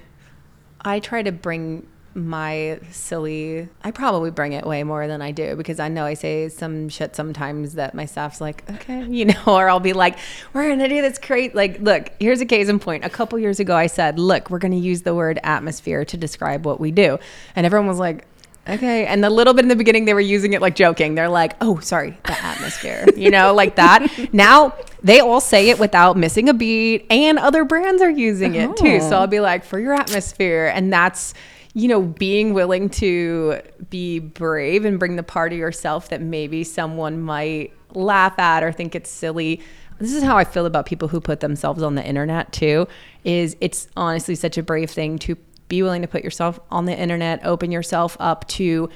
I 0.82 1.00
try 1.00 1.24
to 1.24 1.32
bring 1.32 1.88
my 2.16 2.80
silly, 2.92 3.68
I 3.84 3.92
probably 3.92 4.32
bring 4.32 4.54
it 4.54 4.66
way 4.66 4.84
more 4.84 5.06
than 5.06 5.22
I 5.22 5.32
do 5.32 5.56
because 5.58 5.82
I 5.82 5.90
know 5.90 6.06
I 6.06 6.14
say 6.14 6.48
some 6.48 6.88
shit 6.88 7.14
sometimes 7.16 7.74
that 7.74 7.94
my 7.94 8.06
staff's 8.06 8.40
like, 8.40 8.68
okay, 8.72 9.04
you 9.04 9.26
know, 9.26 9.44
or 9.46 9.70
I'll 9.70 9.82
be 9.82 9.94
like, 9.94 10.18
we're 10.54 10.74
to 10.76 10.88
do 10.88 11.02
this 11.02 11.18
great. 11.20 11.54
Like, 11.54 11.80
look, 11.82 12.12
here's 12.20 12.40
a 12.40 12.46
case 12.46 12.70
in 12.70 12.80
point. 12.80 13.04
A 13.04 13.10
couple 13.10 13.38
years 13.38 13.60
ago, 13.60 13.76
I 13.76 13.88
said, 13.88 14.18
look, 14.18 14.50
we're 14.50 14.60
to 14.72 14.78
use 14.78 15.02
the 15.02 15.14
word 15.14 15.40
atmosphere 15.44 16.06
to 16.06 16.16
describe 16.18 16.66
what 16.66 16.80
we 16.80 16.92
do. 16.92 17.20
And 17.56 17.66
everyone 17.66 17.88
was 17.88 18.00
like, 18.00 18.26
okay. 18.68 19.06
And 19.06 19.24
a 19.26 19.30
little 19.30 19.54
bit 19.54 19.66
in 19.66 19.70
the 19.70 19.76
beginning, 19.76 20.06
they 20.06 20.14
were 20.14 20.22
using 20.22 20.54
it 20.54 20.62
like 20.62 20.76
joking. 20.76 21.16
They're 21.16 21.30
like, 21.30 21.54
oh, 21.60 21.80
sorry, 21.80 22.18
the 22.26 22.44
atmosphere, 22.44 23.06
you 23.18 23.30
know, 23.30 23.54
like 23.54 23.76
that. 23.76 24.10
Now 24.34 24.74
they 25.04 25.20
all 25.20 25.42
say 25.42 25.70
it 25.70 25.80
without 25.80 26.18
missing 26.18 26.50
a 26.50 26.54
beat, 26.54 27.06
and 27.10 27.38
other 27.38 27.64
brands 27.64 28.02
are 28.02 28.10
using 28.10 28.56
it 28.56 28.76
too. 28.78 29.00
So 29.02 29.10
Oh. 29.18 29.20
I'll 29.20 29.28
be 29.28 29.40
like, 29.40 29.64
for 29.66 29.80
your 29.80 29.94
atmosphere. 29.94 30.72
And 30.74 30.92
that's, 30.92 31.34
you 31.76 31.90
know, 31.90 32.02
being 32.02 32.54
willing 32.54 32.90
to 32.90 33.60
be 33.90 34.20
brave 34.20 34.86
and 34.86 34.98
bring 34.98 35.18
the 35.18 35.24
part 35.24 35.52
of 35.52 35.60
yourself 35.60 36.08
that 36.08 36.22
maybe 36.22 36.64
someone 36.64 37.22
might 37.22 37.74
laugh 37.94 38.40
at 38.40 38.64
or 38.64 38.72
think 38.72 38.96
it's 38.96 39.10
silly. 39.10 39.62
This 40.00 40.14
is 40.14 40.24
how 40.24 40.38
I 40.38 40.46
feel 40.46 40.66
about 40.66 40.86
people 40.86 41.10
who 41.10 41.20
put 41.20 41.42
themselves 41.42 41.84
on 41.84 41.96
the 41.96 42.06
internet 42.06 42.54
too. 42.54 42.88
Is 43.26 43.58
it's 43.60 43.90
honestly 43.98 44.36
such 44.36 44.58
a 44.58 44.64
brave 44.64 44.90
thing 44.90 45.20
to 45.20 45.36
be 45.68 45.84
willing 45.84 46.02
to 46.02 46.08
put 46.08 46.24
yourself 46.24 46.62
on 46.72 46.86
the 46.86 46.98
internet, 46.98 47.46
open 47.46 47.72
yourself 47.72 48.16
up 48.22 48.48
to 48.48 48.90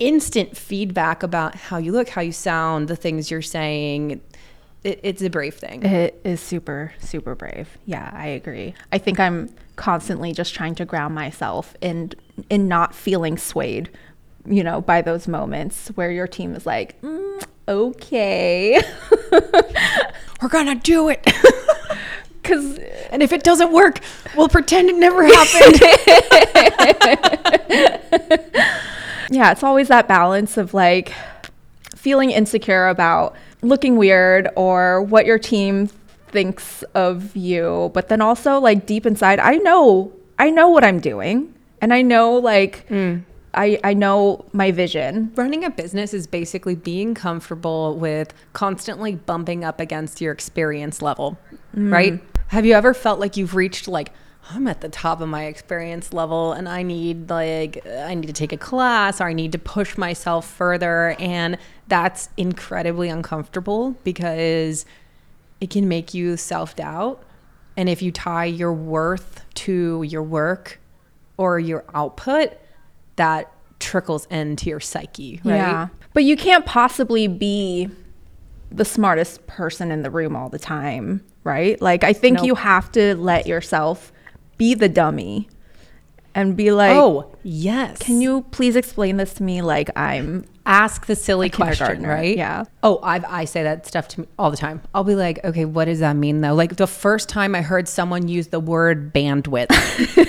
instant 0.00 0.56
feedback 0.56 1.22
about 1.22 1.54
how 1.54 1.76
you 1.76 1.92
look, 1.92 2.08
how 2.08 2.20
you 2.20 2.32
sound, 2.32 2.88
the 2.88 2.96
things 2.96 3.30
you're 3.30 3.42
saying. 3.42 4.20
It, 4.88 5.00
it's 5.02 5.20
a 5.20 5.28
brave 5.28 5.54
thing. 5.54 5.84
It 5.84 6.18
is 6.24 6.40
super, 6.40 6.94
super 6.98 7.34
brave. 7.34 7.76
Yeah, 7.84 8.10
I 8.14 8.28
agree. 8.28 8.72
I 8.90 8.96
think 8.96 9.20
I'm 9.20 9.50
constantly 9.76 10.32
just 10.32 10.54
trying 10.54 10.74
to 10.76 10.86
ground 10.86 11.14
myself 11.14 11.76
in 11.82 12.12
in 12.48 12.68
not 12.68 12.94
feeling 12.94 13.36
swayed, 13.36 13.90
you 14.46 14.64
know, 14.64 14.80
by 14.80 15.02
those 15.02 15.28
moments 15.28 15.88
where 15.88 16.10
your 16.10 16.26
team 16.26 16.54
is 16.54 16.64
like, 16.64 16.98
mm, 17.02 17.42
okay, 17.68 18.80
We're 20.40 20.48
gonna 20.48 20.76
do 20.76 21.10
it. 21.10 21.22
because 22.42 22.78
And 23.10 23.22
if 23.22 23.32
it 23.32 23.42
doesn't 23.42 23.72
work, 23.72 24.00
we'll 24.36 24.48
pretend 24.48 24.88
it 24.88 24.96
never 24.96 25.22
happened. 25.26 25.80
yeah, 29.30 29.52
it's 29.52 29.62
always 29.62 29.88
that 29.88 30.08
balance 30.08 30.56
of 30.56 30.72
like 30.72 31.12
feeling 31.94 32.30
insecure 32.30 32.88
about 32.88 33.34
looking 33.62 33.96
weird 33.96 34.48
or 34.56 35.02
what 35.02 35.26
your 35.26 35.38
team 35.38 35.88
thinks 36.28 36.82
of 36.94 37.34
you, 37.36 37.90
but 37.94 38.08
then 38.08 38.20
also 38.20 38.58
like 38.58 38.86
deep 38.86 39.06
inside, 39.06 39.38
I 39.38 39.56
know, 39.56 40.12
I 40.38 40.50
know 40.50 40.68
what 40.68 40.84
I'm 40.84 41.00
doing, 41.00 41.54
and 41.80 41.92
I 41.92 42.02
know 42.02 42.34
like 42.34 42.86
hmm. 42.88 43.18
I 43.54 43.80
I 43.82 43.94
know 43.94 44.44
my 44.52 44.70
vision. 44.70 45.32
Running 45.34 45.64
a 45.64 45.70
business 45.70 46.12
is 46.14 46.26
basically 46.26 46.74
being 46.74 47.14
comfortable 47.14 47.96
with 47.96 48.34
constantly 48.52 49.14
bumping 49.14 49.64
up 49.64 49.80
against 49.80 50.20
your 50.20 50.32
experience 50.32 51.02
level, 51.02 51.38
mm-hmm. 51.74 51.92
right? 51.92 52.22
Have 52.48 52.64
you 52.64 52.74
ever 52.74 52.94
felt 52.94 53.20
like 53.20 53.36
you've 53.36 53.54
reached 53.54 53.88
like 53.88 54.12
I'm 54.50 54.66
at 54.66 54.80
the 54.80 54.88
top 54.88 55.20
of 55.20 55.28
my 55.28 55.44
experience 55.44 56.12
level 56.12 56.52
and 56.52 56.68
I 56.68 56.82
need 56.82 57.28
like 57.28 57.86
I 57.86 58.14
need 58.14 58.26
to 58.28 58.32
take 58.32 58.52
a 58.52 58.56
class 58.56 59.20
or 59.20 59.24
I 59.24 59.32
need 59.32 59.52
to 59.52 59.58
push 59.58 59.98
myself 59.98 60.48
further 60.48 61.16
and 61.18 61.58
that's 61.88 62.30
incredibly 62.36 63.08
uncomfortable 63.08 63.96
because 64.04 64.86
it 65.60 65.70
can 65.70 65.88
make 65.88 66.14
you 66.14 66.36
self-doubt 66.36 67.22
and 67.76 67.88
if 67.88 68.00
you 68.00 68.10
tie 68.10 68.46
your 68.46 68.72
worth 68.72 69.44
to 69.54 70.02
your 70.04 70.22
work 70.22 70.80
or 71.36 71.58
your 71.58 71.84
output 71.94 72.52
that 73.16 73.52
trickles 73.80 74.26
into 74.26 74.70
your 74.70 74.80
psyche 74.80 75.40
right 75.44 75.56
Yeah. 75.56 75.88
But 76.14 76.24
you 76.24 76.36
can't 76.36 76.64
possibly 76.66 77.28
be 77.28 77.88
the 78.72 78.84
smartest 78.84 79.46
person 79.46 79.90
in 79.90 80.02
the 80.02 80.10
room 80.10 80.34
all 80.34 80.48
the 80.48 80.58
time, 80.58 81.24
right? 81.44 81.80
Like 81.80 82.02
I 82.02 82.12
think 82.12 82.38
Nope. 82.38 82.46
you 82.46 82.54
have 82.56 82.90
to 82.92 83.14
let 83.16 83.46
yourself 83.46 84.12
be 84.58 84.74
the 84.74 84.88
dummy 84.88 85.48
and 86.34 86.56
be 86.56 86.70
like, 86.70 86.94
oh 86.94 87.34
yes 87.42 87.98
can 87.98 88.20
you 88.20 88.42
please 88.50 88.76
explain 88.76 89.16
this 89.16 89.34
to 89.34 89.42
me 89.42 89.62
like 89.62 89.88
I'm 89.96 90.44
ask 90.68 91.06
the 91.06 91.16
silly 91.16 91.48
question, 91.48 92.02
right? 92.02 92.36
yeah. 92.36 92.64
Oh, 92.82 93.00
I've, 93.02 93.24
I 93.24 93.46
say 93.46 93.62
that 93.62 93.86
stuff 93.86 94.06
to 94.08 94.20
me 94.20 94.26
all 94.38 94.50
the 94.50 94.56
time. 94.56 94.82
I'll 94.94 95.02
be 95.02 95.14
like, 95.14 95.42
okay, 95.42 95.64
what 95.64 95.86
does 95.86 96.00
that 96.00 96.14
mean 96.14 96.42
though? 96.42 96.54
Like 96.54 96.76
the 96.76 96.86
first 96.86 97.28
time 97.28 97.54
I 97.54 97.62
heard 97.62 97.88
someone 97.88 98.28
use 98.28 98.48
the 98.48 98.60
word 98.60 99.12
bandwidth, 99.12 99.70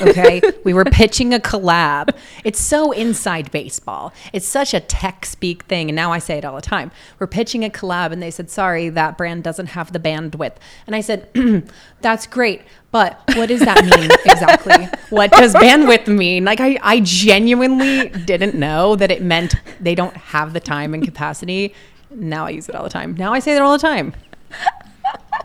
okay, 0.07 0.41
we 0.63 0.73
were 0.73 0.85
pitching 0.85 1.33
a 1.33 1.39
collab. 1.39 2.15
It's 2.45 2.59
so 2.59 2.93
inside 2.93 3.51
baseball. 3.51 4.13
It's 4.31 4.47
such 4.47 4.73
a 4.73 4.79
tech 4.79 5.25
speak 5.25 5.63
thing. 5.63 5.89
And 5.89 5.95
now 5.95 6.13
I 6.13 6.19
say 6.19 6.37
it 6.37 6.45
all 6.45 6.55
the 6.55 6.61
time. 6.61 6.89
We're 7.19 7.27
pitching 7.27 7.65
a 7.65 7.69
collab 7.69 8.11
and 8.11 8.23
they 8.23 8.31
said, 8.31 8.49
sorry, 8.49 8.87
that 8.89 9.17
brand 9.17 9.43
doesn't 9.43 9.67
have 9.67 9.91
the 9.91 9.99
bandwidth. 9.99 10.55
And 10.87 10.95
I 10.95 11.01
said, 11.01 11.29
that's 12.01 12.25
great. 12.25 12.61
But 12.91 13.21
what 13.36 13.49
does 13.49 13.60
that 13.62 13.86
mean 13.86 14.10
exactly? 14.25 14.88
What 15.10 15.32
does 15.32 15.54
bandwidth 15.54 16.08
mean? 16.08 16.45
Like 16.45 16.60
I, 16.60 16.80
I 16.82 17.02
genuinely 17.02 18.10
didn't 18.10 18.56
know 18.56 18.95
that 18.95 19.12
it 19.12 19.21
meant 19.21 19.56
they 19.80 19.93
don't 19.93 20.15
have 20.17 20.54
the 20.54 20.60
time 20.60 20.93
and 20.93 21.04
capacity. 21.04 21.73
Now 22.10 22.47
I 22.47 22.49
use 22.49 22.67
it 22.67 22.75
all 22.75 22.84
the 22.84 22.89
time. 22.89 23.15
Now 23.15 23.34
I 23.34 23.39
say 23.39 23.56
it 23.56 23.62
all 23.62 23.73
the 23.73 23.80
time. 23.80 24.13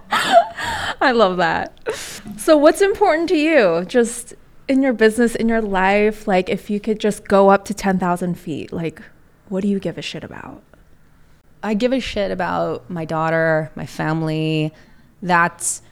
I 1.01 1.13
love 1.13 1.37
that. 1.37 1.79
So, 2.39 2.57
what's 2.57 2.81
important 2.81 3.29
to 3.31 3.37
you? 3.37 3.85
Just 3.87 4.35
in 4.69 4.83
your 4.83 4.93
business, 4.93 5.35
in 5.35 5.49
your 5.49 5.61
life, 5.61 6.27
like 6.27 6.49
if 6.49 6.71
you 6.71 6.81
could 6.81 6.99
just 6.99 7.29
go 7.29 7.51
up 7.51 7.65
to 7.67 7.75
10,000 7.75 8.35
feet, 8.37 8.73
like 8.73 9.03
what 9.49 9.63
do 9.63 9.69
you 9.69 9.79
give 9.79 9.99
a 9.99 10.03
shit 10.03 10.25
about? 10.25 10.63
I 11.63 11.75
give 11.75 11.93
a 11.93 12.01
shit 12.01 12.31
about 12.31 12.89
my 12.91 13.05
daughter, 13.05 13.71
my 13.75 13.87
family. 13.87 14.73
That's 15.23 15.83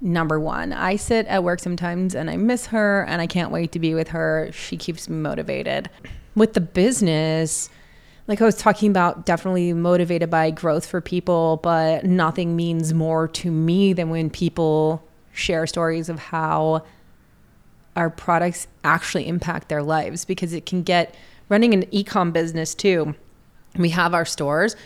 number 0.00 0.38
one. 0.38 0.72
I 0.72 0.96
sit 0.96 1.26
at 1.26 1.42
work 1.42 1.60
sometimes 1.60 2.14
and 2.14 2.30
I 2.30 2.36
miss 2.36 2.66
her 2.66 3.04
and 3.04 3.20
I 3.20 3.26
can't 3.26 3.50
wait 3.50 3.72
to 3.72 3.78
be 3.78 3.94
with 3.94 4.08
her. 4.08 4.50
She 4.52 4.76
keeps 4.76 5.08
me 5.08 5.16
motivated. 5.16 5.90
With 6.34 6.52
the 6.52 6.60
business, 6.60 7.70
like 8.28 8.42
I 8.42 8.44
was 8.44 8.56
talking 8.56 8.90
about, 8.90 9.24
definitely 9.24 9.72
motivated 9.72 10.30
by 10.30 10.50
growth 10.50 10.86
for 10.86 11.00
people, 11.00 11.60
but 11.62 12.04
nothing 12.04 12.56
means 12.56 12.92
more 12.92 13.28
to 13.28 13.50
me 13.50 13.92
than 13.92 14.10
when 14.10 14.30
people 14.30 15.02
share 15.32 15.66
stories 15.66 16.08
of 16.08 16.18
how 16.18 16.82
our 17.94 18.10
products 18.10 18.66
actually 18.84 19.26
impact 19.26 19.68
their 19.68 19.82
lives 19.82 20.24
because 20.24 20.52
it 20.52 20.66
can 20.66 20.82
get 20.82 21.14
running 21.48 21.72
an 21.72 21.84
e-com 21.90 22.32
business 22.32 22.74
too. 22.74 23.14
We 23.76 23.90
have 23.90 24.12
our 24.12 24.24
stores. 24.24 24.76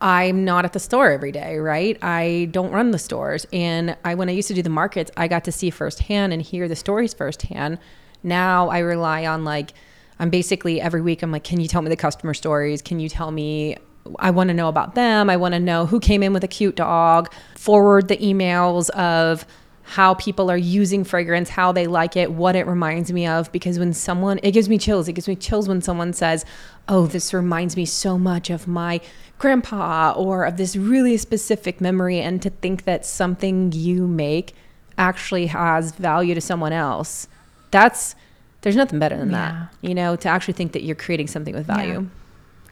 I'm 0.00 0.44
not 0.44 0.64
at 0.64 0.72
the 0.72 0.80
store 0.80 1.10
every 1.10 1.32
day, 1.32 1.58
right? 1.58 1.98
I 2.02 2.48
don't 2.52 2.70
run 2.70 2.92
the 2.92 2.98
stores. 2.98 3.46
And 3.52 3.96
I 4.04 4.14
when 4.14 4.28
I 4.28 4.32
used 4.32 4.48
to 4.48 4.54
do 4.54 4.62
the 4.62 4.70
markets, 4.70 5.10
I 5.16 5.28
got 5.28 5.44
to 5.44 5.52
see 5.52 5.70
firsthand 5.70 6.32
and 6.32 6.40
hear 6.40 6.68
the 6.68 6.76
stories 6.76 7.14
firsthand. 7.14 7.78
Now 8.22 8.68
I 8.68 8.78
rely 8.78 9.26
on 9.26 9.44
like 9.44 9.72
I'm 10.18 10.30
basically 10.30 10.80
every 10.80 11.00
week 11.00 11.22
I'm 11.22 11.32
like, 11.32 11.44
can 11.44 11.60
you 11.60 11.68
tell 11.68 11.82
me 11.82 11.88
the 11.88 11.96
customer 11.96 12.34
stories? 12.34 12.82
Can 12.82 13.00
you 13.00 13.08
tell 13.08 13.30
me 13.30 13.76
I 14.18 14.30
want 14.30 14.48
to 14.48 14.54
know 14.54 14.68
about 14.68 14.94
them. 14.94 15.28
I 15.28 15.36
want 15.36 15.52
to 15.52 15.60
know 15.60 15.84
who 15.84 16.00
came 16.00 16.22
in 16.22 16.32
with 16.32 16.42
a 16.44 16.48
cute 16.48 16.76
dog. 16.76 17.30
Forward 17.56 18.08
the 18.08 18.16
emails 18.16 18.88
of 18.90 19.44
how 19.88 20.12
people 20.12 20.50
are 20.50 20.56
using 20.56 21.02
fragrance, 21.02 21.48
how 21.48 21.72
they 21.72 21.86
like 21.86 22.14
it, 22.14 22.30
what 22.30 22.54
it 22.54 22.66
reminds 22.66 23.10
me 23.10 23.26
of. 23.26 23.50
Because 23.52 23.78
when 23.78 23.94
someone, 23.94 24.38
it 24.42 24.50
gives 24.52 24.68
me 24.68 24.76
chills. 24.76 25.08
It 25.08 25.14
gives 25.14 25.26
me 25.26 25.34
chills 25.34 25.66
when 25.66 25.80
someone 25.80 26.12
says, 26.12 26.44
Oh, 26.88 27.06
this 27.06 27.32
reminds 27.32 27.74
me 27.74 27.86
so 27.86 28.18
much 28.18 28.50
of 28.50 28.68
my 28.68 29.00
grandpa 29.38 30.12
or 30.14 30.44
of 30.44 30.58
this 30.58 30.76
really 30.76 31.16
specific 31.16 31.80
memory. 31.80 32.20
And 32.20 32.42
to 32.42 32.50
think 32.50 32.84
that 32.84 33.06
something 33.06 33.72
you 33.72 34.06
make 34.06 34.54
actually 34.98 35.46
has 35.46 35.92
value 35.92 36.34
to 36.34 36.40
someone 36.42 36.74
else, 36.74 37.26
that's, 37.70 38.14
there's 38.60 38.76
nothing 38.76 38.98
better 38.98 39.16
than 39.16 39.30
Yeah. 39.30 39.68
that. 39.70 39.88
You 39.88 39.94
know, 39.94 40.16
to 40.16 40.28
actually 40.28 40.54
think 40.54 40.72
that 40.72 40.82
you're 40.82 40.96
creating 40.96 41.28
something 41.28 41.54
with 41.54 41.66
value. 41.66 42.08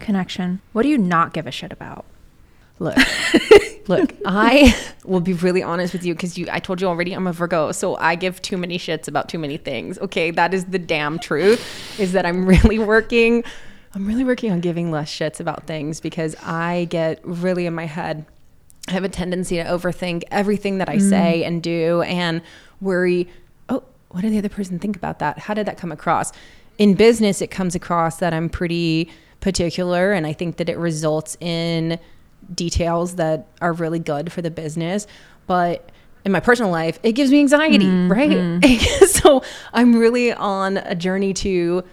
Connection. 0.01 0.61
What 0.75 0.83
do 0.83 0.89
you 0.91 0.99
not 0.99 1.33
give 1.33 1.47
a 1.47 1.51
shit 1.51 1.73
about? 1.73 2.05
Look, 2.79 2.97
look, 3.89 4.15
I 4.27 4.77
will 5.05 5.21
be 5.21 5.33
really 5.33 5.63
honest 5.63 5.93
with 5.93 6.05
you 6.05 6.15
because 6.15 6.37
you 6.37 6.47
I 6.51 6.59
told 6.59 6.81
you 6.81 6.89
already 6.89 7.13
I'm 7.13 7.27
a 7.27 7.33
Virgo, 7.33 7.73
so 7.73 7.97
I 7.97 8.15
give 8.17 8.43
too 8.43 8.57
many 8.57 8.79
shits 8.79 9.09
about 9.09 9.29
too 9.29 9.39
many 9.39 9.57
things. 9.57 9.99
Okay, 9.99 10.31
that 10.33 10.53
is 10.53 10.67
the 10.67 10.79
damn 10.79 11.19
truth. 11.19 11.99
Is 11.99 12.13
that 12.13 12.27
I'm 12.27 12.47
really 12.65 12.79
working 12.79 13.45
I'm 13.97 14.07
really 14.07 14.25
working 14.25 14.53
on 14.53 14.61
giving 14.61 14.91
less 14.91 15.11
shits 15.11 15.41
about 15.41 15.67
things 15.67 16.01
because 16.01 16.37
I 16.43 16.87
get 16.91 17.19
really 17.25 17.65
in 17.65 17.75
my 17.75 17.87
head. 17.87 18.27
I 18.89 18.93
have 18.93 19.05
a 19.05 19.09
tendency 19.09 19.57
to 19.57 19.65
overthink 19.65 20.23
everything 20.31 20.77
that 20.79 20.89
I 20.91 20.97
mm. 20.97 21.09
say 21.09 21.45
and 21.45 21.63
do 21.63 22.03
and 22.03 22.43
worry, 22.83 23.27
oh, 23.71 23.83
what 24.11 24.21
did 24.21 24.33
the 24.33 24.39
other 24.39 24.51
person 24.51 24.79
think 24.79 24.97
about 24.97 25.19
that? 25.21 25.39
How 25.39 25.55
did 25.55 25.65
that 25.65 25.79
come 25.79 25.93
across? 25.93 26.31
In 26.77 26.93
business, 26.93 27.41
it 27.41 27.51
comes 27.51 27.75
across 27.75 28.19
that 28.19 28.35
I'm 28.35 28.51
pretty 28.51 29.11
particular, 29.41 30.13
and 30.13 30.27
I 30.27 30.35
think 30.35 30.59
that 30.59 30.69
it 30.69 30.77
results 30.77 31.39
in 31.41 31.99
details 32.55 33.17
that 33.17 33.47
are 33.61 33.73
really 33.73 33.99
good 33.99 34.33
for 34.33 34.43
the 34.43 34.51
business. 34.51 35.07
But 35.47 35.91
in 36.25 36.33
my 36.33 36.41
personal 36.41 36.71
life, 36.71 36.99
it 37.03 37.13
gives 37.13 37.31
me 37.31 37.41
anxiety, 37.41 37.87
mm-hmm. 37.87 38.13
right? 38.13 38.81
so 39.09 39.43
I'm 39.73 39.97
really 39.97 40.33
on 40.33 40.77
a 40.79 40.95
journey 40.95 41.33
to 41.35 41.85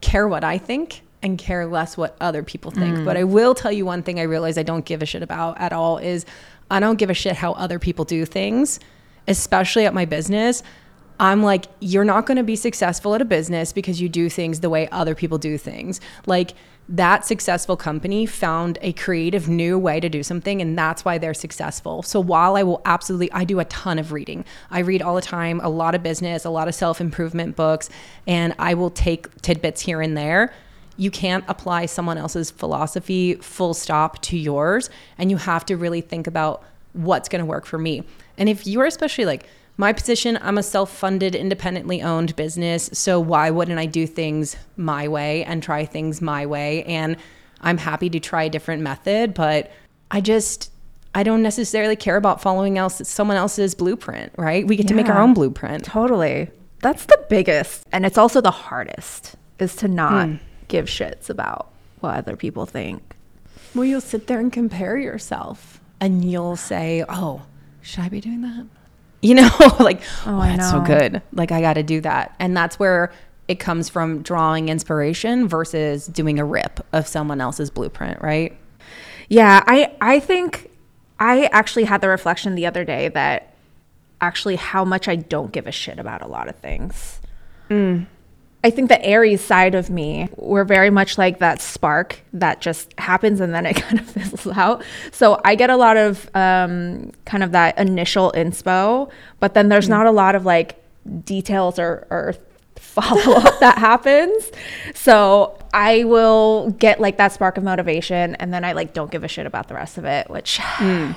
care 0.00 0.26
what 0.28 0.44
I 0.44 0.58
think 0.58 1.02
and 1.22 1.38
care 1.38 1.66
less 1.66 1.96
what 1.96 2.16
other 2.20 2.42
people 2.42 2.70
think. 2.70 2.98
Mm. 2.98 3.04
But 3.04 3.16
I 3.16 3.24
will 3.24 3.54
tell 3.54 3.72
you 3.72 3.84
one 3.84 4.02
thing 4.02 4.20
I 4.20 4.24
realize 4.24 4.56
I 4.56 4.62
don't 4.62 4.84
give 4.84 5.02
a 5.02 5.06
shit 5.06 5.22
about 5.22 5.60
at 5.60 5.72
all 5.72 5.98
is 5.98 6.24
I 6.70 6.80
don't 6.80 6.96
give 6.96 7.10
a 7.10 7.14
shit 7.14 7.34
how 7.36 7.52
other 7.52 7.78
people 7.78 8.04
do 8.04 8.24
things, 8.24 8.78
especially 9.26 9.86
at 9.86 9.94
my 9.94 10.04
business. 10.04 10.62
I'm 11.20 11.42
like, 11.42 11.66
you're 11.80 12.04
not 12.04 12.26
going 12.26 12.36
to 12.36 12.44
be 12.44 12.56
successful 12.56 13.14
at 13.14 13.22
a 13.22 13.24
business 13.24 13.72
because 13.72 14.00
you 14.00 14.08
do 14.08 14.28
things 14.28 14.60
the 14.60 14.70
way 14.70 14.88
other 14.90 15.14
people 15.14 15.38
do 15.38 15.58
things. 15.58 16.00
Like, 16.26 16.54
that 16.88 17.26
successful 17.26 17.76
company 17.76 18.24
found 18.24 18.78
a 18.80 18.94
creative 18.94 19.46
new 19.46 19.78
way 19.78 20.00
to 20.00 20.08
do 20.08 20.22
something 20.22 20.62
and 20.62 20.78
that's 20.78 21.04
why 21.04 21.18
they're 21.18 21.34
successful. 21.34 22.02
So 22.02 22.18
while 22.18 22.56
I 22.56 22.62
will 22.62 22.80
absolutely 22.86 23.30
I 23.32 23.44
do 23.44 23.60
a 23.60 23.66
ton 23.66 23.98
of 23.98 24.12
reading. 24.12 24.44
I 24.70 24.78
read 24.80 25.02
all 25.02 25.14
the 25.14 25.20
time, 25.20 25.60
a 25.62 25.68
lot 25.68 25.94
of 25.94 26.02
business, 26.02 26.46
a 26.46 26.50
lot 26.50 26.66
of 26.66 26.74
self-improvement 26.74 27.56
books, 27.56 27.90
and 28.26 28.54
I 28.58 28.72
will 28.72 28.90
take 28.90 29.42
tidbits 29.42 29.82
here 29.82 30.00
and 30.00 30.16
there. 30.16 30.54
You 30.96 31.10
can't 31.10 31.44
apply 31.46 31.86
someone 31.86 32.16
else's 32.16 32.50
philosophy 32.50 33.34
full 33.34 33.74
stop 33.74 34.22
to 34.22 34.38
yours 34.38 34.88
and 35.18 35.30
you 35.30 35.36
have 35.36 35.66
to 35.66 35.76
really 35.76 36.00
think 36.00 36.26
about 36.26 36.64
what's 36.94 37.28
going 37.28 37.40
to 37.40 37.46
work 37.46 37.66
for 37.66 37.78
me. 37.78 38.02
And 38.38 38.48
if 38.48 38.66
you're 38.66 38.86
especially 38.86 39.26
like 39.26 39.46
my 39.78 39.92
position, 39.92 40.38
I'm 40.42 40.58
a 40.58 40.62
self 40.62 40.92
funded, 40.94 41.34
independently 41.34 42.02
owned 42.02 42.34
business. 42.34 42.90
So 42.92 43.20
why 43.20 43.50
wouldn't 43.50 43.78
I 43.78 43.86
do 43.86 44.06
things 44.06 44.56
my 44.76 45.06
way 45.06 45.44
and 45.44 45.62
try 45.62 45.86
things 45.86 46.20
my 46.20 46.44
way? 46.44 46.82
And 46.84 47.16
I'm 47.60 47.78
happy 47.78 48.10
to 48.10 48.20
try 48.20 48.42
a 48.42 48.50
different 48.50 48.82
method, 48.82 49.34
but 49.34 49.70
I 50.10 50.20
just, 50.20 50.72
I 51.14 51.22
don't 51.22 51.42
necessarily 51.42 51.94
care 51.94 52.16
about 52.16 52.42
following 52.42 52.76
else 52.76 53.00
someone 53.08 53.36
else's 53.36 53.76
blueprint, 53.76 54.32
right? 54.36 54.66
We 54.66 54.74
get 54.74 54.84
yeah, 54.84 54.88
to 54.88 54.94
make 54.94 55.08
our 55.08 55.20
own 55.20 55.32
blueprint. 55.32 55.84
Totally. 55.84 56.50
That's 56.80 57.06
the 57.06 57.24
biggest. 57.28 57.84
And 57.92 58.04
it's 58.04 58.18
also 58.18 58.40
the 58.40 58.50
hardest 58.50 59.36
is 59.60 59.76
to 59.76 59.88
not 59.88 60.26
mm. 60.26 60.40
give 60.66 60.86
shits 60.86 61.30
about 61.30 61.70
what 62.00 62.16
other 62.16 62.36
people 62.36 62.66
think. 62.66 63.14
Well, 63.76 63.84
you'll 63.84 64.00
sit 64.00 64.26
there 64.26 64.40
and 64.40 64.52
compare 64.52 64.96
yourself 64.96 65.80
and 66.00 66.24
you'll 66.24 66.56
say, 66.56 67.04
oh, 67.08 67.42
should 67.80 68.00
I 68.00 68.08
be 68.08 68.20
doing 68.20 68.40
that? 68.42 68.66
You 69.22 69.34
know 69.34 69.50
like 69.80 70.00
oh, 70.26 70.38
oh 70.38 70.40
that's 70.40 70.70
so 70.70 70.80
good. 70.80 71.22
Like 71.32 71.52
i 71.52 71.60
got 71.60 71.74
to 71.74 71.82
do 71.82 72.00
that. 72.02 72.34
And 72.38 72.56
that's 72.56 72.78
where 72.78 73.12
it 73.46 73.58
comes 73.58 73.88
from 73.88 74.22
drawing 74.22 74.68
inspiration 74.68 75.48
versus 75.48 76.06
doing 76.06 76.38
a 76.38 76.44
rip 76.44 76.84
of 76.92 77.06
someone 77.06 77.40
else's 77.40 77.70
blueprint 77.70 78.20
right? 78.22 78.56
Yeah 79.28 79.62
i 79.66 79.94
i 80.00 80.20
think 80.20 80.70
i 81.20 81.46
actually 81.46 81.84
had 81.84 82.00
the 82.00 82.08
reflection 82.08 82.54
the 82.54 82.66
other 82.66 82.84
day 82.84 83.08
that 83.08 83.54
actually 84.20 84.56
how 84.56 84.84
much 84.84 85.06
i 85.08 85.16
don't 85.16 85.52
give 85.52 85.66
a 85.66 85.72
shit 85.72 85.98
about 85.98 86.22
a 86.22 86.26
lot 86.26 86.48
of 86.48 86.56
things. 86.56 87.20
Mm. 87.70 88.06
I 88.68 88.70
think 88.70 88.90
the 88.90 89.02
Aries 89.02 89.40
side 89.40 89.74
of 89.74 89.88
me, 89.88 90.28
we're 90.36 90.62
very 90.62 90.90
much 90.90 91.16
like 91.16 91.38
that 91.38 91.62
spark 91.62 92.20
that 92.34 92.60
just 92.60 92.92
happens 92.98 93.40
and 93.40 93.54
then 93.54 93.64
it 93.64 93.76
kind 93.82 93.98
of 93.98 94.06
fizzles 94.06 94.54
out. 94.58 94.84
So 95.10 95.40
I 95.42 95.54
get 95.54 95.70
a 95.70 95.76
lot 95.76 95.96
of 95.96 96.28
um, 96.36 97.12
kind 97.24 97.42
of 97.42 97.52
that 97.52 97.78
initial 97.78 98.30
inspo, 98.32 99.10
but 99.40 99.54
then 99.54 99.70
there's 99.70 99.86
mm. 99.86 99.96
not 99.96 100.06
a 100.06 100.10
lot 100.10 100.34
of 100.34 100.44
like 100.44 100.76
details 101.24 101.78
or, 101.78 102.06
or 102.10 102.34
follow 102.76 103.38
up 103.38 103.58
that 103.60 103.78
happens. 103.90 104.50
So 104.94 105.58
I 105.72 106.04
will 106.04 106.68
get 106.72 107.00
like 107.00 107.16
that 107.16 107.32
spark 107.32 107.56
of 107.56 107.64
motivation 107.64 108.34
and 108.34 108.52
then 108.52 108.66
I 108.66 108.72
like 108.72 108.92
don't 108.92 109.10
give 109.10 109.24
a 109.24 109.28
shit 109.28 109.46
about 109.46 109.68
the 109.68 109.76
rest 109.76 109.96
of 109.96 110.04
it, 110.04 110.28
which 110.28 110.58
mm. 110.58 111.16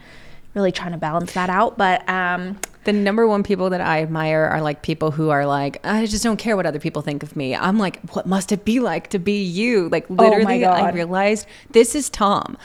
really 0.54 0.72
trying 0.72 0.92
to 0.92 0.98
balance 0.98 1.34
that 1.34 1.50
out. 1.50 1.76
But 1.76 2.08
um, 2.08 2.58
the 2.86 2.92
number 2.92 3.26
one 3.26 3.42
people 3.42 3.68
that 3.70 3.80
I 3.80 4.00
admire 4.00 4.44
are 4.44 4.62
like 4.62 4.82
people 4.82 5.10
who 5.10 5.30
are 5.30 5.44
like, 5.44 5.84
I 5.84 6.06
just 6.06 6.22
don't 6.22 6.36
care 6.36 6.56
what 6.56 6.66
other 6.66 6.78
people 6.78 7.02
think 7.02 7.24
of 7.24 7.34
me. 7.34 7.54
I'm 7.54 7.78
like, 7.78 8.00
what 8.10 8.26
must 8.26 8.52
it 8.52 8.64
be 8.64 8.78
like 8.78 9.10
to 9.10 9.18
be 9.18 9.42
you? 9.42 9.88
Like 9.88 10.06
oh 10.08 10.14
literally, 10.14 10.64
oh 10.64 10.70
I 10.70 10.92
realized 10.92 11.48
this 11.70 11.96
is 11.96 12.08
Tom. 12.08 12.56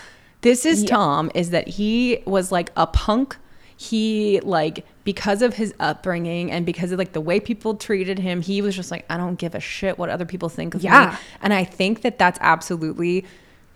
This 0.41 0.63
is 0.63 0.83
yeah. 0.83 0.89
Tom. 0.89 1.31
Is 1.33 1.49
that 1.49 1.67
he 1.67 2.21
was 2.25 2.51
like 2.51 2.71
a 2.77 2.85
punk. 2.85 3.35
He 3.75 4.39
like 4.41 4.85
because 5.03 5.41
of 5.41 5.55
his 5.55 5.73
upbringing 5.79 6.51
and 6.51 6.67
because 6.67 6.91
of 6.91 6.99
like 6.99 7.13
the 7.13 7.21
way 7.21 7.39
people 7.39 7.75
treated 7.75 8.19
him, 8.19 8.43
he 8.43 8.61
was 8.61 8.75
just 8.75 8.91
like, 8.91 9.05
I 9.09 9.17
don't 9.17 9.39
give 9.39 9.55
a 9.55 9.59
shit 9.59 9.97
what 9.97 10.09
other 10.09 10.25
people 10.25 10.49
think 10.49 10.75
of 10.75 10.83
yeah. 10.83 11.11
me. 11.11 11.17
And 11.41 11.51
I 11.51 11.63
think 11.63 12.03
that 12.03 12.19
that's 12.19 12.37
absolutely 12.41 13.25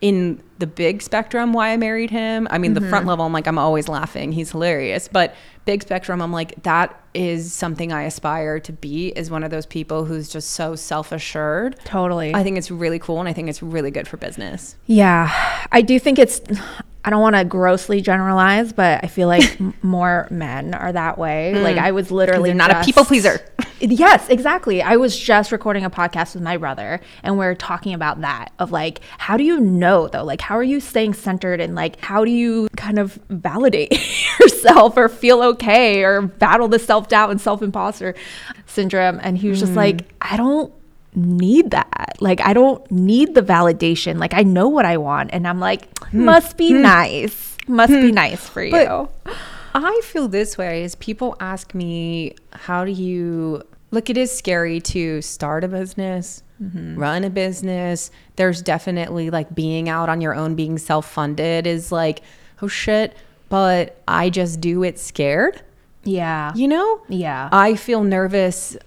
in 0.05 0.39
the 0.59 0.67
big 0.67 1.01
spectrum 1.01 1.51
why 1.51 1.69
I 1.69 1.77
married 1.77 2.11
him. 2.11 2.47
I 2.51 2.59
mean, 2.59 2.75
mm-hmm. 2.75 2.83
the 2.83 2.89
front 2.91 3.07
level, 3.07 3.25
I'm 3.25 3.33
like, 3.33 3.47
I'm 3.47 3.57
always 3.57 3.87
laughing. 3.87 4.31
He's 4.31 4.51
hilarious. 4.51 5.07
But 5.07 5.33
big 5.65 5.81
spectrum, 5.81 6.21
I'm 6.21 6.31
like, 6.31 6.61
that 6.61 7.03
is 7.15 7.51
something 7.51 7.91
I 7.91 8.03
aspire 8.03 8.59
to 8.59 8.71
be 8.71 9.07
is 9.07 9.31
one 9.31 9.43
of 9.43 9.49
those 9.49 9.65
people 9.65 10.05
who's 10.05 10.29
just 10.29 10.51
so 10.51 10.75
self 10.75 11.11
assured. 11.11 11.79
Totally. 11.85 12.35
I 12.35 12.43
think 12.43 12.59
it's 12.59 12.69
really 12.69 12.99
cool 12.99 13.19
and 13.19 13.27
I 13.27 13.33
think 13.33 13.49
it's 13.49 13.63
really 13.63 13.89
good 13.89 14.07
for 14.07 14.17
business. 14.17 14.75
Yeah. 14.85 15.67
I 15.71 15.81
do 15.81 15.97
think 15.97 16.19
it's, 16.19 16.39
I 17.03 17.09
don't 17.09 17.21
want 17.21 17.35
to 17.35 17.43
grossly 17.43 17.99
generalize, 17.99 18.73
but 18.73 19.03
I 19.03 19.07
feel 19.07 19.27
like 19.27 19.59
more 19.83 20.27
men 20.29 20.75
are 20.75 20.91
that 20.91 21.17
way. 21.17 21.53
Mm. 21.55 21.63
Like 21.63 21.77
I 21.77 21.93
was 21.93 22.11
literally 22.11 22.53
not 22.53 22.69
just, 22.69 22.83
a 22.83 22.85
people 22.85 23.05
pleaser. 23.05 23.41
Yes, 23.79 24.29
exactly. 24.29 24.81
I 24.81 24.95
was 24.95 25.17
just 25.17 25.51
recording 25.51 25.83
a 25.83 25.89
podcast 25.89 26.33
with 26.33 26.43
my 26.43 26.57
brother 26.57 27.01
and 27.23 27.37
we 27.37 27.45
are 27.45 27.55
talking 27.55 27.93
about 27.93 28.21
that 28.21 28.51
of 28.59 28.71
like 28.71 29.01
how 29.17 29.37
do 29.37 29.43
you 29.43 29.59
know 29.59 30.07
though? 30.07 30.23
Like 30.23 30.41
how 30.41 30.55
are 30.55 30.63
you 30.63 30.79
staying 30.79 31.13
centered 31.13 31.59
and 31.59 31.75
like 31.75 31.99
how 32.01 32.25
do 32.25 32.31
you 32.31 32.67
kind 32.75 32.99
of 32.99 33.19
validate 33.29 33.91
yourself 34.39 34.97
or 34.97 35.09
feel 35.09 35.41
okay 35.41 36.03
or 36.03 36.21
battle 36.21 36.67
the 36.67 36.79
self-doubt 36.79 37.31
and 37.31 37.41
self-imposter 37.41 38.15
syndrome 38.65 39.19
and 39.21 39.37
he 39.37 39.49
was 39.49 39.57
mm. 39.57 39.61
just 39.61 39.73
like 39.73 40.13
I 40.21 40.37
don't 40.37 40.73
need 41.15 41.71
that. 41.71 42.17
Like 42.19 42.41
I 42.41 42.53
don't 42.53 42.89
need 42.91 43.35
the 43.35 43.41
validation. 43.41 44.19
Like 44.19 44.33
I 44.33 44.43
know 44.43 44.67
what 44.67 44.85
I 44.85 44.97
want 44.97 45.31
and 45.33 45.47
I'm 45.47 45.59
like 45.59 45.97
hmm. 46.09 46.25
must 46.25 46.57
be 46.57 46.71
hmm. 46.71 46.81
nice. 46.81 47.57
Must 47.67 47.91
be 47.91 48.09
hmm. 48.09 48.15
nice 48.15 48.47
for 48.47 48.63
you. 48.63 48.71
But 48.71 49.09
I 49.75 50.01
feel 50.03 50.29
this 50.29 50.57
way 50.57 50.83
is 50.83 50.95
people 50.95 51.35
ask 51.39 51.73
me 51.73 52.35
how 52.51 52.85
do 52.85 52.91
you 52.91 53.61
look 53.91 54.09
it 54.09 54.17
is 54.17 54.35
scary 54.35 54.79
to 54.79 55.21
start 55.21 55.65
a 55.65 55.67
business, 55.67 56.43
mm-hmm. 56.61 56.97
run 56.97 57.25
a 57.25 57.29
business. 57.29 58.09
There's 58.37 58.61
definitely 58.61 59.29
like 59.29 59.53
being 59.53 59.89
out 59.89 60.07
on 60.07 60.21
your 60.21 60.33
own 60.33 60.55
being 60.55 60.77
self-funded 60.77 61.67
is 61.67 61.91
like 61.91 62.21
oh 62.61 62.67
shit, 62.69 63.17
but 63.49 64.01
I 64.07 64.29
just 64.29 64.61
do 64.61 64.83
it 64.83 64.97
scared. 64.97 65.61
Yeah. 66.05 66.53
You 66.55 66.69
know? 66.69 67.01
Yeah. 67.09 67.49
I 67.51 67.75
feel 67.75 68.03
nervous 68.03 68.77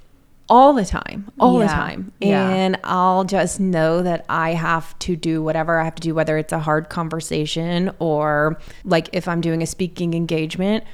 all 0.48 0.72
the 0.72 0.84
time, 0.84 1.30
all 1.38 1.58
yeah. 1.58 1.66
the 1.66 1.72
time. 1.72 2.12
Yeah. 2.20 2.48
And 2.48 2.78
I'll 2.84 3.24
just 3.24 3.60
know 3.60 4.02
that 4.02 4.24
I 4.28 4.54
have 4.54 4.98
to 5.00 5.16
do 5.16 5.42
whatever 5.42 5.78
I 5.78 5.84
have 5.84 5.94
to 5.96 6.02
do, 6.02 6.14
whether 6.14 6.38
it's 6.38 6.52
a 6.52 6.58
hard 6.58 6.88
conversation 6.88 7.90
or 7.98 8.58
like 8.84 9.10
if 9.12 9.28
I'm 9.28 9.40
doing 9.40 9.62
a 9.62 9.66
speaking 9.66 10.14
engagement, 10.14 10.84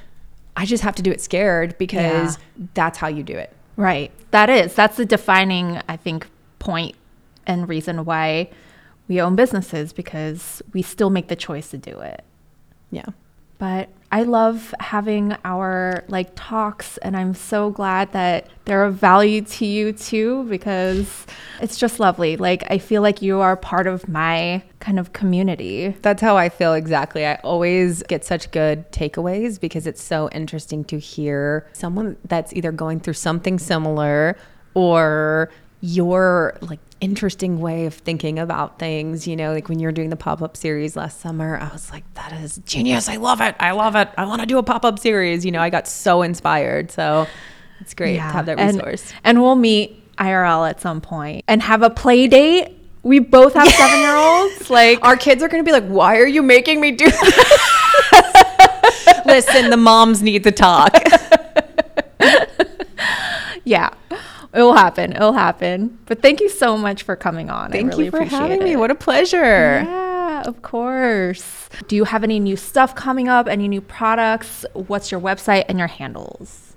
I 0.57 0.65
just 0.65 0.83
have 0.83 0.95
to 0.95 1.01
do 1.01 1.11
it 1.11 1.21
scared 1.21 1.77
because 1.77 2.37
yeah. 2.37 2.65
that's 2.73 2.97
how 2.97 3.07
you 3.07 3.23
do 3.23 3.37
it. 3.37 3.51
Right. 3.77 4.11
That 4.31 4.49
is. 4.49 4.73
That's 4.73 4.97
the 4.97 5.05
defining, 5.05 5.81
I 5.87 5.97
think, 5.97 6.27
point 6.59 6.95
and 7.45 7.67
reason 7.67 8.05
why 8.05 8.49
we 9.07 9.21
own 9.21 9.35
businesses 9.35 9.93
because 9.93 10.61
we 10.73 10.81
still 10.81 11.09
make 11.09 11.27
the 11.27 11.35
choice 11.35 11.69
to 11.71 11.77
do 11.77 11.99
it. 11.99 12.23
Yeah. 12.91 13.05
But 13.57 13.89
I 14.11 14.23
love 14.23 14.73
having 14.79 15.35
our 15.43 16.05
like 16.07 16.29
talks 16.35 16.97
and 16.99 17.17
I'm 17.17 17.33
so 17.33 17.69
glad 17.69 18.13
that 18.13 18.47
they're 18.63 18.85
of 18.85 18.95
value 18.95 19.41
to 19.41 19.65
you 19.65 19.91
too 19.91 20.45
because 20.45 21.25
it's 21.59 21.77
just 21.77 21.99
lovely. 21.99 22.37
Like 22.37 22.63
I 22.69 22.77
feel 22.77 23.01
like 23.01 23.21
you 23.21 23.39
are 23.41 23.57
part 23.57 23.87
of 23.87 24.07
my 24.07 24.63
kind 24.79 24.99
of 24.99 25.11
community. 25.11 25.95
That's 26.01 26.21
how 26.21 26.37
I 26.37 26.49
feel 26.49 26.73
exactly. 26.73 27.25
I 27.25 27.35
always 27.43 28.03
get 28.03 28.23
such 28.23 28.51
good 28.51 28.89
takeaways 28.91 29.59
because 29.59 29.85
it's 29.85 30.01
so 30.01 30.29
interesting 30.29 30.85
to 30.85 30.99
hear 30.99 31.67
someone 31.73 32.15
that's 32.25 32.53
either 32.53 32.71
going 32.71 32.99
through 33.01 33.15
something 33.15 33.59
similar 33.59 34.37
or 34.75 35.49
your 35.81 36.57
like 36.61 36.79
interesting 37.05 37.59
way 37.59 37.85
of 37.85 37.93
thinking 37.93 38.39
about 38.39 38.79
things. 38.79 39.27
You 39.27 39.35
know, 39.35 39.53
like 39.53 39.69
when 39.69 39.79
you 39.79 39.87
were 39.87 39.91
doing 39.91 40.09
the 40.09 40.15
pop 40.15 40.41
up 40.41 40.57
series 40.57 40.95
last 40.95 41.21
summer, 41.21 41.57
I 41.57 41.69
was 41.69 41.91
like, 41.91 42.03
that 42.15 42.33
is 42.33 42.59
genius. 42.65 43.07
I 43.07 43.17
love 43.17 43.41
it. 43.41 43.55
I 43.59 43.71
love 43.71 43.95
it. 43.95 44.09
I 44.17 44.25
want 44.25 44.41
to 44.41 44.47
do 44.47 44.57
a 44.57 44.63
pop 44.63 44.83
up 44.83 44.97
series. 44.97 45.45
You 45.45 45.51
know, 45.51 45.61
I 45.61 45.69
got 45.69 45.87
so 45.87 46.23
inspired. 46.23 46.89
So 46.89 47.27
it's 47.79 47.93
great 47.93 48.15
yeah. 48.15 48.27
to 48.27 48.33
have 48.33 48.45
that 48.47 48.57
resource. 48.57 49.11
And, 49.11 49.37
and 49.37 49.41
we'll 49.43 49.55
meet 49.55 50.15
IRL 50.17 50.67
at 50.67 50.81
some 50.81 50.99
point 50.99 51.45
and 51.47 51.61
have 51.61 51.83
a 51.83 51.89
play 51.91 52.27
date. 52.27 52.69
We 53.03 53.19
both 53.19 53.53
have 53.53 53.67
seven 53.69 53.99
year 53.99 54.15
olds. 54.15 54.69
Like 54.71 54.99
our 55.03 55.15
kids 55.15 55.43
are 55.43 55.47
going 55.47 55.63
to 55.63 55.67
be 55.67 55.71
like, 55.71 55.87
why 55.87 56.17
are 56.17 56.27
you 56.27 56.41
making 56.41 56.81
me 56.81 56.91
do 56.91 57.09
this? 57.09 57.61
Listen, 59.25 59.69
the 59.69 59.77
moms 59.77 60.21
need 60.21 60.43
to 60.43 60.51
talk. 60.51 60.95
yeah. 63.63 63.89
It 64.55 64.61
will 64.61 64.73
happen. 64.73 65.11
It'll 65.11 65.33
happen. 65.33 65.99
But 66.05 66.21
thank 66.21 66.39
you 66.39 66.47
so 66.47 66.77
much 66.77 67.03
for 67.03 67.15
coming 67.17 67.49
on. 67.49 67.71
Thank 67.71 67.87
I 67.87 67.89
really 67.89 68.05
you 68.05 68.11
for 68.11 68.23
having 68.23 68.61
it. 68.61 68.63
me. 68.63 68.75
What 68.77 68.89
a 68.89 68.95
pleasure. 68.95 69.83
Yeah, 69.83 70.43
of 70.45 70.61
course. 70.61 71.67
Do 71.87 71.95
you 71.97 72.05
have 72.05 72.23
any 72.23 72.39
new 72.39 72.55
stuff 72.55 72.95
coming 72.95 73.27
up? 73.27 73.49
Any 73.49 73.67
new 73.67 73.81
products? 73.81 74.65
What's 74.73 75.11
your 75.11 75.19
website 75.19 75.65
and 75.67 75.77
your 75.77 75.89
handles? 75.89 76.73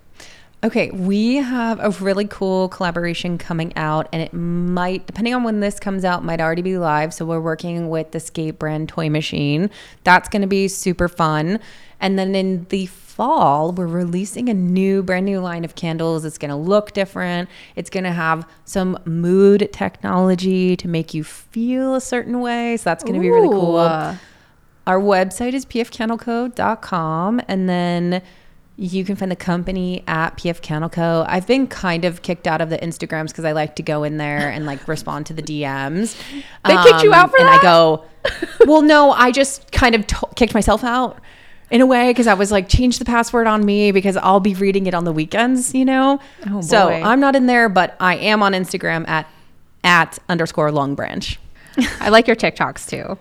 Okay, 0.64 0.91
we 0.91 1.37
have 1.37 1.79
a 1.79 1.91
really 2.03 2.24
cool 2.24 2.68
collaboration 2.68 3.39
coming 3.39 3.72
out, 3.76 4.09
and 4.12 4.20
it 4.20 4.33
might, 4.33 5.07
depending 5.07 5.33
on 5.33 5.45
when 5.45 5.61
this 5.61 5.79
comes 5.79 6.05
out, 6.05 6.24
might 6.24 6.41
already 6.41 6.62
be 6.62 6.79
live. 6.79 7.14
So 7.14 7.24
we're 7.24 7.39
working 7.41 7.91
with 7.91 8.11
the 8.11 8.18
Skate 8.18 8.59
brand 8.59 8.89
Toy 8.89 9.09
Machine. 9.09 9.70
That's 10.03 10.29
going 10.29 10.43
to 10.43 10.49
be 10.49 10.66
super 10.66 11.07
fun. 11.07 11.61
And 12.01 12.18
then 12.18 12.35
in 12.35 12.66
the 12.70 12.87
fall, 13.19 13.73
we're 13.73 13.89
releasing 13.89 14.49
a 14.49 14.55
new, 14.55 15.03
brand 15.03 15.27
new 15.27 15.41
line 15.41 15.64
of 15.64 15.75
candles. 15.75 16.25
It's 16.25 16.39
going 16.39 16.51
to 16.51 16.57
look 16.57 16.93
different. 16.93 17.51
It's 17.75 17.91
going 17.91 18.05
to 18.05 18.12
have 18.12 18.49
some 18.64 18.97
mood 19.05 19.69
technology 19.73 20.77
to 20.77 20.87
make 20.87 21.12
you 21.12 21.25
feel 21.25 21.97
a 21.97 22.01
certain 22.01 22.41
way. 22.41 22.77
So 22.77 22.85
that's 22.85 23.03
going 23.03 23.14
to 23.14 23.21
be 23.21 23.29
really 23.29 23.49
cool. 23.49 23.77
Our 23.77 25.01
website 25.01 25.53
is 25.53 25.66
pfcandleco.com 25.66 27.43
and 27.49 27.69
then 27.69 28.23
you 28.77 29.05
can 29.05 29.16
find 29.16 29.33
the 29.33 29.37
company 29.37 30.05
at 30.07 30.37
PF 30.37 30.62
Candle 30.62 30.89
Co. 30.89 31.27
I've 31.29 31.49
been 31.49 31.66
kind 31.66 32.05
of 32.05 32.23
kicked 32.23 32.47
out 32.47 32.61
of 32.61 32.71
the 32.71 32.79
Instagrams 32.79 33.29
because 33.29 33.45
I 33.45 33.51
like 33.51 33.75
to 33.77 33.83
go 33.83 34.05
in 34.05 34.19
there 34.19 34.49
and 34.49 34.64
like 34.64 34.87
respond 34.87 35.27
to 35.27 35.35
the 35.35 35.43
DMs. 35.43 36.16
They 36.64 36.77
kicked 36.85 37.03
you 37.03 37.12
out 37.12 37.25
um, 37.25 37.31
for 37.31 37.39
and 37.41 37.49
that? 37.49 37.59
I 37.59 37.62
go, 37.62 38.05
well, 38.66 38.83
no, 38.83 39.11
I 39.11 39.33
just 39.33 39.73
kind 39.73 39.97
of 39.97 40.07
to- 40.07 40.29
kicked 40.37 40.55
myself 40.55 40.85
out 40.85 41.21
in 41.71 41.81
a 41.81 41.87
way 41.87 42.11
because 42.11 42.27
I 42.27 42.35
was 42.35 42.51
like, 42.51 42.69
change 42.69 42.99
the 42.99 43.05
password 43.05 43.47
on 43.47 43.64
me 43.64 43.93
because 43.93 44.16
I'll 44.16 44.41
be 44.41 44.55
reading 44.55 44.87
it 44.87 44.95
on 44.95 45.05
the 45.05 45.12
weekends, 45.12 45.75
you 45.75 45.85
know? 45.85 46.21
Oh, 46.49 46.61
so. 46.61 46.89
I'm 46.89 47.21
not 47.21 47.37
in 47.37 47.47
there, 47.47 47.69
but 47.69 47.97
I 48.01 48.16
am 48.16 48.43
on 48.43 48.53
Instagram 48.53 49.07
at 49.09 49.27
at 49.85 50.19
underscore 50.29 50.73
long 50.73 50.95
branch. 50.95 51.39
I 52.01 52.09
like 52.09 52.27
your 52.27 52.37
TikToks 52.37 52.89
too. 52.89 53.19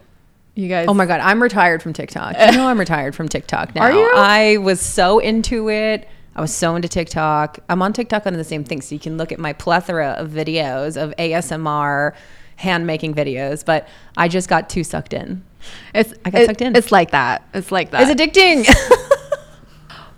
You 0.56 0.68
guys. 0.68 0.88
Oh 0.90 0.94
my 0.94 1.06
god, 1.06 1.20
I'm 1.20 1.42
retired 1.42 1.84
from 1.84 1.94
TikTok. 1.94 2.36
You 2.40 2.58
know 2.58 2.68
I'm 2.68 2.80
retired 2.80 3.14
from 3.14 3.30
TikTok 3.30 3.76
now. 3.76 3.84
Are 3.84 3.92
you? 3.92 4.12
I 4.16 4.58
was 4.58 4.82
so 4.82 5.20
into 5.20 5.70
it. 5.70 6.08
I 6.36 6.42
was 6.42 6.54
so 6.54 6.76
into 6.76 6.88
TikTok. 6.88 7.60
I'm 7.70 7.82
on 7.82 7.94
TikTok 7.94 8.26
on 8.26 8.34
the 8.34 8.44
same 8.44 8.64
thing, 8.64 8.82
so 8.82 8.96
you 8.96 9.00
can 9.00 9.18
look 9.18 9.32
at 9.32 9.40
my 9.40 9.54
plethora 9.54 10.16
of 10.18 10.30
videos 10.30 11.02
of 11.02 11.16
ASMR 11.18 12.14
hand 12.56 12.88
making 12.88 13.14
videos. 13.14 13.64
But 13.64 13.88
I 14.16 14.28
just 14.28 14.50
got 14.50 14.68
too 14.68 14.84
sucked 14.84 15.14
in. 15.14 15.44
It's, 15.94 16.14
I 16.26 16.30
got 16.30 16.42
it- 16.42 16.46
sucked 16.48 16.62
in. 16.62 16.76
It's 16.76 16.92
like 16.92 17.12
that. 17.12 17.48
It's 17.54 17.72
like 17.72 17.92
that. 17.92 18.10
It's 18.10 18.20
addicting. 18.22 18.68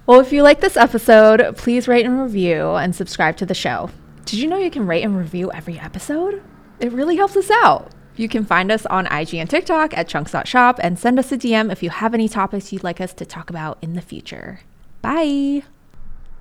Well, 0.06 0.22
if 0.22 0.34
you 0.34 0.42
like 0.42 0.60
this 0.60 0.76
episode, 0.76 1.56
please 1.56 1.88
rate 1.88 2.04
and 2.04 2.20
review 2.20 2.72
and 2.72 2.96
subscribe 2.96 3.38
to 3.38 3.46
the 3.46 3.54
show. 3.54 3.92
Did 4.26 4.40
you 4.40 4.48
know 4.48 4.58
you 4.58 4.72
can 4.72 4.88
rate 4.88 5.04
and 5.04 5.16
review 5.16 5.52
every 5.52 5.78
episode? 5.78 6.42
It 6.80 6.92
really 6.92 7.16
helps 7.18 7.36
us 7.38 7.52
out. 7.52 7.92
You 8.16 8.28
can 8.28 8.44
find 8.44 8.72
us 8.72 8.88
on 8.88 9.06
IG 9.06 9.36
and 9.36 9.48
TikTok 9.48 9.96
at 9.96 10.08
chunks.shop 10.08 10.80
and 10.82 10.98
send 10.98 11.20
us 11.20 11.32
a 11.32 11.38
DM 11.38 11.72
if 11.72 11.84
you 11.84 11.92
have 11.92 12.16
any 12.16 12.28
topics 12.28 12.74
you'd 12.74 12.84
like 12.84 13.00
us 13.00 13.14
to 13.14 13.24
talk 13.24 13.52
about 13.52 13.78
in 13.84 13.94
the 13.94 14.02
future. 14.02 14.62
Bye. 15.04 15.62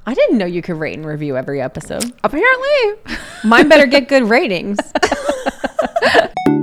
I 0.07 0.15
didn't 0.15 0.39
know 0.39 0.47
you 0.47 0.63
could 0.63 0.79
rate 0.81 0.97
and 0.97 1.05
review 1.05 1.37
every 1.37 1.61
episode. 1.61 2.11
Apparently. 2.25 3.17
Mine 3.45 3.69
better 3.69 3.85
get 3.85 4.09
good 4.09 4.31
ratings. 4.31 4.79